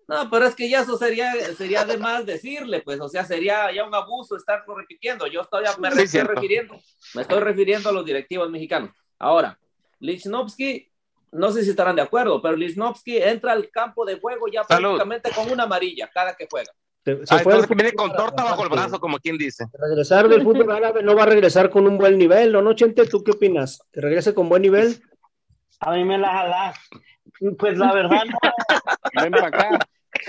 No, 0.09 0.27
pero 0.27 0.47
es 0.47 0.55
que 0.55 0.67
ya 0.67 0.81
eso 0.81 0.97
sería, 0.97 1.31
sería 1.55 1.85
de 1.85 1.95
más 1.99 2.25
decirle, 2.25 2.81
pues, 2.81 2.99
o 2.99 3.07
sea, 3.07 3.23
sería 3.25 3.71
ya 3.71 3.85
un 3.85 3.93
abuso 3.93 4.35
estarlo 4.35 4.75
repitiendo. 4.75 5.27
Yo 5.27 5.41
estoy, 5.41 5.65
me 5.77 5.89
estoy 5.89 6.21
refiriendo, 6.21 6.79
me 7.13 7.21
estoy 7.21 7.39
refiriendo 7.39 7.89
a 7.89 7.91
los 7.91 8.03
directivos 8.03 8.49
mexicanos. 8.49 8.89
Ahora, 9.19 9.59
Lichnowsky, 9.99 10.91
no 11.33 11.51
sé 11.51 11.63
si 11.63 11.69
estarán 11.69 11.95
de 11.95 12.01
acuerdo, 12.01 12.41
pero 12.41 12.55
Lichnowsky 12.55 13.17
entra 13.17 13.51
al 13.51 13.69
campo 13.69 14.03
de 14.03 14.19
juego 14.19 14.47
ya 14.51 14.63
prácticamente 14.63 15.29
con 15.29 15.51
una 15.51 15.65
amarilla 15.65 16.09
cada 16.11 16.35
que 16.35 16.47
juega. 16.49 16.71
Se, 17.05 17.27
se 17.27 17.39
fue 17.43 17.67
que 17.67 17.75
viene 17.75 17.93
con 17.93 18.11
torta 18.11 18.43
bajo 18.43 18.63
el 18.63 18.69
brazo, 18.69 18.99
como 18.99 19.19
quien 19.19 19.37
dice. 19.37 19.65
Regresar 19.73 20.27
del 20.27 20.41
fútbol 20.41 20.71
árabe 20.71 21.03
no 21.03 21.15
va 21.15 21.21
a 21.21 21.27
regresar 21.27 21.69
con 21.69 21.85
un 21.85 21.99
buen 21.99 22.17
nivel, 22.17 22.51
¿no, 22.51 22.63
no 22.63 22.73
Chente? 22.73 23.05
¿Tú 23.05 23.23
qué 23.23 23.29
opinas? 23.29 23.79
¿Que 23.93 24.01
regrese 24.01 24.33
con 24.33 24.49
buen 24.49 24.63
nivel? 24.63 25.03
A 25.81 25.91
mí 25.91 26.03
me 26.03 26.17
la 26.17 26.31
jalás. 26.31 26.77
Pues 27.59 27.77
la 27.77 27.93
verdad 27.93 28.23
no. 28.25 29.21
Ven 29.21 29.31
para 29.31 29.47
acá. 29.47 29.79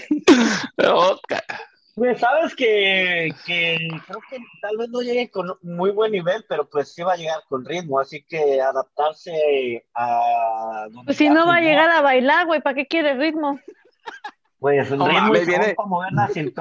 Pues 2.00 2.18
sabes 2.18 2.54
que, 2.54 3.28
creo 3.44 4.20
que 4.30 4.38
tal 4.62 4.76
vez 4.78 4.88
no 4.88 5.02
llegue 5.02 5.30
con 5.30 5.52
muy 5.60 5.90
buen 5.90 6.12
nivel, 6.12 6.42
pero 6.48 6.66
pues 6.66 6.94
sí 6.94 7.02
va 7.02 7.12
a 7.12 7.16
llegar 7.16 7.40
con 7.46 7.62
ritmo, 7.62 8.00
así 8.00 8.24
que 8.26 8.58
adaptarse 8.58 9.84
a... 9.94 10.86
Pues 11.04 11.18
si 11.18 11.28
no 11.28 11.46
va 11.46 11.56
a 11.56 11.60
llegar 11.60 11.90
a 11.90 12.00
bailar, 12.00 12.46
güey, 12.46 12.62
¿para 12.62 12.74
qué 12.74 12.86
quiere 12.86 13.14
ritmo? 13.14 13.60
Pues 14.58 14.90
el 14.90 15.04
ritmo 15.04 15.32
viene... 15.32 15.76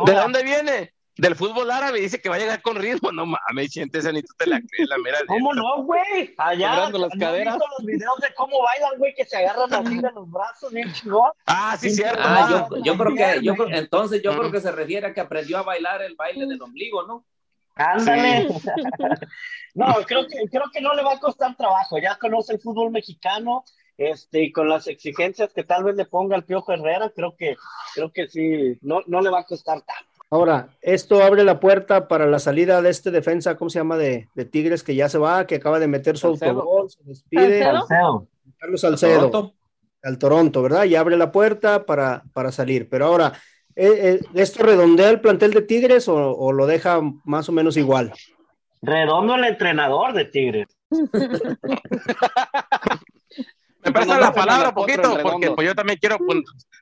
¿De 0.06 0.14
dónde 0.14 0.44
viene? 0.44 0.94
Del 1.20 1.36
fútbol 1.36 1.70
árabe 1.70 2.00
dice 2.00 2.22
que 2.22 2.30
va 2.30 2.36
a 2.36 2.40
llegar 2.40 2.62
con 2.62 2.78
ritmo. 2.78 3.12
No 3.12 3.26
mames, 3.26 3.74
gente, 3.74 4.00
esa 4.00 4.12
ni 4.12 4.22
tú 4.22 4.34
te 4.38 4.48
la 4.48 4.62
crees, 4.62 4.90
la 4.90 4.98
mera. 4.98 5.20
¿Cómo 5.28 5.54
no, 5.54 5.84
güey? 5.84 6.34
Allá. 6.38 6.90
las 6.90 7.12
caderas. 7.20 7.56
visto 7.56 7.70
los 7.78 7.86
videos 7.86 8.20
de 8.22 8.34
cómo 8.36 8.62
bailan, 8.62 8.98
güey, 8.98 9.14
que 9.14 9.26
se 9.26 9.38
agarran 9.38 9.74
así 9.74 9.98
de 9.98 10.12
los 10.12 10.30
brazos, 10.32 10.72
bien 10.72 10.92
chingón. 10.94 11.32
Ah, 11.46 11.76
sí, 11.78 11.90
cierto. 11.90 12.22
Ah, 12.24 12.68
yo, 12.72 12.84
yo 12.84 12.98
creo 12.98 13.16
que, 13.16 13.44
yo 13.44 13.54
entonces 13.72 14.22
yo 14.22 14.38
creo 14.38 14.52
que 14.52 14.62
se 14.62 14.72
refiere 14.72 15.08
a 15.08 15.14
que 15.14 15.22
aprendió 15.22 15.58
a 15.58 15.64
bailar 15.64 16.02
el 16.02 16.16
baile 16.16 16.46
del 16.46 16.62
ombligo, 16.62 17.06
¿no? 17.06 17.26
Ándale. 17.76 18.48
no, 19.74 19.96
creo 20.06 20.28
que, 20.28 20.38
creo 20.50 20.66
que 20.72 20.82
no 20.82 20.94
le 20.94 21.04
va 21.04 21.14
a 21.14 21.20
costar 21.20 21.56
trabajo. 21.56 21.98
Ya 21.98 22.18
conoce 22.18 22.54
el 22.54 22.60
fútbol 22.60 22.92
mexicano, 22.92 23.64
este, 23.98 24.44
y 24.44 24.52
con 24.52 24.70
las 24.70 24.88
exigencias 24.88 25.54
que 25.54 25.64
tal 25.64 25.84
vez 25.84 25.96
le 25.96 26.06
ponga 26.06 26.36
el 26.36 26.46
Piojo 26.46 26.74
Herrera, 26.74 27.12
creo 27.14 27.36
que, 27.38 27.58
creo 27.94 28.12
que 28.12 28.28
sí, 28.28 28.78
no, 28.82 29.02
no 29.08 29.22
le 29.22 29.30
va 29.30 29.42
a 29.42 29.46
costar 29.46 29.82
tanto. 29.82 30.09
Ahora, 30.32 30.70
esto 30.82 31.24
abre 31.24 31.44
la 31.44 31.60
puerta 31.60 32.08
para 32.08 32.28
la 32.28 32.38
salida 32.38 32.84
de 32.84 32.92
este 32.92 33.10
defensa, 33.10 33.58
¿cómo 33.58 33.70
se 33.72 33.80
llama? 33.80 33.98
De, 33.98 34.28
Tigres, 34.52 34.84
que 34.84 34.94
ya 34.94 35.10
se 35.10 35.18
va, 35.18 35.48
que 35.48 35.56
acaba 35.56 35.80
de 35.80 35.88
meter 35.88 36.20
su 36.20 36.28
autogol, 36.28 36.90
se 36.90 37.04
despide. 37.04 37.66
Carlos 38.60 38.82
Salcedo. 38.82 39.54
Al 40.04 40.18
Toronto, 40.18 40.62
¿verdad? 40.62 40.86
Y 40.86 40.96
abre 40.96 41.18
la 41.18 41.32
puerta 41.32 41.86
para, 41.86 42.24
para 42.32 42.52
salir. 42.52 42.88
Pero 42.90 43.08
ahora, 43.08 43.34
¿eh, 43.76 44.20
eh, 44.20 44.20
¿esto 44.36 44.64
redondea 44.64 45.10
el 45.10 45.20
plantel 45.20 45.52
de 45.52 45.64
Tigres 45.64 46.08
o, 46.08 46.52
lo 46.54 46.68
deja 46.68 47.02
más 47.26 47.50
o 47.50 47.52
menos 47.52 47.76
igual? 47.76 48.14
Redondo 48.82 49.36
el 49.36 49.44
entrenador 49.46 50.14
de 50.14 50.26
Tigres. 50.26 50.68
Me 53.82 53.94
presta 53.94 54.20
la 54.20 54.34
palabra 54.34 54.70
un 54.70 54.76
poquito, 54.76 55.18
porque 55.22 55.52
pues, 55.52 55.68
yo 55.68 55.74
también 55.74 55.98
quiero. 56.00 56.18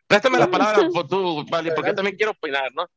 Préstame 0.06 0.38
la 0.38 0.48
palabra, 0.52 0.88
por 0.92 1.08
tú, 1.08 1.46
vale, 1.50 1.72
porque 1.72 1.92
yo 1.92 1.96
también 1.96 2.18
quiero 2.18 2.32
opinar, 2.32 2.72
¿no? 2.76 2.88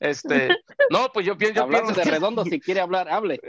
Este, 0.00 0.48
no, 0.90 1.10
pues 1.12 1.24
yo, 1.26 1.36
pienso, 1.36 1.68
yo 1.70 1.92
de 1.92 2.04
redondo, 2.04 2.44
si 2.44 2.60
quiere 2.60 2.80
hablar, 2.80 3.08
hable. 3.08 3.40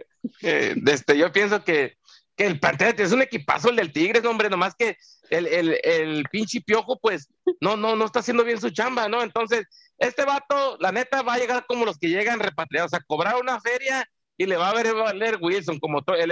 este, 0.41 1.17
yo 1.17 1.31
pienso 1.31 1.63
que, 1.63 1.97
que 2.35 2.45
el 2.45 2.59
plantel 2.59 2.95
es 2.97 3.11
un 3.11 3.21
equipazo 3.21 3.69
el 3.69 3.75
del 3.75 3.91
Tigres, 3.91 4.25
hombre, 4.25 4.49
nomás 4.49 4.75
que 4.75 4.97
el, 5.29 5.47
el, 5.47 5.79
el 5.83 6.23
pinche 6.31 6.61
piojo, 6.61 6.99
pues, 6.99 7.29
no, 7.59 7.75
no, 7.75 7.95
no 7.95 8.05
está 8.05 8.19
haciendo 8.19 8.43
bien 8.43 8.61
su 8.61 8.69
chamba, 8.69 9.09
¿no? 9.09 9.21
Entonces, 9.21 9.65
este 9.97 10.23
vato, 10.23 10.77
la 10.79 10.91
neta, 10.91 11.21
va 11.21 11.33
a 11.33 11.37
llegar 11.37 11.65
como 11.67 11.85
los 11.85 11.97
que 11.97 12.09
llegan 12.09 12.39
repatriados, 12.39 12.93
a 12.93 13.01
cobrar 13.01 13.35
una 13.41 13.59
feria 13.59 14.05
y 14.37 14.45
le 14.45 14.55
va 14.55 14.69
a 14.69 14.73
ver 14.73 14.93
valer 14.93 15.37
Wilson, 15.41 15.79
como 15.79 16.03
todo, 16.03 16.15
el, 16.15 16.31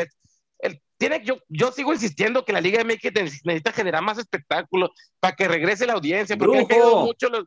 el, 0.60 0.82
tiene, 0.98 1.24
yo, 1.26 1.40
yo 1.50 1.72
sigo 1.72 1.92
insistiendo 1.92 2.46
que 2.46 2.54
la 2.54 2.62
Liga 2.62 2.84
MX 2.84 3.12
necesita 3.44 3.72
generar 3.72 4.02
más 4.02 4.18
espectáculo 4.18 4.92
para 5.20 5.36
que 5.36 5.48
regrese 5.48 5.86
la 5.86 5.94
audiencia, 5.94 6.38
porque 6.38 6.60
han 6.60 6.66
caído 6.66 7.02
mucho 7.02 7.30
los, 7.30 7.46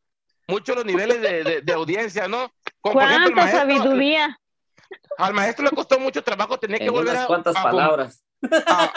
mucho 0.48 0.74
los 0.74 0.84
niveles 0.84 1.20
de, 1.20 1.62
de, 1.62 1.72
audiencia, 1.72 2.26
¿no? 2.26 2.50
¿Cuánta 2.80 3.50
sabiduría? 3.50 4.38
Al 5.18 5.34
maestro 5.34 5.64
le 5.64 5.70
costó 5.70 5.98
mucho 5.98 6.22
trabajo 6.22 6.58
tener 6.58 6.78
que 6.78 6.90
volver 6.90 7.16
a, 7.16 7.26
cuántas 7.26 7.54
palabras. 7.54 8.24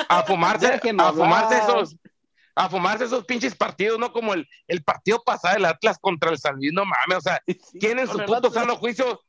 A, 0.07 0.23
fumarse, 0.23 0.79
a 0.97 1.13
fumarse 1.13 1.57
esos, 1.57 1.97
a 2.55 2.69
fumarse 2.69 3.05
esos 3.05 3.25
pinches 3.25 3.55
partidos, 3.55 3.99
¿no? 3.99 4.13
Como 4.13 4.33
el, 4.33 4.47
el 4.67 4.83
partido 4.83 5.21
pasado 5.23 5.55
del 5.55 5.65
Atlas 5.65 5.97
contra 5.99 6.29
el 6.29 6.37
San 6.37 6.55
Luis, 6.55 6.71
no 6.71 6.85
mames, 6.85 7.17
o 7.17 7.21
sea, 7.21 7.41
¿quién 7.79 7.99
en 7.99 8.07
su 8.07 8.19
puto 8.19 8.51
sano 8.51 8.75
juicio, 8.75 9.19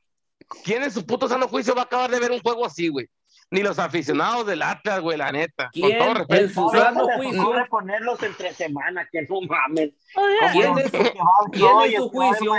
quién 0.65 0.83
en 0.83 0.91
su 0.91 1.07
puto 1.07 1.29
sano 1.29 1.49
juicio 1.49 1.75
va 1.75 1.83
a 1.83 1.85
acabar 1.85 2.11
de 2.11 2.21
ver 2.21 2.31
un 2.31 2.41
juego 2.41 2.67
así, 2.67 2.89
güey? 2.89 3.09
ni 3.53 3.63
los 3.63 3.79
aficionados 3.79 4.47
del 4.47 4.63
Atlas, 4.63 5.01
güey, 5.01 5.19
la 5.19 5.31
neta. 5.31 5.69
¿Quién 5.73 5.99
con 5.99 5.99
todo 5.99 6.15
respeto. 6.15 6.43
En 6.43 6.55
su 6.55 6.71
sano 6.71 7.07
juicio. 7.17 7.67
ponerlos 7.69 8.23
entre 8.23 8.55
semana, 8.55 9.07
que 9.13 9.27
no 9.29 9.43
mames. 9.43 9.91
¿Quién, 10.53 10.79
es, 10.79 10.91
¿quién 10.91 11.81
en 11.85 11.97
su 11.97 12.09
juicio? 12.09 12.55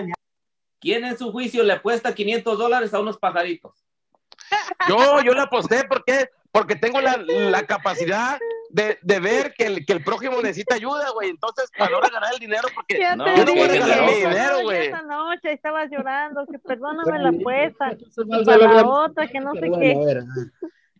¿Quién 0.83 1.05
en 1.05 1.17
su 1.17 1.31
juicio 1.31 1.63
le 1.63 1.71
apuesta 1.71 2.13
500 2.13 2.57
dólares 2.57 2.93
a 2.93 2.99
unos 2.99 3.17
pajaritos? 3.17 3.71
Yo, 4.89 5.21
yo 5.21 5.33
le 5.33 5.39
aposté, 5.39 5.85
¿por 5.85 6.03
qué? 6.03 6.29
Porque 6.51 6.75
tengo 6.75 6.99
la, 6.99 7.15
la 7.15 7.65
capacidad 7.65 8.37
de, 8.69 8.99
de, 9.01 9.19
ver 9.21 9.53
que 9.53 9.67
el, 9.67 9.85
que 9.85 9.93
el 9.93 10.03
prójimo 10.03 10.41
necesita 10.41 10.75
ayuda, 10.75 11.09
güey. 11.11 11.29
Entonces, 11.29 11.71
para 11.77 11.89
no 11.89 12.01
ganar 12.01 12.33
el 12.33 12.39
dinero, 12.39 12.67
porque 12.75 12.99
ya 12.99 13.15
no, 13.15 13.33
yo 13.33 13.45
no 13.45 13.53
voy 13.53 13.61
a 13.61 13.67
regalar 13.69 14.05
mi 14.05 14.13
dinero, 14.13 14.61
güey. 14.63 14.87
Esa 14.87 15.03
noche 15.03 15.53
estabas 15.53 15.89
llorando, 15.89 16.45
que 16.47 16.59
perdóname 16.59 17.17
la 17.17 17.29
apuesta, 17.29 17.97
para 18.45 18.57
la 18.57 18.85
otra, 18.85 19.27
que 19.27 19.39
no 19.39 19.53
sé 19.53 19.71
qué. 19.79 20.21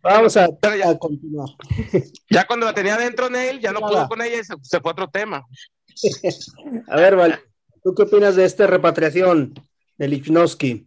Vamos 0.00 0.34
a, 0.38 0.44
a, 0.44 0.98
continuar. 0.98 1.48
Ya 2.30 2.46
cuando 2.46 2.64
la 2.64 2.72
tenía 2.72 2.96
dentro 2.96 3.26
en 3.26 3.36
él, 3.36 3.60
ya 3.60 3.70
no 3.70 3.80
pudo 3.80 4.08
con 4.08 4.22
ella 4.22 4.40
y 4.40 4.44
se, 4.44 4.80
fue 4.80 4.90
a 4.90 4.92
otro 4.92 5.10
tema. 5.10 5.44
a 6.88 6.96
ver, 6.96 7.16
Vale, 7.16 7.38
¿tú 7.82 7.94
qué 7.94 8.04
opinas 8.04 8.34
de 8.34 8.46
esta 8.46 8.66
repatriación 8.66 9.52
de 9.96 10.08
Lichnowsky? 10.08 10.86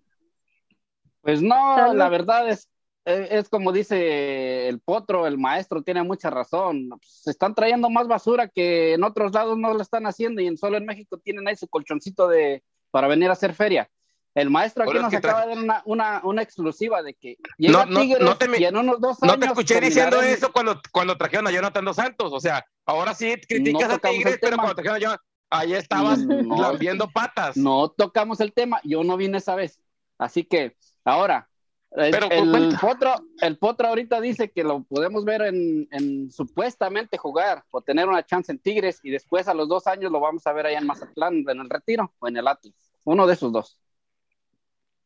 Pues 1.22 1.42
no, 1.42 1.94
la 1.94 2.10
verdad 2.10 2.50
es, 2.50 2.70
es 3.06 3.50
como 3.50 3.72
dice 3.72 4.68
el 4.68 4.80
potro, 4.80 5.28
el 5.28 5.38
maestro 5.38 5.82
tiene 5.82 6.04
mucha 6.04 6.30
razón. 6.30 6.90
Se 7.02 7.32
están 7.32 7.56
trayendo 7.56 7.90
más 7.90 8.08
basura 8.08 8.48
que 8.48 8.94
en 8.94 9.04
otros 9.04 9.34
lados 9.34 9.58
no 9.58 9.74
lo 9.74 9.82
están 9.82 10.06
haciendo 10.08 10.42
y 10.42 10.48
en 10.48 10.58
solo 10.58 10.78
en 10.78 10.86
México 10.86 11.18
tienen 11.18 11.48
ahí 11.48 11.56
su 11.56 11.68
colchoncito 11.68 12.28
de 12.28 12.64
para 12.92 13.08
venir 13.08 13.30
a 13.30 13.34
hacer 13.34 13.54
feria. 13.54 13.90
El 14.34 14.52
maestro 14.52 14.84
aquí 14.84 14.94
nos 14.94 15.12
acaba 15.12 15.42
de 15.42 15.56
dar 15.56 15.58
una, 15.58 15.82
una, 15.86 16.22
una, 16.24 16.42
exclusiva 16.44 17.02
de 17.02 17.16
que 17.16 17.38
llega 17.58 17.86
no, 17.88 18.02
Tigres 18.02 18.22
no, 18.22 18.38
te, 18.38 18.48
y 18.60 18.66
en 18.66 18.78
unos 18.78 19.02
dos 19.02 19.22
años... 19.24 19.36
No 19.36 19.40
te 19.40 19.48
escuché 19.48 19.82
diciendo 19.82 20.22
eso 20.22 20.52
cuando, 20.52 20.80
cuando 20.92 21.18
trajeron 21.18 21.48
a 21.48 21.52
Jonathan 21.52 21.84
Dos 21.84 21.96
Santos. 21.96 22.32
O 22.32 22.40
sea, 22.40 22.64
ahora 22.86 23.16
sí 23.16 23.34
criticas 23.48 23.90
a 23.90 23.98
Tigres, 23.98 24.38
pero 24.40 24.58
cuando 24.58 24.76
trajeron 24.76 24.98
a 24.98 25.00
Jonathan, 25.00 25.26
ahí 25.50 25.74
estabas 25.74 26.20
viendo 26.80 27.10
patas. 27.10 27.58
No 27.58 27.90
tocamos 27.90 28.40
el 28.40 28.54
tema, 28.54 28.80
yo 28.84 29.04
no 29.04 29.18
vine 29.18 29.38
esa 29.38 29.56
vez. 29.56 29.80
Así 30.18 30.44
que, 30.44 30.76
ahora, 31.06 31.50
el, 31.92 32.12
pero, 32.12 32.30
el, 32.30 32.76
potro, 32.80 33.16
el 33.42 33.58
potro 33.58 33.88
ahorita 33.88 34.20
dice 34.20 34.52
que 34.52 34.64
lo 34.64 34.84
podemos 34.84 35.24
ver 35.24 35.44
en, 35.44 35.88
en, 35.92 36.32
supuestamente 36.32 37.18
jugar 37.18 37.64
o 37.72 37.82
tener 37.82 38.08
una 38.08 38.26
chance 38.26 38.52
en 38.52 38.60
Tigres 38.60 39.00
y 39.04 39.10
después 39.10 39.48
a 39.48 39.54
los 39.54 39.70
dos 39.70 39.88
años 39.88 40.12
lo 40.12 40.20
vamos 40.20 40.46
a 40.46 40.54
ver 40.54 40.66
allá 40.66 40.80
en 40.80 40.88
Mazatlán, 40.88 41.46
en 41.48 41.60
el 41.60 41.70
retiro 41.70 42.14
o 42.20 42.28
en 42.28 42.38
el 42.38 42.48
Atlas. 42.48 42.74
Uno 43.04 43.26
de 43.26 43.34
esos 43.34 43.52
dos. 43.52 43.80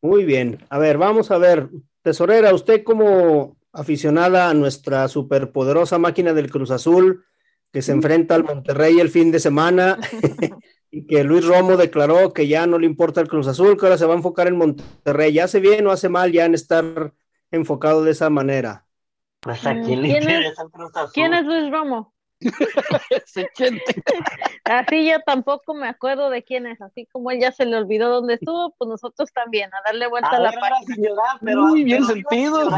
Muy 0.02 0.26
bien. 0.26 0.66
A 0.70 0.80
ver, 0.80 0.98
vamos 0.98 1.30
a 1.30 1.38
ver. 1.38 1.70
Tesorera, 2.02 2.54
usted 2.54 2.84
como 2.84 3.58
aficionada 3.72 4.50
a 4.50 4.54
nuestra 4.54 5.08
superpoderosa 5.08 6.00
máquina 6.00 6.34
del 6.34 6.52
Cruz 6.52 6.72
Azul, 6.72 7.24
que 7.72 7.82
se 7.82 7.92
enfrenta 7.92 8.36
al 8.36 8.44
Monterrey 8.44 9.00
el 9.00 9.10
fin 9.10 9.32
de 9.32 9.40
semana, 9.40 9.98
Y 10.94 11.08
que 11.08 11.24
Luis 11.24 11.46
Romo 11.46 11.78
declaró 11.78 12.34
que 12.34 12.50
ya 12.50 12.68
no 12.68 12.78
le 12.78 12.86
importa 12.86 13.22
el 13.22 13.30
Cruz 13.30 13.48
Azul, 13.48 13.78
que 13.78 13.86
ahora 13.86 13.98
se 13.98 14.06
va 14.06 14.14
a 14.14 14.18
enfocar 14.18 14.48
en 14.48 14.58
Monterrey. 14.58 15.32
¿Ya 15.32 15.46
hace 15.46 15.62
bien 15.62 15.88
o 15.88 15.92
hace 15.92 16.10
mal 16.10 16.34
ya 16.34 16.44
en 16.44 16.54
estar 16.54 17.14
enfocado 17.50 18.04
de 18.04 18.12
esa 18.12 18.30
manera? 18.30 18.86
Pues 19.40 19.66
a 19.66 19.74
quién 19.74 20.02
le 20.02 20.10
interesa 20.10 20.64
el 20.64 20.70
Cruz 20.70 20.92
Azul. 20.94 21.12
¿Quién 21.14 21.34
es 21.34 21.46
Luis 21.46 21.72
Romo? 21.72 22.14
así 24.66 25.10
yo 25.10 25.22
tampoco 25.26 25.74
me 25.74 25.88
acuerdo 25.88 26.30
de 26.30 26.44
quién 26.44 26.68
es, 26.68 26.82
así 26.82 27.06
como 27.06 27.32
él 27.32 27.40
ya 27.40 27.54
se 27.54 27.66
le 27.66 27.78
olvidó 27.78 28.10
dónde 28.10 28.34
estuvo, 28.34 28.76
pues 28.78 28.90
nosotros 28.90 29.32
también, 29.32 29.74
a 29.74 29.78
darle 29.86 30.08
vuelta 30.08 30.32
a, 30.32 30.40
la 30.40 30.52
página. 30.52 31.10
Muy 31.42 31.86
bien 31.86 32.04
sentido. 32.04 32.70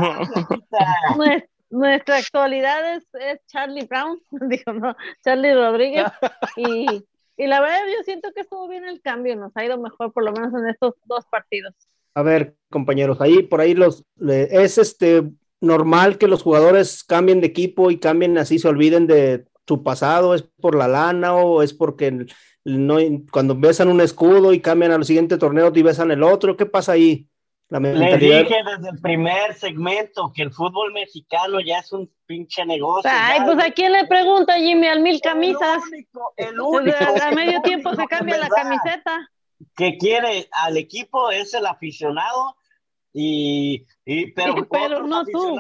Nuestra 1.74 2.17
actualidad 2.17 2.97
es, 2.97 3.03
Charlie 3.47 3.88
Brown, 3.89 4.19
digo, 4.47 4.74
no, 4.74 4.95
Charlie 5.24 5.55
Rodríguez, 5.55 6.05
y, 6.55 7.03
y 7.36 7.47
la 7.47 7.61
verdad 7.61 7.80
yo 7.88 8.03
siento 8.03 8.32
que 8.32 8.41
estuvo 8.41 8.67
bien 8.67 8.86
el 8.86 9.01
cambio, 9.01 9.36
nos 9.36 9.57
ha 9.57 9.65
ido 9.65 9.80
mejor 9.80 10.13
por 10.13 10.24
lo 10.24 10.34
menos 10.34 10.53
en 10.53 10.69
estos 10.69 10.93
dos 11.05 11.26
partidos. 11.26 11.74
A 12.13 12.21
ver, 12.21 12.55
compañeros, 12.69 13.19
ahí 13.21 13.41
por 13.41 13.59
ahí 13.59 13.74
los 13.74 14.03
es 14.19 14.78
este 14.78 15.24
normal 15.61 16.19
que 16.19 16.28
los 16.28 16.43
jugadores 16.43 17.03
cambien 17.03 17.41
de 17.41 17.47
equipo 17.47 17.89
y 17.89 17.97
cambien 17.97 18.38
así, 18.38 18.59
se 18.59 18.67
olviden 18.67 19.07
de 19.07 19.45
su 19.65 19.82
pasado, 19.82 20.36
es 20.36 20.43
por 20.43 20.76
la 20.76 20.88
lana 20.88 21.34
o 21.34 21.63
es 21.63 21.74
porque 21.74 22.28
no, 22.65 22.97
cuando 23.32 23.55
besan 23.55 23.88
un 23.88 24.01
escudo 24.01 24.53
y 24.53 24.59
cambian 24.59 24.91
al 24.91 25.05
siguiente 25.05 25.39
torneo 25.39 25.71
y 25.74 25.82
besan 25.82 26.11
el 26.11 26.21
otro, 26.21 26.55
¿qué 26.55 26.67
pasa 26.67 26.91
ahí? 26.91 27.28
La 27.74 27.80
Le 27.80 28.17
dije 28.17 28.55
desde 28.63 28.89
el 28.91 29.01
primer 29.01 29.55
segmento 29.55 30.32
que 30.32 30.43
el 30.43 30.51
fútbol 30.51 30.93
mexicano 30.93 31.59
ya 31.59 31.80
es 31.80 31.91
un 31.91 32.07
pinche 32.28 32.63
negocio. 32.67 33.09
Ay, 33.11 33.39
pues 33.45 33.57
a 33.65 33.71
quién 33.71 33.93
le 33.93 34.05
pregunta 34.05 34.59
Jimmy 34.59 34.86
al 34.86 35.01
mil 35.01 35.19
camisas. 35.19 35.82
El 36.38 36.59
único, 36.59 36.97
a 36.99 37.32
medio 37.32 37.63
tiempo 37.63 37.95
se 37.95 38.05
cambia 38.05 38.38
la 38.38 38.47
camiseta. 38.47 39.28
Que 39.76 39.97
quiere 39.97 40.47
al 40.51 40.78
equipo 40.78 41.32
es 41.32 41.55
el 41.55 41.65
aficionado 41.65 42.55
y, 43.11 43.88
y 44.05 44.32
pero, 44.34 44.53
pero 44.69 45.01
no 45.07 45.26
tú 45.26 45.57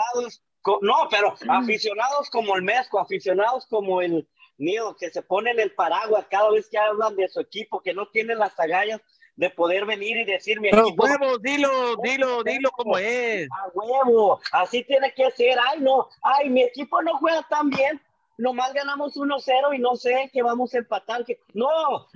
no, 0.81 1.07
pero 1.09 1.35
mm. 1.45 1.49
aficionados 1.49 2.29
como 2.29 2.55
el 2.55 2.61
Mesco, 2.61 2.99
aficionados 2.99 3.65
como 3.65 4.03
el 4.03 4.27
mío, 4.57 4.95
que 4.99 5.09
se 5.09 5.23
ponen 5.23 5.59
el 5.59 5.73
paraguas 5.73 6.27
cada 6.29 6.51
vez 6.51 6.69
que 6.69 6.77
hablan 6.77 7.15
de 7.15 7.27
su 7.27 7.39
equipo, 7.39 7.81
que 7.81 7.95
no 7.95 8.07
tienen 8.09 8.37
las 8.37 8.57
agallas 8.59 9.01
de 9.35 9.49
poder 9.49 9.85
venir 9.85 10.17
y 10.17 10.25
decir 10.25 10.59
mi 10.59 10.69
equipo. 10.69 11.03
huevo, 11.03 11.37
dilo, 11.39 11.95
dilo, 12.03 12.43
dilo 12.43 12.71
como 12.71 12.97
es. 12.97 13.47
A 13.51 13.67
huevo, 13.73 14.39
así 14.51 14.83
tiene 14.83 15.13
que 15.13 15.29
ser. 15.31 15.57
Ay, 15.69 15.79
no, 15.79 16.07
ay, 16.21 16.49
mi 16.49 16.61
equipo 16.61 17.01
no 17.01 17.17
juega 17.17 17.45
tan 17.49 17.69
bien. 17.69 18.01
Nomás 18.37 18.73
ganamos 18.73 19.15
1-0 19.15 19.75
y 19.75 19.79
no 19.79 19.95
sé 19.95 20.29
que 20.33 20.41
vamos 20.41 20.73
a 20.73 20.79
empatar. 20.79 21.23
Que... 21.25 21.39
No, 21.53 21.67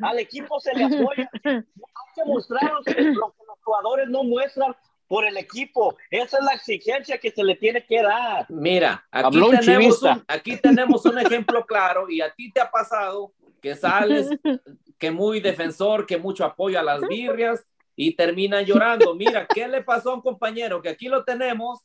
al 0.02 0.20
equipo 0.20 0.60
se 0.60 0.74
le 0.74 0.86
apoya. 0.86 1.30
Hay 1.44 1.64
que 2.16 2.26
mostrar 2.26 2.72
lo 2.72 2.84
que 2.84 3.02
los 3.02 3.60
jugadores 3.64 4.10
no 4.10 4.24
muestran 4.24 4.76
por 5.08 5.26
el 5.26 5.38
equipo. 5.38 5.96
Esa 6.12 6.38
es 6.38 6.44
la 6.44 6.54
exigencia 6.54 7.18
que 7.18 7.32
se 7.32 7.44
le 7.44 7.56
tiene 7.56 7.86
que 7.86 8.02
dar. 8.02 8.46
Mira, 8.50 9.06
aquí, 9.12 9.40
tenemos 9.60 10.04
un, 10.04 10.24
aquí 10.28 10.58
tenemos 10.58 11.06
un 11.06 11.20
ejemplo 11.20 11.66
claro 11.66 12.10
y 12.10 12.22
a 12.22 12.34
ti 12.34 12.52
te 12.52 12.62
ha 12.62 12.70
pasado 12.70 13.32
que 13.62 13.76
sales, 13.76 14.30
que 14.98 15.12
muy 15.12 15.40
defensor, 15.40 16.06
que 16.06 16.18
mucho 16.18 16.46
apoyo 16.46 16.80
a 16.80 16.84
las 16.84 17.02
birrias 17.08 17.66
y 17.96 18.16
termina 18.16 18.62
llorando. 18.62 19.16
Mira, 19.16 19.48
¿qué 19.48 19.68
le 19.68 19.84
pasó 19.84 20.12
a 20.12 20.16
un 20.16 20.22
compañero? 20.22 20.82
Que 20.82 20.90
aquí 20.90 21.08
lo 21.08 21.24
tenemos, 21.24 21.80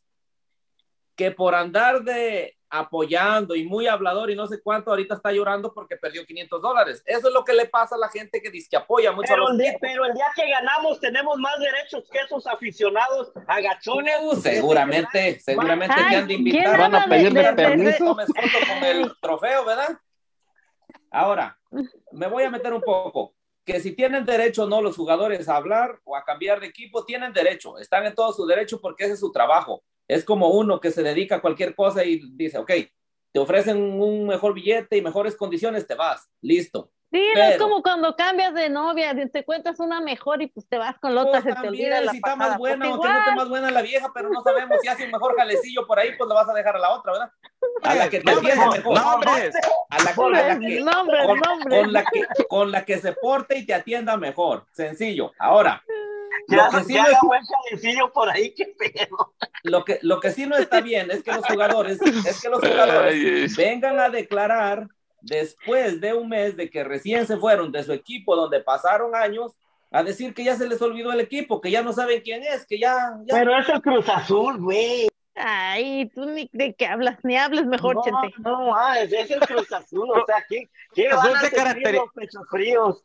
que 1.16 1.30
por 1.30 1.54
andar 1.54 2.02
de 2.02 2.56
apoyando 2.74 3.54
y 3.54 3.64
muy 3.64 3.86
hablador 3.86 4.30
y 4.30 4.34
no 4.34 4.46
sé 4.46 4.62
cuánto, 4.62 4.90
ahorita 4.90 5.16
está 5.16 5.30
llorando 5.30 5.74
porque 5.74 5.98
perdió 5.98 6.24
500 6.24 6.62
dólares. 6.62 7.02
Eso 7.04 7.28
es 7.28 7.34
lo 7.34 7.44
que 7.44 7.52
le 7.52 7.66
pasa 7.66 7.96
a 7.96 7.98
la 7.98 8.08
gente 8.08 8.40
que 8.40 8.50
dice 8.50 8.68
que 8.70 8.78
apoya 8.78 9.12
mucho 9.12 9.28
pero, 9.28 9.46
a 9.46 9.50
los 9.50 9.52
el 9.52 9.58
día, 9.58 9.76
pero 9.78 10.06
el 10.06 10.14
día 10.14 10.24
que 10.34 10.48
ganamos 10.48 10.98
tenemos 10.98 11.38
más 11.38 11.58
derechos 11.58 12.08
que 12.10 12.18
esos 12.18 12.46
aficionados 12.46 13.30
agachones. 13.46 14.14
Uh, 14.22 14.36
seguramente, 14.36 15.38
seguramente 15.40 15.94
te 15.96 16.16
han 16.16 16.26
de 16.26 16.34
invitar. 16.34 16.78
Van 16.78 16.94
a 16.94 17.04
pedirme 17.04 17.52
permiso. 17.52 18.16
con 18.16 18.84
el 18.84 19.12
trofeo, 19.20 19.66
¿verdad? 19.66 19.98
Ahora, 21.10 21.58
me 22.12 22.26
voy 22.26 22.44
a 22.44 22.50
meter 22.50 22.72
un 22.72 22.82
poco. 22.82 23.34
Que 23.64 23.80
si 23.80 23.92
tienen 23.92 24.24
derecho 24.24 24.64
o 24.64 24.68
no 24.68 24.82
los 24.82 24.96
jugadores 24.96 25.48
a 25.48 25.56
hablar 25.56 26.00
o 26.04 26.16
a 26.16 26.24
cambiar 26.24 26.60
de 26.60 26.66
equipo, 26.66 27.04
tienen 27.04 27.32
derecho. 27.32 27.78
Están 27.78 28.04
en 28.06 28.14
todo 28.14 28.32
su 28.32 28.44
derecho 28.44 28.80
porque 28.80 29.04
ese 29.04 29.14
es 29.14 29.20
su 29.20 29.30
trabajo 29.30 29.82
es 30.08 30.24
como 30.24 30.50
uno 30.50 30.80
que 30.80 30.90
se 30.90 31.02
dedica 31.02 31.36
a 31.36 31.40
cualquier 31.40 31.74
cosa 31.74 32.04
y 32.04 32.20
dice, 32.34 32.58
ok, 32.58 32.70
te 33.32 33.40
ofrecen 33.40 33.78
un 33.78 34.26
mejor 34.26 34.54
billete 34.54 34.96
y 34.96 35.02
mejores 35.02 35.36
condiciones, 35.36 35.86
te 35.86 35.94
vas, 35.94 36.30
listo. 36.40 36.91
Sí, 37.12 37.22
es 37.36 37.58
como 37.58 37.82
cuando 37.82 38.16
cambias 38.16 38.54
de 38.54 38.70
novia, 38.70 39.14
te 39.14 39.40
encuentras 39.40 39.78
una 39.80 40.00
mejor 40.00 40.40
y 40.40 40.46
pues 40.46 40.66
te 40.66 40.78
vas 40.78 40.98
con 40.98 41.14
la 41.14 41.24
otra, 41.24 41.42
pues 41.42 41.54
se 41.54 41.60
te 41.60 41.68
olvida 41.68 42.00
la 42.00 42.10
si 42.10 42.16
está 42.16 42.36
más 42.36 42.56
buena 42.56 42.90
o 42.90 42.98
que 42.98 43.08
no 43.08 43.18
esté 43.18 43.34
más 43.34 43.48
buena 43.50 43.70
la 43.70 43.82
vieja, 43.82 44.10
pero 44.14 44.30
no 44.30 44.42
sabemos 44.42 44.78
si 44.80 44.88
hace 44.88 45.04
un 45.04 45.10
mejor 45.10 45.36
jalecillo 45.36 45.86
por 45.86 45.98
ahí, 45.98 46.16
pues 46.16 46.26
lo 46.26 46.34
vas 46.34 46.48
a 46.48 46.54
dejar 46.54 46.76
a 46.76 46.78
la 46.78 46.90
otra, 46.90 47.12
¿verdad? 47.12 47.32
A 47.82 47.94
la 47.96 48.08
que 48.08 48.20
te 48.20 48.32
atiende 48.32 48.66
mejor. 48.66 48.98
Nombres. 48.98 49.54
A 49.90 50.02
la, 50.02 50.14
con, 50.14 50.32
la 50.32 50.58
que, 50.58 50.80
con, 51.68 51.92
la 51.92 52.04
que, 52.04 52.26
con 52.48 52.72
la 52.72 52.84
que 52.86 52.98
se 52.98 53.12
porte 53.12 53.58
y 53.58 53.66
te 53.66 53.74
atienda 53.74 54.16
mejor. 54.16 54.64
Sencillo. 54.72 55.32
Ahora, 55.38 55.82
lo 56.48 56.70
que, 56.70 56.84
sí 57.76 57.92
no 57.94 58.10
por 58.10 58.30
ahí, 58.30 58.54
qué 58.54 58.74
pedo. 58.78 59.34
Lo 59.64 59.84
que, 59.84 59.98
lo 60.00 60.18
que 60.18 60.30
sí 60.30 60.46
no 60.46 60.56
está 60.56 60.80
bien 60.80 61.10
es 61.10 61.22
que 61.22 61.32
los 61.32 61.44
jugadores, 61.44 62.00
es 62.00 62.40
que 62.40 62.48
los 62.48 62.60
jugadores 62.60 63.54
vengan 63.54 64.00
a 64.00 64.08
declarar 64.08 64.88
después 65.22 66.00
de 66.00 66.12
un 66.14 66.28
mes 66.28 66.56
de 66.56 66.68
que 66.70 66.84
recién 66.84 67.26
se 67.26 67.36
fueron 67.36 67.72
de 67.72 67.82
su 67.82 67.92
equipo 67.92 68.36
donde 68.36 68.60
pasaron 68.60 69.14
años 69.14 69.52
a 69.90 70.02
decir 70.02 70.34
que 70.34 70.44
ya 70.44 70.56
se 70.56 70.68
les 70.68 70.80
olvidó 70.80 71.12
el 71.12 71.20
equipo, 71.20 71.60
que 71.60 71.70
ya 71.70 71.82
no 71.82 71.92
saben 71.92 72.22
quién 72.22 72.42
es, 72.42 72.66
que 72.66 72.78
ya... 72.78 73.14
Pero 73.28 73.58
es 73.58 73.68
el 73.68 73.82
Cruz 73.82 74.08
Azul, 74.08 74.58
güey. 74.58 75.08
Ay, 75.34 76.10
tú 76.14 76.26
ni 76.26 76.48
de 76.52 76.74
qué 76.74 76.86
hablas, 76.86 77.18
ni 77.22 77.36
hables 77.36 77.66
mejor, 77.66 77.96
no, 77.96 78.02
Chente. 78.02 78.34
No, 78.38 78.76
ah, 78.76 79.00
es, 79.00 79.12
el 79.12 79.40
Cruz 79.40 79.70
Azul, 79.72 80.10
o 80.10 80.24
sea, 80.26 80.44
¿qué, 80.48 80.68
qué 80.94 81.08
van 81.08 81.36
a 81.36 81.92
los 81.92 82.12
pechos 82.14 82.42
fríos? 82.50 83.02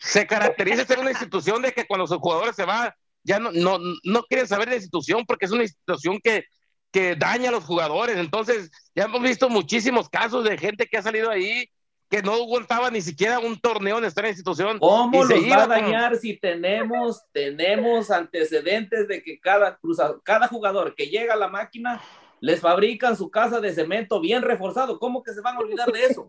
se 0.00 0.26
caracteriza 0.26 0.86
ser 0.86 0.98
una 0.98 1.10
institución 1.10 1.60
de 1.60 1.72
que 1.72 1.86
cuando 1.86 2.06
sus 2.06 2.16
jugadores 2.16 2.56
se 2.56 2.64
van, 2.64 2.90
ya 3.22 3.38
no, 3.38 3.52
no, 3.52 3.78
no 4.02 4.22
quieren 4.22 4.48
saber 4.48 4.66
de 4.66 4.72
la 4.72 4.76
institución 4.76 5.26
porque 5.26 5.44
es 5.44 5.52
una 5.52 5.62
institución 5.62 6.18
que, 6.24 6.46
que 6.90 7.16
daña 7.16 7.48
a 7.48 7.52
los 7.52 7.64
jugadores. 7.64 8.16
Entonces, 8.16 8.70
ya 8.94 9.04
hemos 9.04 9.22
visto 9.22 9.48
muchísimos 9.48 10.08
casos 10.08 10.44
de 10.44 10.58
gente 10.58 10.86
que 10.86 10.98
ha 10.98 11.02
salido 11.02 11.30
ahí 11.30 11.68
que 12.10 12.22
no 12.22 12.32
aguantaba 12.32 12.90
ni 12.90 13.00
siquiera 13.00 13.38
un 13.38 13.58
torneo 13.60 13.98
en 13.98 14.04
esta 14.04 14.28
institución. 14.28 14.80
¿Cómo 14.80 15.24
los 15.24 15.48
va 15.48 15.62
a 15.62 15.66
dañar 15.68 16.16
si 16.16 16.36
tenemos, 16.36 17.22
tenemos 17.32 18.10
antecedentes 18.10 19.06
de 19.06 19.22
que 19.22 19.38
cada, 19.38 19.78
cada 20.24 20.48
jugador 20.48 20.96
que 20.96 21.06
llega 21.06 21.34
a 21.34 21.36
la 21.36 21.46
máquina 21.46 22.02
les 22.40 22.60
fabrican 22.60 23.16
su 23.16 23.30
casa 23.30 23.60
de 23.60 23.72
cemento 23.72 24.20
bien 24.20 24.42
reforzado. 24.42 24.98
¿Cómo 24.98 25.22
que 25.22 25.32
se 25.32 25.40
van 25.40 25.56
a 25.56 25.60
olvidar 25.60 25.92
de 25.92 26.04
eso? 26.04 26.28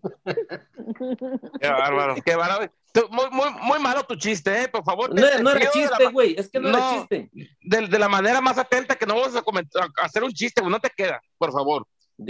Qué 1.59 1.70
bárbaro, 1.70 2.16
qué 2.24 2.36
bárbaro. 2.36 2.72
Muy, 3.09 3.29
muy, 3.31 3.49
muy 3.61 3.79
malo 3.79 4.03
tu 4.03 4.15
chiste, 4.15 4.63
¿eh? 4.63 4.67
Por 4.67 4.83
favor. 4.83 5.13
No, 5.13 5.39
no 5.39 5.51
era 5.51 5.71
chiste, 5.71 6.07
güey. 6.11 6.35
Es 6.37 6.49
que 6.49 6.59
no, 6.59 6.69
era 6.69 6.93
chiste. 6.93 7.29
De, 7.61 7.87
de, 7.87 7.99
la 7.99 8.09
manera 8.09 8.41
más 8.41 8.57
atenta 8.57 8.95
que 8.95 9.05
no 9.05 9.15
vamos 9.15 9.35
a, 9.35 9.41
comentar, 9.41 9.89
a 9.97 10.05
hacer 10.05 10.23
un 10.23 10.31
chiste, 10.31 10.61
güey. 10.61 10.71
No 10.71 10.79
te 10.79 10.89
queda, 10.89 11.21
por 11.37 11.51
favor. 11.51 11.87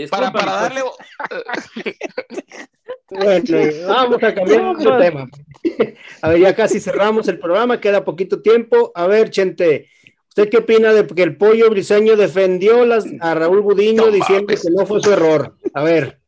para, 0.10 0.32
para 0.32 0.52
darle. 0.52 0.82
bueno, 3.10 3.88
vamos 3.88 4.24
a 4.24 4.36
cambiar 4.36 4.78
de 4.78 4.98
tema. 4.98 5.28
A 6.22 6.30
ver, 6.30 6.40
ya 6.40 6.56
casi 6.56 6.80
cerramos 6.80 7.28
el 7.28 7.40
programa, 7.40 7.82
queda 7.82 8.06
poquito 8.06 8.42
tiempo. 8.42 8.92
A 8.94 9.08
ver, 9.08 9.32
Chente, 9.32 9.90
¿Usted 10.32 10.50
qué 10.50 10.58
opina 10.60 10.94
de 10.94 11.06
que 11.06 11.24
el 11.24 11.36
pollo 11.36 11.70
briseño 11.70 12.16
defendió 12.16 12.86
las, 12.86 13.04
a 13.20 13.34
Raúl 13.34 13.60
Budiño 13.60 14.10
diciendo 14.12 14.48
que 14.48 14.56
no 14.72 14.86
fue 14.86 15.02
su 15.02 15.12
error? 15.12 15.58
A 15.74 15.84
ver. 15.84 16.21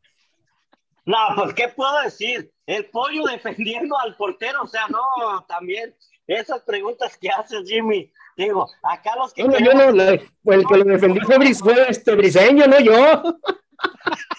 No, 1.06 1.16
pues, 1.36 1.54
¿qué 1.54 1.68
puedo 1.68 2.00
decir? 2.02 2.50
El 2.66 2.86
pollo 2.86 3.24
defendiendo 3.24 3.98
al 3.98 4.16
portero, 4.16 4.62
o 4.62 4.66
sea, 4.66 4.86
no, 4.88 5.44
también 5.46 5.94
esas 6.26 6.62
preguntas 6.62 7.16
que 7.18 7.28
haces, 7.28 7.68
Jimmy. 7.68 8.10
Digo, 8.36 8.68
acá 8.82 9.14
los 9.16 9.32
que. 9.32 9.44
No, 9.44 9.58
yo 9.58 9.72
no, 9.74 9.90
el 9.90 10.66
que 10.66 10.76
lo 10.76 10.84
defendió 10.84 11.22
fue, 11.24 11.88
este 11.88 12.14
briseño, 12.14 12.66
no 12.66 12.80
yo. 12.80 13.22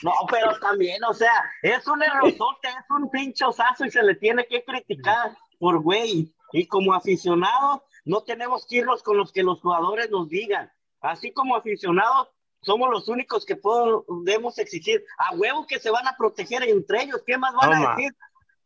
No, 0.03 0.11
pero 0.30 0.57
también, 0.59 1.03
o 1.03 1.13
sea, 1.13 1.43
es 1.61 1.88
un 1.88 2.01
errorzote, 2.01 2.68
es 2.68 2.89
un 2.89 3.09
pinchosazo 3.09 3.86
y 3.86 3.91
se 3.91 4.03
le 4.03 4.16
tiene 4.16 4.45
que 4.45 4.63
criticar 4.63 5.36
por 5.59 5.82
güey. 5.82 6.34
Y 6.51 6.68
como 6.68 6.93
aficionado, 6.93 7.84
no 8.05 8.22
tenemos 8.22 8.66
que 8.66 8.78
irnos 8.78 9.03
con 9.03 9.18
los 9.18 9.32
que 9.32 9.43
los 9.43 9.61
jugadores 9.61 10.09
nos 10.09 10.30
digan. 10.30 10.72
Así 11.01 11.32
como 11.32 11.55
aficionados, 11.55 12.30
somos 12.66 12.89
los 12.89 13.07
únicos 13.07 13.45
que 13.45 13.55
podemos 13.55 14.57
exigir 14.57 15.03
a 15.18 15.36
huevo 15.36 15.66
que 15.68 15.80
se 15.80 15.91
van 15.91 16.07
a 16.07 16.16
proteger 16.18 16.63
entre 16.63 17.03
ellos. 17.03 17.22
¿Qué 17.26 17.38
más 17.38 17.53
van 17.53 17.74
a 17.74 17.95
decir? 17.95 18.13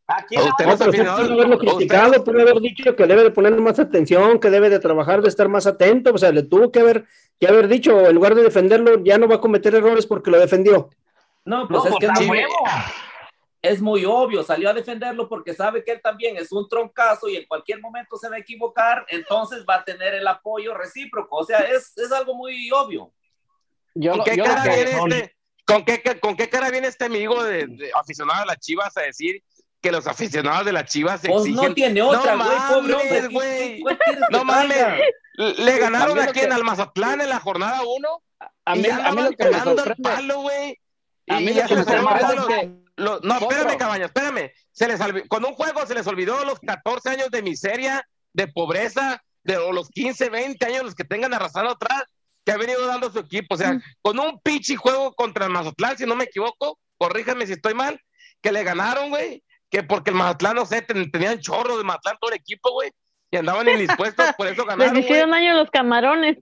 Aquí 0.08 0.36
puede 0.58 1.08
haberlo 1.08 1.60
criticado, 1.60 2.24
puede 2.24 2.42
haber 2.42 2.60
dicho 2.62 2.96
que 2.96 3.06
debe 3.06 3.24
de 3.24 3.32
poner 3.32 3.54
más 3.62 3.78
atención, 3.78 4.40
que 4.40 4.50
debe 4.50 4.70
de 4.70 4.80
trabajar, 4.80 5.22
de 5.22 5.30
estar 5.30 5.48
más 5.50 5.68
atento. 5.68 6.14
O 6.14 6.18
sea, 6.18 6.32
le 6.32 6.44
tuvo 6.44 6.72
que 6.72 6.80
haber, 6.80 7.06
que 7.40 7.48
haber 7.48 7.68
dicho, 7.68 8.08
en 8.08 8.16
lugar 8.16 8.34
de 8.34 8.42
defenderlo, 8.42 9.04
ya 9.04 9.20
no 9.20 9.28
va 9.28 9.36
a 9.36 9.42
cometer 9.42 9.76
errores 9.76 10.08
porque 10.08 10.32
lo 10.32 10.40
defendió. 10.40 10.90
No, 11.46 11.68
pues 11.68 11.86
es 11.86 11.96
que 12.00 12.08
no, 12.08 12.14
es 13.62 13.82
muy 13.82 14.06
obvio, 14.06 14.42
salió 14.42 14.70
a 14.70 14.74
defenderlo 14.74 15.28
porque 15.28 15.54
sabe 15.54 15.84
que 15.84 15.92
él 15.92 16.02
también 16.02 16.38
es 16.38 16.52
un 16.52 16.68
troncazo 16.70 17.28
y 17.28 17.36
en 17.36 17.46
cualquier 17.46 17.82
momento 17.82 18.16
se 18.16 18.30
va 18.30 18.38
a 18.38 18.40
equivocar, 18.40 19.06
entonces 19.10 19.66
va 19.68 19.76
a 19.76 19.84
tener 19.84 20.14
el 20.14 20.28
apoyo 20.28 20.74
recíproco. 20.74 21.38
O 21.38 21.44
sea, 21.44 21.60
es, 21.60 21.96
es 21.98 22.12
algo 22.12 22.36
muy 22.36 22.72
obvio. 22.72 23.12
¿Con, 23.94 24.24
qué 24.24 24.38
cara 24.38 24.64
viene 24.64 24.92
este, 24.92 25.36
¿con, 25.66 25.86
qué, 25.86 26.20
¿Con 26.20 26.36
qué 26.36 26.50
cara 26.50 26.70
viene 26.70 26.88
este 26.88 27.06
amigo 27.06 27.44
de, 27.44 27.92
aficionado 28.00 28.44
a 28.44 28.46
las 28.46 28.60
Chivas 28.60 28.96
a 28.98 29.02
decir 29.02 29.44
que 29.82 29.92
los 29.92 30.08
aficionados 30.08 30.66
de 30.66 30.74
las 30.74 30.86
Chivas 30.86 31.22
pues 31.22 31.46
exigen... 31.46 31.56
no 31.56 31.74
tiene 31.74 32.02
otra, 32.02 32.36
güey, 32.36 32.58
pobre 32.70 33.28
hombre. 33.28 33.82
No 34.30 34.44
mames, 34.44 34.78
le 35.36 35.80
ganaron 35.80 36.20
aquí 36.20 36.42
en 36.42 36.52
Almazatlán 36.52 37.22
en 37.22 37.30
la 37.30 37.40
jornada 37.40 37.82
1. 37.84 38.24
A 38.66 38.76
mí, 38.76 38.88
a 38.88 39.12
mí 39.12 39.22
lo 39.24 39.32
que 39.32 39.46
me 39.46 39.60
sorprende... 39.60 40.04
Palo, 40.04 40.42
güey. 40.42 40.80
A 41.28 41.40
mí 41.40 41.54
lo 41.54 41.66
que 41.66 41.76
me 41.76 41.84
sorprende 41.84 42.80
no, 43.00 43.38
espérame, 43.38 43.78
cabaña, 43.78 44.06
espérame. 44.06 44.52
Se 44.72 44.88
les 44.88 45.00
con 45.28 45.46
un 45.46 45.54
juego 45.54 45.86
se 45.86 45.96
les 45.96 46.08
olvidó 46.08 46.44
los 46.46 46.60
14 46.60 47.10
años 47.10 47.32
de 47.32 47.42
miseria, 47.42 48.08
de 48.34 48.48
pobreza, 48.48 49.24
de 49.44 49.56
los 49.72 49.90
15, 49.90 50.30
20 50.30 50.66
años 50.66 50.84
los 50.84 50.96
que 50.96 51.06
tengan 51.06 51.34
arrasado 51.34 51.70
atrás, 51.70 52.04
que 52.50 52.56
ha 52.56 52.58
venido 52.58 52.86
dando 52.88 53.12
su 53.12 53.20
equipo. 53.20 53.54
O 53.54 53.58
sea, 53.58 53.74
mm. 53.74 53.82
con 54.02 54.20
un 54.20 54.40
pichi 54.40 54.76
juego 54.76 55.14
contra 55.14 55.46
el 55.46 55.52
Mazatlán, 55.52 55.98
si 55.98 56.06
no 56.06 56.16
me 56.16 56.24
equivoco, 56.24 56.80
corríjame 56.98 57.46
si 57.46 57.54
estoy 57.54 57.76
mal, 57.76 58.00
que 58.42 58.52
le 58.52 58.64
ganaron, 58.64 59.10
güey, 59.10 59.44
que 59.70 59.84
porque 59.84 60.10
el 60.10 60.16
Mazatlán, 60.16 60.56
no 60.56 60.66
sé, 60.66 60.82
tenían 60.82 61.40
chorro 61.40 61.78
de 61.78 61.84
Mazatlán 61.84 62.18
todo 62.20 62.32
el 62.32 62.38
equipo, 62.38 62.72
güey, 62.72 62.92
y 63.30 63.38
andaban 63.38 63.70
indispuestos, 63.70 64.34
por 64.36 64.48
eso 64.48 64.66
ganaron. 64.66 64.96
Les 64.96 65.06
hicieron 65.06 65.30
daño 65.30 65.54
los 65.54 65.70
camarones. 65.70 66.38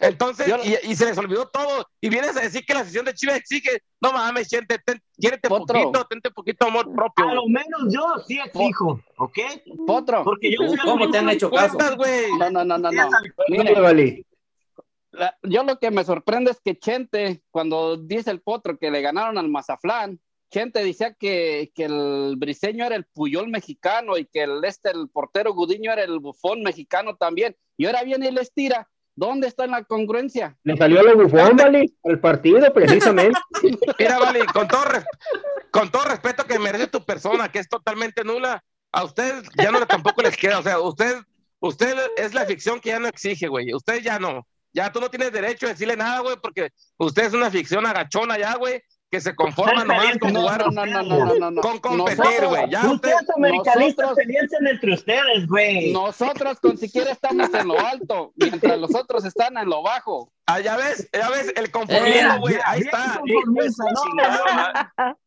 Entonces, 0.00 0.52
y, 0.82 0.96
se 0.96 1.04
les 1.04 1.16
olvidó 1.16 1.46
todo. 1.46 1.86
Y 2.00 2.08
vienes 2.08 2.36
a 2.36 2.40
decir 2.40 2.64
que 2.66 2.74
la 2.74 2.84
sesión 2.84 3.04
de 3.04 3.14
Chivas 3.14 3.36
exige, 3.36 3.82
no 4.00 4.12
mames, 4.12 4.48
gente, 4.48 4.80
ten, 4.84 5.00
quiérete 5.16 5.48
poquito, 5.48 6.04
tente 6.10 6.30
poquito 6.32 6.66
amor 6.66 6.92
propio. 6.92 7.28
A 7.28 7.34
lo 7.34 7.46
menos 7.46 7.82
yo 7.88 8.02
sí 8.26 8.40
exijo, 8.44 9.00
¿ok? 9.18 9.38
Potro. 9.86 10.24
Porque 10.24 10.50
yo 10.50 10.58
¿Cómo 10.82 11.08
te 11.08 11.18
han 11.18 11.30
hecho 11.30 11.48
caso? 11.48 11.78
No, 11.78 12.50
no, 12.50 12.64
no, 12.64 12.78
no. 12.78 12.90
no. 12.90 13.10
Yo 15.42 15.64
lo 15.64 15.78
que 15.78 15.90
me 15.90 16.04
sorprende 16.04 16.50
es 16.50 16.60
que 16.64 16.78
Chente, 16.78 17.42
cuando 17.50 17.96
dice 17.96 18.30
el 18.30 18.40
Potro 18.40 18.78
que 18.78 18.90
le 18.90 19.02
ganaron 19.02 19.38
al 19.38 19.48
Mazaflán, 19.48 20.20
Chente 20.50 20.84
decía 20.84 21.14
que, 21.14 21.72
que, 21.74 21.84
el 21.84 22.34
briseño 22.36 22.84
era 22.84 22.96
el 22.96 23.06
Puyol 23.06 23.48
mexicano 23.48 24.18
y 24.18 24.26
que 24.26 24.42
el, 24.42 24.62
este, 24.64 24.90
el 24.90 25.08
portero 25.08 25.54
Gudiño 25.54 25.92
era 25.92 26.04
el 26.04 26.18
bufón 26.18 26.62
mexicano 26.62 27.16
también. 27.16 27.56
Y 27.78 27.86
ahora 27.86 28.02
viene 28.02 28.28
y 28.28 28.32
les 28.32 28.52
tira 28.52 28.86
¿Dónde 29.14 29.46
está 29.46 29.66
la 29.66 29.84
congruencia? 29.84 30.56
Le 30.64 30.76
salió 30.76 31.00
el 31.00 31.16
bufón, 31.16 31.56
Vali, 31.56 31.94
al 32.04 32.18
partido, 32.18 32.72
precisamente. 32.72 33.38
Mira, 33.98 34.18
Vali, 34.18 34.40
con 34.46 34.66
todo, 34.66 34.84
con 35.70 35.90
todo 35.90 36.04
respeto 36.04 36.44
que 36.44 36.58
merece 36.58 36.86
tu 36.86 37.04
persona, 37.04 37.50
que 37.50 37.58
es 37.58 37.68
totalmente 37.68 38.24
nula, 38.24 38.64
a 38.90 39.04
usted 39.04 39.42
ya 39.58 39.70
no 39.70 39.86
tampoco 39.86 40.22
les 40.22 40.36
queda. 40.36 40.60
O 40.60 40.62
sea, 40.62 40.80
usted, 40.80 41.16
usted 41.60 41.94
es 42.16 42.32
la 42.32 42.46
ficción 42.46 42.80
que 42.80 42.90
ya 42.90 43.00
no 43.00 43.08
exige, 43.08 43.48
güey. 43.48 43.74
Usted 43.74 44.02
ya 44.02 44.18
no. 44.18 44.46
Ya 44.72 44.90
tú 44.90 45.00
no 45.00 45.10
tienes 45.10 45.32
derecho 45.32 45.66
a 45.66 45.70
decirle 45.70 45.96
nada, 45.96 46.20
güey, 46.20 46.36
porque 46.42 46.70
usted 46.96 47.24
es 47.24 47.34
una 47.34 47.50
ficción 47.50 47.86
agachona 47.86 48.38
ya, 48.38 48.56
güey 48.56 48.82
que 49.12 49.20
se 49.20 49.34
conforman 49.36 49.86
nomás 49.86 50.16
con 50.18 50.34
jugar, 50.34 50.72
no, 50.72 50.86
no, 50.86 51.02
no, 51.34 51.50
no, 51.50 51.60
con 51.60 51.78
competir, 51.80 52.46
güey. 52.48 52.70
Ya 52.70 52.90
ustedes 52.90 53.28
americanistas 53.36 54.16
entre 54.70 54.94
ustedes, 54.94 55.46
güey. 55.46 55.92
Nosotros 55.92 56.58
con 56.60 56.78
siquiera 56.78 57.12
estamos 57.12 57.52
en 57.52 57.68
lo 57.68 57.78
alto, 57.78 58.32
mientras 58.36 58.78
los 58.78 58.94
otros 58.94 59.26
están 59.26 59.58
en 59.58 59.68
lo 59.68 59.82
bajo. 59.82 60.32
Ah, 60.46 60.60
ya 60.60 60.78
ves, 60.78 61.10
ya 61.12 61.28
ves, 61.28 61.52
el 61.54 61.70
conformismo, 61.70 62.40
güey, 62.40 62.56
ahí 62.64 62.80
está. 62.80 63.20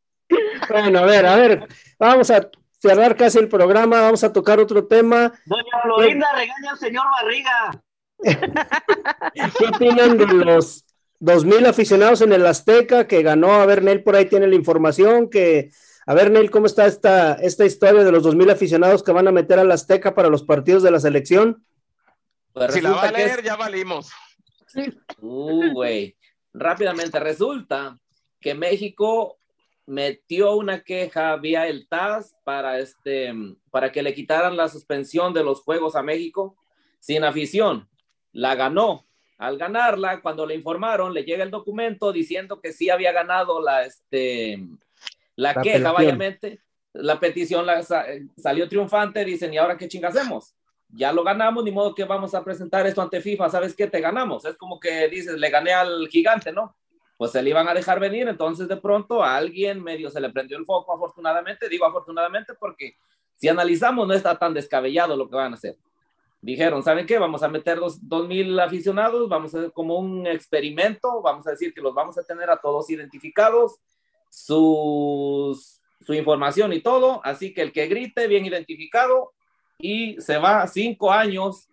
Bueno, 0.67 0.99
a 0.99 1.05
ver, 1.05 1.23
a 1.27 1.35
ver, 1.35 1.67
vamos 1.99 2.31
a 2.31 2.49
cerrar 2.79 3.15
casi 3.15 3.37
el 3.37 3.47
programa, 3.47 4.01
vamos 4.01 4.23
a 4.23 4.33
tocar 4.33 4.59
otro 4.59 4.87
tema. 4.87 5.31
Doña 5.45 5.81
Florinda 5.83 6.31
regaña 6.33 6.71
al 6.71 6.79
señor 6.79 7.05
Barriga. 7.21 7.84
¿Qué 9.57 9.65
opinan 9.65 10.17
de 10.17 10.25
los 10.25 10.85
dos 11.19 11.45
mil 11.45 11.65
aficionados 11.65 12.21
en 12.21 12.33
el 12.33 12.45
Azteca 12.45 13.07
que 13.07 13.23
ganó. 13.23 13.53
A 13.53 13.65
ver, 13.65 13.83
Nel, 13.83 14.03
por 14.03 14.15
ahí 14.15 14.25
tiene 14.25 14.47
la 14.47 14.55
información. 14.55 15.29
Que, 15.29 15.71
a 16.05 16.13
ver, 16.13 16.31
Nel, 16.31 16.51
¿cómo 16.51 16.65
está 16.65 16.85
esta, 16.85 17.33
esta 17.33 17.65
historia 17.65 18.03
de 18.03 18.11
los 18.11 18.23
dos 18.23 18.35
mil 18.35 18.49
aficionados 18.49 19.03
que 19.03 19.11
van 19.11 19.27
a 19.27 19.31
meter 19.31 19.59
al 19.59 19.71
Azteca 19.71 20.13
para 20.13 20.29
los 20.29 20.43
partidos 20.43 20.83
de 20.83 20.91
la 20.91 20.99
selección? 20.99 21.65
Pues 22.53 22.73
si 22.73 22.81
la 22.81 22.91
va 22.91 23.03
a 23.03 23.11
leer, 23.11 23.43
ya 23.43 23.55
valimos. 23.55 24.11
Uh, 25.19 25.71
güey. 25.71 26.15
Rápidamente, 26.53 27.19
resulta 27.19 27.99
que 28.39 28.53
México 28.53 29.37
metió 29.87 30.55
una 30.55 30.81
queja 30.81 31.35
vía 31.35 31.67
el 31.67 31.87
TAS 31.87 32.35
para, 32.43 32.79
este, 32.79 33.33
para 33.71 33.91
que 33.91 34.01
le 34.01 34.13
quitaran 34.13 34.55
la 34.55 34.69
suspensión 34.69 35.33
de 35.33 35.43
los 35.43 35.61
Juegos 35.61 35.95
a 35.95 36.03
México 36.03 36.55
sin 36.99 37.23
afición. 37.23 37.87
La 38.35 38.53
ganó, 38.53 39.05
al 39.37 39.57
ganarla, 39.57 40.21
cuando 40.21 40.45
le 40.45 40.55
informaron, 40.55 41.13
le 41.13 41.23
llega 41.23 41.43
el 41.43 41.51
documento 41.51 42.11
diciendo 42.11 42.59
que 42.59 42.73
sí 42.73 42.89
había 42.89 43.13
ganado 43.13 43.61
la, 43.61 43.85
este, 43.85 44.59
la, 45.37 45.53
queja, 45.55 45.93
vayamente. 45.93 46.59
La 46.91 47.17
petición 47.17 47.65
la, 47.65 47.81
salió 47.81 48.67
triunfante, 48.67 49.23
dicen, 49.23 49.53
¿y 49.53 49.57
ahora 49.57 49.77
qué 49.77 49.87
chinga 49.87 50.09
hacemos? 50.09 50.53
Ya 50.89 51.13
lo 51.13 51.23
ganamos, 51.23 51.63
ni 51.63 51.71
modo 51.71 51.95
que 51.95 52.03
vamos 52.03 52.35
a 52.35 52.43
presentar 52.43 52.85
esto 52.85 53.01
ante 53.01 53.21
FIFA, 53.21 53.49
¿sabes 53.49 53.73
qué? 53.73 53.87
Te 53.87 54.01
ganamos. 54.01 54.43
Es 54.43 54.57
como 54.57 54.81
que 54.81 55.07
dices, 55.07 55.37
le 55.37 55.49
gané 55.49 55.71
al 55.71 56.09
gigante, 56.09 56.51
¿no? 56.51 56.75
Pues 57.17 57.31
se 57.31 57.41
le 57.41 57.51
iban 57.51 57.69
a 57.69 57.73
dejar 57.73 58.01
venir, 58.01 58.27
entonces 58.27 58.67
de 58.67 58.75
pronto 58.75 59.23
a 59.23 59.37
alguien 59.37 59.81
medio 59.81 60.09
se 60.09 60.19
le 60.19 60.29
prendió 60.29 60.57
el 60.57 60.65
foco, 60.65 60.93
afortunadamente, 60.93 61.69
digo 61.69 61.85
afortunadamente 61.85 62.53
porque 62.53 62.97
si 63.37 63.47
analizamos 63.47 64.05
no 64.05 64.13
está 64.13 64.37
tan 64.37 64.53
descabellado 64.53 65.15
lo 65.15 65.29
que 65.29 65.35
van 65.37 65.53
a 65.53 65.55
hacer 65.55 65.77
dijeron, 66.45 66.83
¿saben 66.83 67.07
qué? 67.07 67.17
Vamos 67.17 67.41
a 67.41 67.47
meter 67.47 67.79
dos, 67.79 68.27
mil 68.27 68.59
aficionados, 68.59 69.27
vamos 69.27 69.53
a 69.53 69.57
hacer 69.57 69.71
como 69.71 69.97
un 69.97 70.27
experimento, 70.27 71.21
vamos 71.23 71.47
a 71.47 71.51
decir 71.51 71.73
que 71.73 71.81
los 71.81 71.93
vamos 71.95 72.17
a 72.19 72.23
tener 72.23 72.51
a 72.51 72.57
todos 72.57 72.87
identificados, 72.91 73.79
sus, 74.29 75.81
su 76.01 76.13
información 76.13 76.71
y 76.71 76.81
todo, 76.81 77.19
así 77.23 77.51
que 77.51 77.63
el 77.63 77.71
que 77.71 77.87
grite, 77.87 78.27
bien 78.27 78.45
identificado, 78.45 79.31
y 79.79 80.21
se 80.21 80.37
va 80.37 80.67
cinco 80.67 81.11
años 81.11 81.67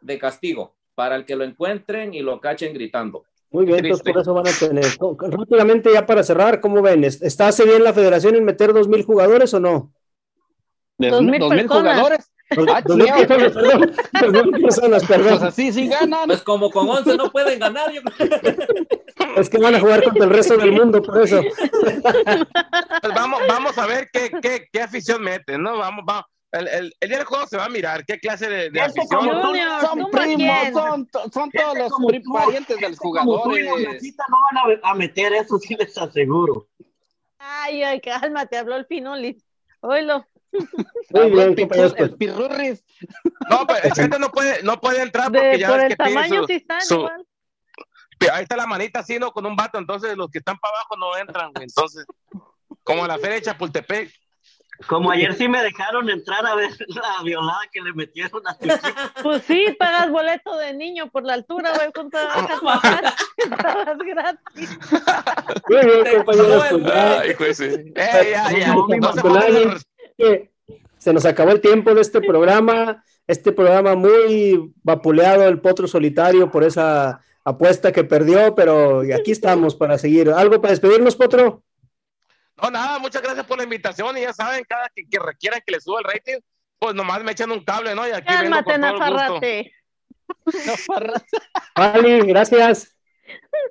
de 0.00 0.18
castigo 0.18 0.74
para 0.94 1.16
el 1.16 1.26
que 1.26 1.36
lo 1.36 1.44
encuentren 1.44 2.14
y 2.14 2.20
lo 2.20 2.40
cachen 2.40 2.72
gritando. 2.72 3.24
Muy 3.50 3.66
bien, 3.66 3.84
entonces 3.84 4.12
por 4.12 4.22
eso 4.22 4.32
van 4.32 4.48
a 4.48 4.52
tener. 4.58 4.84
Rápidamente, 5.30 5.92
ya 5.92 6.06
para 6.06 6.22
cerrar, 6.22 6.60
¿cómo 6.62 6.80
ven? 6.80 7.04
¿Está 7.04 7.48
hace 7.48 7.64
bien 7.64 7.84
la 7.84 7.92
federación 7.92 8.34
en 8.34 8.46
meter 8.46 8.72
dos 8.72 8.88
mil 8.88 9.04
jugadores 9.04 9.52
o 9.52 9.60
no? 9.60 9.92
¿Dos 10.96 11.22
mil 11.22 11.68
jugadores? 11.68 12.30
Ah, 12.50 12.82
personas, 14.62 15.04
perdón. 15.04 15.38
Pues 15.38 15.42
así 15.42 15.72
sí 15.72 15.88
ganan. 15.88 16.26
Pues 16.26 16.42
como 16.42 16.70
con 16.70 16.88
11 16.88 17.16
no 17.16 17.30
pueden 17.30 17.58
ganar. 17.58 17.90
Es 19.36 19.50
que 19.50 19.58
van 19.58 19.74
a 19.74 19.80
jugar 19.80 20.04
contra 20.04 20.24
el 20.24 20.30
resto 20.30 20.56
del 20.56 20.72
mundo, 20.72 21.02
por 21.02 21.22
eso. 21.22 21.42
Pues 23.02 23.14
vamos, 23.14 23.40
vamos 23.48 23.76
a 23.78 23.86
ver 23.86 24.08
qué, 24.12 24.30
qué, 24.40 24.68
qué 24.72 24.80
afición 24.80 25.22
meten, 25.22 25.62
¿no? 25.62 25.78
Vamos, 25.78 26.04
vamos. 26.06 26.24
El, 26.52 26.68
el, 26.68 26.94
el, 27.00 27.08
día 27.08 27.18
del 27.18 27.26
juego 27.26 27.46
se 27.46 27.56
va 27.56 27.64
a 27.64 27.68
mirar 27.68 28.04
qué 28.06 28.18
clase 28.18 28.48
de, 28.48 28.70
de 28.70 28.80
afición. 28.80 29.42
son 29.80 30.10
primos, 30.10 30.56
son, 30.72 31.08
son 31.32 31.50
todos 31.50 31.76
los 31.76 31.92
parientes 32.32 32.78
del 32.78 32.96
jugador. 32.96 33.48
No 33.48 34.36
van 34.52 34.78
a, 34.82 34.90
a 34.90 34.94
meter 34.94 35.32
eso, 35.34 35.58
sí 35.58 35.74
les 35.74 35.98
aseguro. 35.98 36.68
Ay, 37.38 37.82
ay, 37.82 38.00
cálmate, 38.00 38.56
habló 38.56 38.76
el 38.76 38.86
Pinolis. 38.86 39.44
Oílo. 39.80 40.24
Muy 41.10 41.30
bien, 41.30 41.54
compañeros. 41.54 41.94
Pues. 41.96 42.84
No, 43.50 43.66
pues 43.66 43.84
el 43.84 43.92
gente 43.94 44.18
no 44.18 44.30
puede, 44.30 44.62
no 44.62 44.80
puede 44.80 45.02
entrar 45.02 45.30
porque 45.32 45.58
ya 45.58 45.68
por 45.68 45.80
el 45.80 45.88
que 45.88 45.96
tamaño 45.96 46.42
su, 46.42 46.46
sí 46.46 46.52
están 46.54 46.80
su, 46.80 46.94
igual. 46.94 47.26
Ahí 48.32 48.42
está 48.42 48.56
la 48.56 48.66
manita 48.66 49.00
así, 49.00 49.18
¿no? 49.18 49.30
Con 49.30 49.46
un 49.46 49.56
vato, 49.56 49.78
entonces 49.78 50.16
los 50.16 50.30
que 50.30 50.38
están 50.38 50.58
para 50.58 50.74
abajo 50.74 50.96
no 50.96 51.16
entran, 51.16 51.52
Entonces, 51.60 52.06
como 52.82 53.06
la 53.06 53.18
feria 53.18 53.36
de 53.36 53.42
Chapultepec. 53.42 54.10
Como 54.86 55.10
ayer 55.10 55.32
sí 55.34 55.48
me 55.48 55.62
dejaron 55.62 56.10
entrar 56.10 56.44
a 56.44 56.54
ver 56.54 56.70
la 56.88 57.22
violada 57.22 57.62
que 57.72 57.80
le 57.80 57.94
metieron 57.94 58.46
a 58.46 58.58
tu 58.58 58.68
Pues 59.22 59.42
sí, 59.44 59.74
pagas 59.78 60.10
boleto 60.10 60.54
de 60.56 60.74
niño 60.74 61.08
por 61.10 61.24
la 61.24 61.32
altura, 61.34 61.72
güey, 61.74 61.90
con 61.92 62.10
todas 62.10 62.36
las 62.36 62.60
gratis. 63.98 64.78
Muy 65.68 65.86
bien, 65.86 66.24
compañeros. 66.24 66.64
Pues 67.38 67.58
ya, 67.58 68.22
ya. 68.52 68.74
No 68.74 68.86
se 70.18 70.50
se 71.06 71.12
nos 71.12 71.24
acabó 71.24 71.52
el 71.52 71.60
tiempo 71.60 71.94
de 71.94 72.00
este 72.00 72.20
programa, 72.20 73.04
este 73.28 73.52
programa 73.52 73.94
muy 73.94 74.72
vapuleado, 74.82 75.44
el 75.44 75.60
potro 75.60 75.86
solitario 75.86 76.50
por 76.50 76.64
esa 76.64 77.20
apuesta 77.44 77.92
que 77.92 78.02
perdió, 78.02 78.54
pero 78.54 79.02
aquí 79.14 79.30
estamos 79.30 79.76
para 79.76 79.98
seguir. 79.98 80.30
¿Algo 80.30 80.60
para 80.60 80.72
despedirnos, 80.72 81.14
potro? 81.14 81.62
No, 82.60 82.70
nada, 82.70 82.98
muchas 82.98 83.22
gracias 83.22 83.46
por 83.46 83.58
la 83.58 83.64
invitación 83.64 84.16
y 84.18 84.22
ya 84.22 84.32
saben, 84.32 84.64
cada 84.68 84.90
que, 84.94 85.08
que 85.08 85.18
requieran 85.18 85.60
que 85.64 85.72
les 85.72 85.84
suba 85.84 86.00
el 86.00 86.12
rating, 86.12 86.40
pues 86.78 86.94
nomás 86.94 87.22
me 87.22 87.32
echan 87.32 87.52
un 87.52 87.62
cable, 87.62 87.94
¿no? 87.94 88.08
Y 88.08 88.10
aquí 88.10 88.26
Cálmate, 88.26 88.72
vengo 88.72 88.98
con 88.98 88.98
todo 88.98 89.40
el 89.42 89.70
gusto. 90.42 91.10
Vale, 91.76 92.22
gracias. 92.22 92.96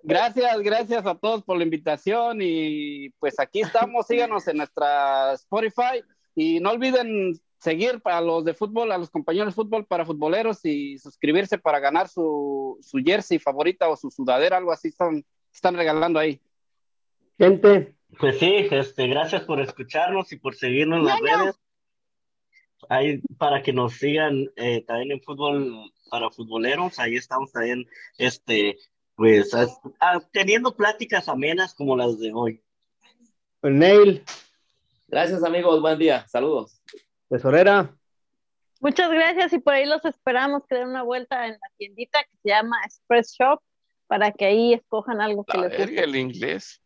Gracias, 0.03 0.59
gracias 0.59 1.05
a 1.05 1.15
todos 1.15 1.43
por 1.43 1.57
la 1.57 1.63
invitación 1.63 2.37
y 2.41 3.09
pues 3.19 3.39
aquí 3.39 3.61
estamos, 3.61 4.05
síganos 4.07 4.47
en 4.47 4.57
nuestra 4.57 5.33
Spotify 5.33 6.01
y 6.35 6.59
no 6.59 6.71
olviden 6.71 7.39
seguir 7.57 8.01
para 8.01 8.21
los 8.21 8.45
de 8.45 8.53
fútbol, 8.53 8.91
a 8.91 8.97
los 8.97 9.09
compañeros 9.09 9.55
de 9.55 9.63
fútbol 9.63 9.85
para 9.85 10.05
futboleros 10.05 10.63
y 10.65 10.99
suscribirse 10.99 11.57
para 11.57 11.79
ganar 11.79 12.07
su, 12.07 12.77
su 12.81 12.99
jersey 12.99 13.39
favorita 13.39 13.89
o 13.89 13.95
su 13.95 14.11
sudadera, 14.11 14.57
algo 14.57 14.71
así 14.71 14.89
están, 14.89 15.25
están 15.51 15.75
regalando 15.75 16.19
ahí. 16.19 16.39
Gente. 17.37 17.95
Pues 18.19 18.37
sí, 18.39 18.67
este, 18.71 19.07
gracias 19.07 19.43
por 19.43 19.59
escucharnos 19.59 20.31
y 20.31 20.37
por 20.37 20.55
seguirnos 20.55 20.99
en 20.99 21.05
las 21.05 21.19
redes. 21.19 21.59
Ahí 22.87 23.21
para 23.37 23.63
que 23.63 23.73
nos 23.73 23.93
sigan 23.93 24.51
eh, 24.55 24.81
también 24.85 25.13
en 25.13 25.21
fútbol 25.21 25.91
para 26.09 26.29
futboleros, 26.29 26.99
ahí 26.99 27.15
estamos 27.15 27.51
también, 27.51 27.87
este, 28.17 28.77
pues, 29.15 29.51
teniendo 30.31 30.75
pláticas 30.75 31.27
amenas 31.27 31.73
como 31.73 31.97
las 31.97 32.19
de 32.19 32.31
hoy. 32.31 32.61
Pues, 33.59 33.73
Neil. 33.73 34.23
Gracias 35.07 35.43
amigos, 35.43 35.81
buen 35.81 35.99
día, 35.99 36.27
saludos. 36.27 36.81
Tesorera. 37.29 37.95
Muchas 38.79 39.09
gracias 39.11 39.53
y 39.53 39.59
por 39.59 39.73
ahí 39.73 39.85
los 39.85 40.03
esperamos 40.05 40.63
que 40.67 40.75
den 40.75 40.89
una 40.89 41.03
vuelta 41.03 41.45
en 41.47 41.53
la 41.53 41.71
tiendita 41.77 42.23
que 42.23 42.37
se 42.43 42.49
llama 42.49 42.77
Express 42.85 43.35
Shop 43.37 43.59
para 44.07 44.31
que 44.31 44.45
ahí 44.45 44.73
escojan 44.73 45.21
algo 45.21 45.43
que 45.43 45.57
les 45.57 45.77
guste. 45.77 46.03
el 46.03 46.15
inglés. 46.15 46.81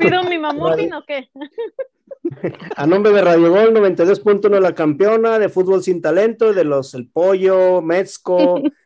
¿Pido 0.00 0.24
mi 0.24 0.38
mamón 0.38 0.92
o 0.92 1.04
qué? 1.06 1.30
A 2.76 2.86
nombre 2.86 3.12
de 3.12 3.22
Radio 3.22 3.50
Gol 3.50 3.74
92.1, 3.74 4.60
la 4.60 4.74
campeona 4.74 5.38
de 5.38 5.48
fútbol 5.48 5.82
sin 5.82 6.00
talento, 6.00 6.52
de 6.52 6.64
los 6.64 6.94
El 6.94 7.08
Pollo, 7.08 7.82
Metzco, 7.82 8.58
y 8.58 8.72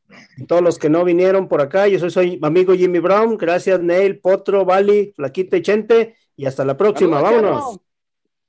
todos 0.46 0.62
los 0.62 0.78
que 0.78 0.88
no 0.88 1.04
vinieron 1.04 1.48
por 1.48 1.60
acá. 1.60 1.88
Yo 1.88 1.98
soy, 1.98 2.10
soy 2.10 2.38
amigo 2.42 2.74
Jimmy 2.74 2.98
Brown. 2.98 3.36
Gracias, 3.36 3.80
Neil, 3.80 4.20
Potro, 4.20 4.64
Bali, 4.64 5.12
Flaquita 5.14 5.56
y 5.56 5.62
Chente. 5.62 6.16
Y 6.36 6.46
hasta 6.46 6.64
la 6.64 6.76
próxima. 6.76 7.20
Vámonos. 7.20 7.80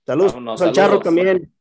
Saludos 0.05 0.61
al 0.61 0.71
Charro 0.71 0.99
también. 0.99 1.53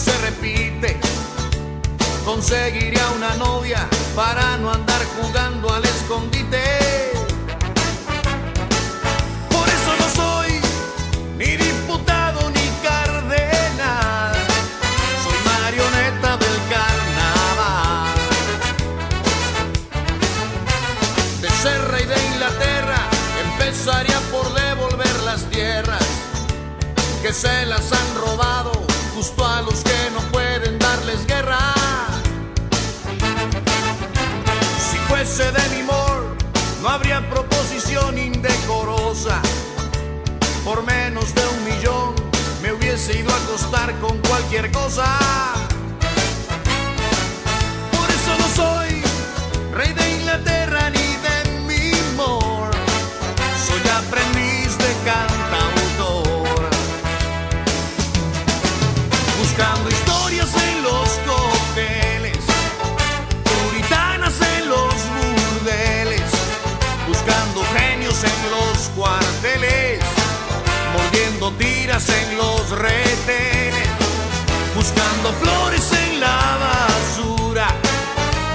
Se 0.00 0.16
repite. 0.18 0.98
Conseguiría 2.24 3.06
una 3.16 3.34
novia 3.34 3.86
para 4.16 4.56
no 4.56 4.72
andar 4.72 5.02
jugando 5.16 5.72
al 5.74 5.84
escondite. 5.84 6.64
Por 9.50 9.68
eso 9.68 9.90
no 10.00 10.08
soy 10.22 10.52
ni 11.36 11.56
diputado 11.56 12.48
ni 12.50 12.66
cardenal. 12.82 14.34
Soy 15.24 15.38
marioneta 15.52 16.36
del 16.44 16.58
carnaval. 16.74 18.14
De 21.42 21.50
ser 21.62 21.80
rey 21.92 22.06
de 22.06 22.26
Inglaterra, 22.32 23.00
empezaría 23.44 24.18
por 24.32 24.46
devolver 24.54 25.16
las 25.24 25.44
tierras 25.50 26.06
que 27.22 27.34
se 27.34 27.66
las 27.66 27.92
han 27.92 28.14
robado 28.14 28.79
a 29.20 29.60
los 29.60 29.82
que 29.82 30.10
no 30.14 30.20
pueden 30.32 30.78
darles 30.78 31.26
guerra. 31.26 31.74
Si 34.90 34.96
fuese 35.08 35.52
de 35.52 35.76
mi 35.76 35.82
Moore, 35.82 36.26
no 36.80 36.88
habría 36.88 37.28
proposición 37.28 38.16
indecorosa. 38.16 39.42
Por 40.64 40.82
menos 40.84 41.34
de 41.34 41.42
un 41.46 41.64
millón 41.64 42.14
me 42.62 42.72
hubiese 42.72 43.18
ido 43.18 43.30
a 43.30 43.36
acostar 43.36 43.94
con 44.00 44.16
cualquier 44.20 44.72
cosa. 44.72 45.04
Por 47.92 48.08
eso 48.08 48.32
no 48.38 48.48
soy 48.54 49.02
rey 49.74 49.92
de 49.92 50.16
Inglaterra 50.16 50.59
retenes, 72.70 73.88
buscando 74.74 75.32
flores 75.40 75.92
en 75.92 76.20
la 76.20 76.58
basura, 76.58 77.68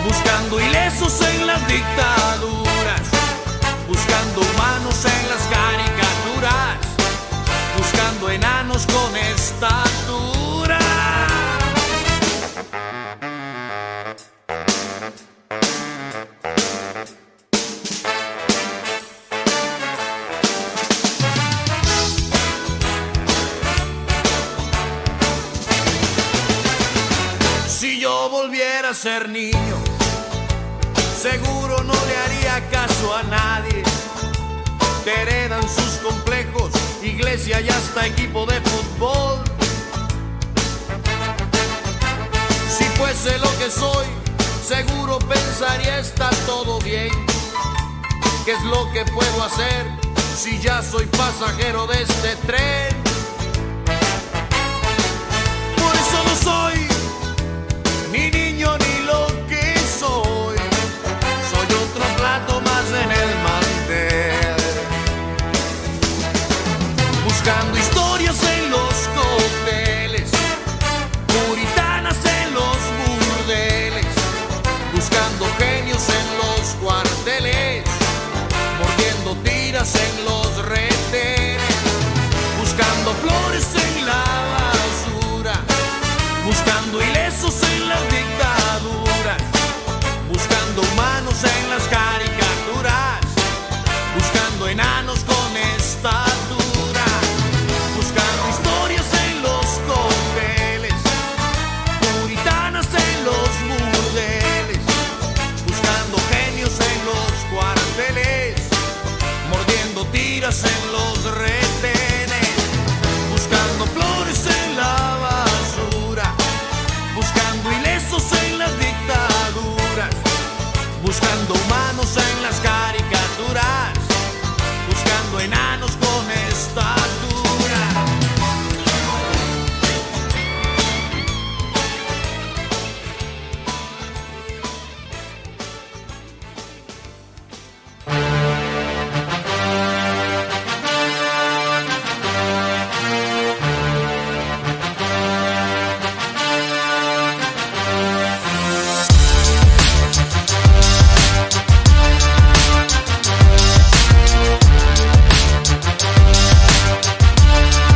buscando 0.05 0.59
ilesos 0.59 1.21
en 1.21 1.47
las 1.47 1.67
dictaduras, 1.67 3.01
buscando 3.87 4.41
humanos 4.41 5.05
en 5.05 5.29
las 5.29 5.43
caricaturas, 5.57 6.77
buscando 7.77 8.29
enanos 8.29 8.85
con 8.85 9.17
estatura. 9.17 10.34
Ser 28.95 29.27
niño, 29.27 29.77
seguro 31.21 31.83
no 31.83 31.93
le 31.93 32.17
haría 32.17 32.69
caso 32.69 33.13
a 33.13 33.23
nadie. 33.23 33.83
Te 35.03 35.21
heredan 35.21 35.63
sus 35.63 35.99
complejos, 36.01 36.71
iglesia 37.03 37.59
y 37.59 37.67
hasta 37.67 38.07
equipo 38.07 38.45
de 38.45 38.61
fútbol. 38.61 39.43
Si 42.69 42.85
fuese 42.97 43.37
lo 43.39 43.57
que 43.59 43.69
soy, 43.69 44.05
seguro 44.65 45.19
pensaría 45.19 45.99
está 45.99 46.29
todo 46.45 46.79
bien. 46.79 47.11
¿Qué 48.45 48.53
es 48.53 48.63
lo 48.63 48.89
que 48.93 49.03
puedo 49.11 49.43
hacer 49.43 49.85
si 50.37 50.57
ya 50.59 50.81
soy 50.81 51.05
pasajero 51.07 51.85
de 51.87 52.01
este 52.01 52.35
tren? 52.47 53.04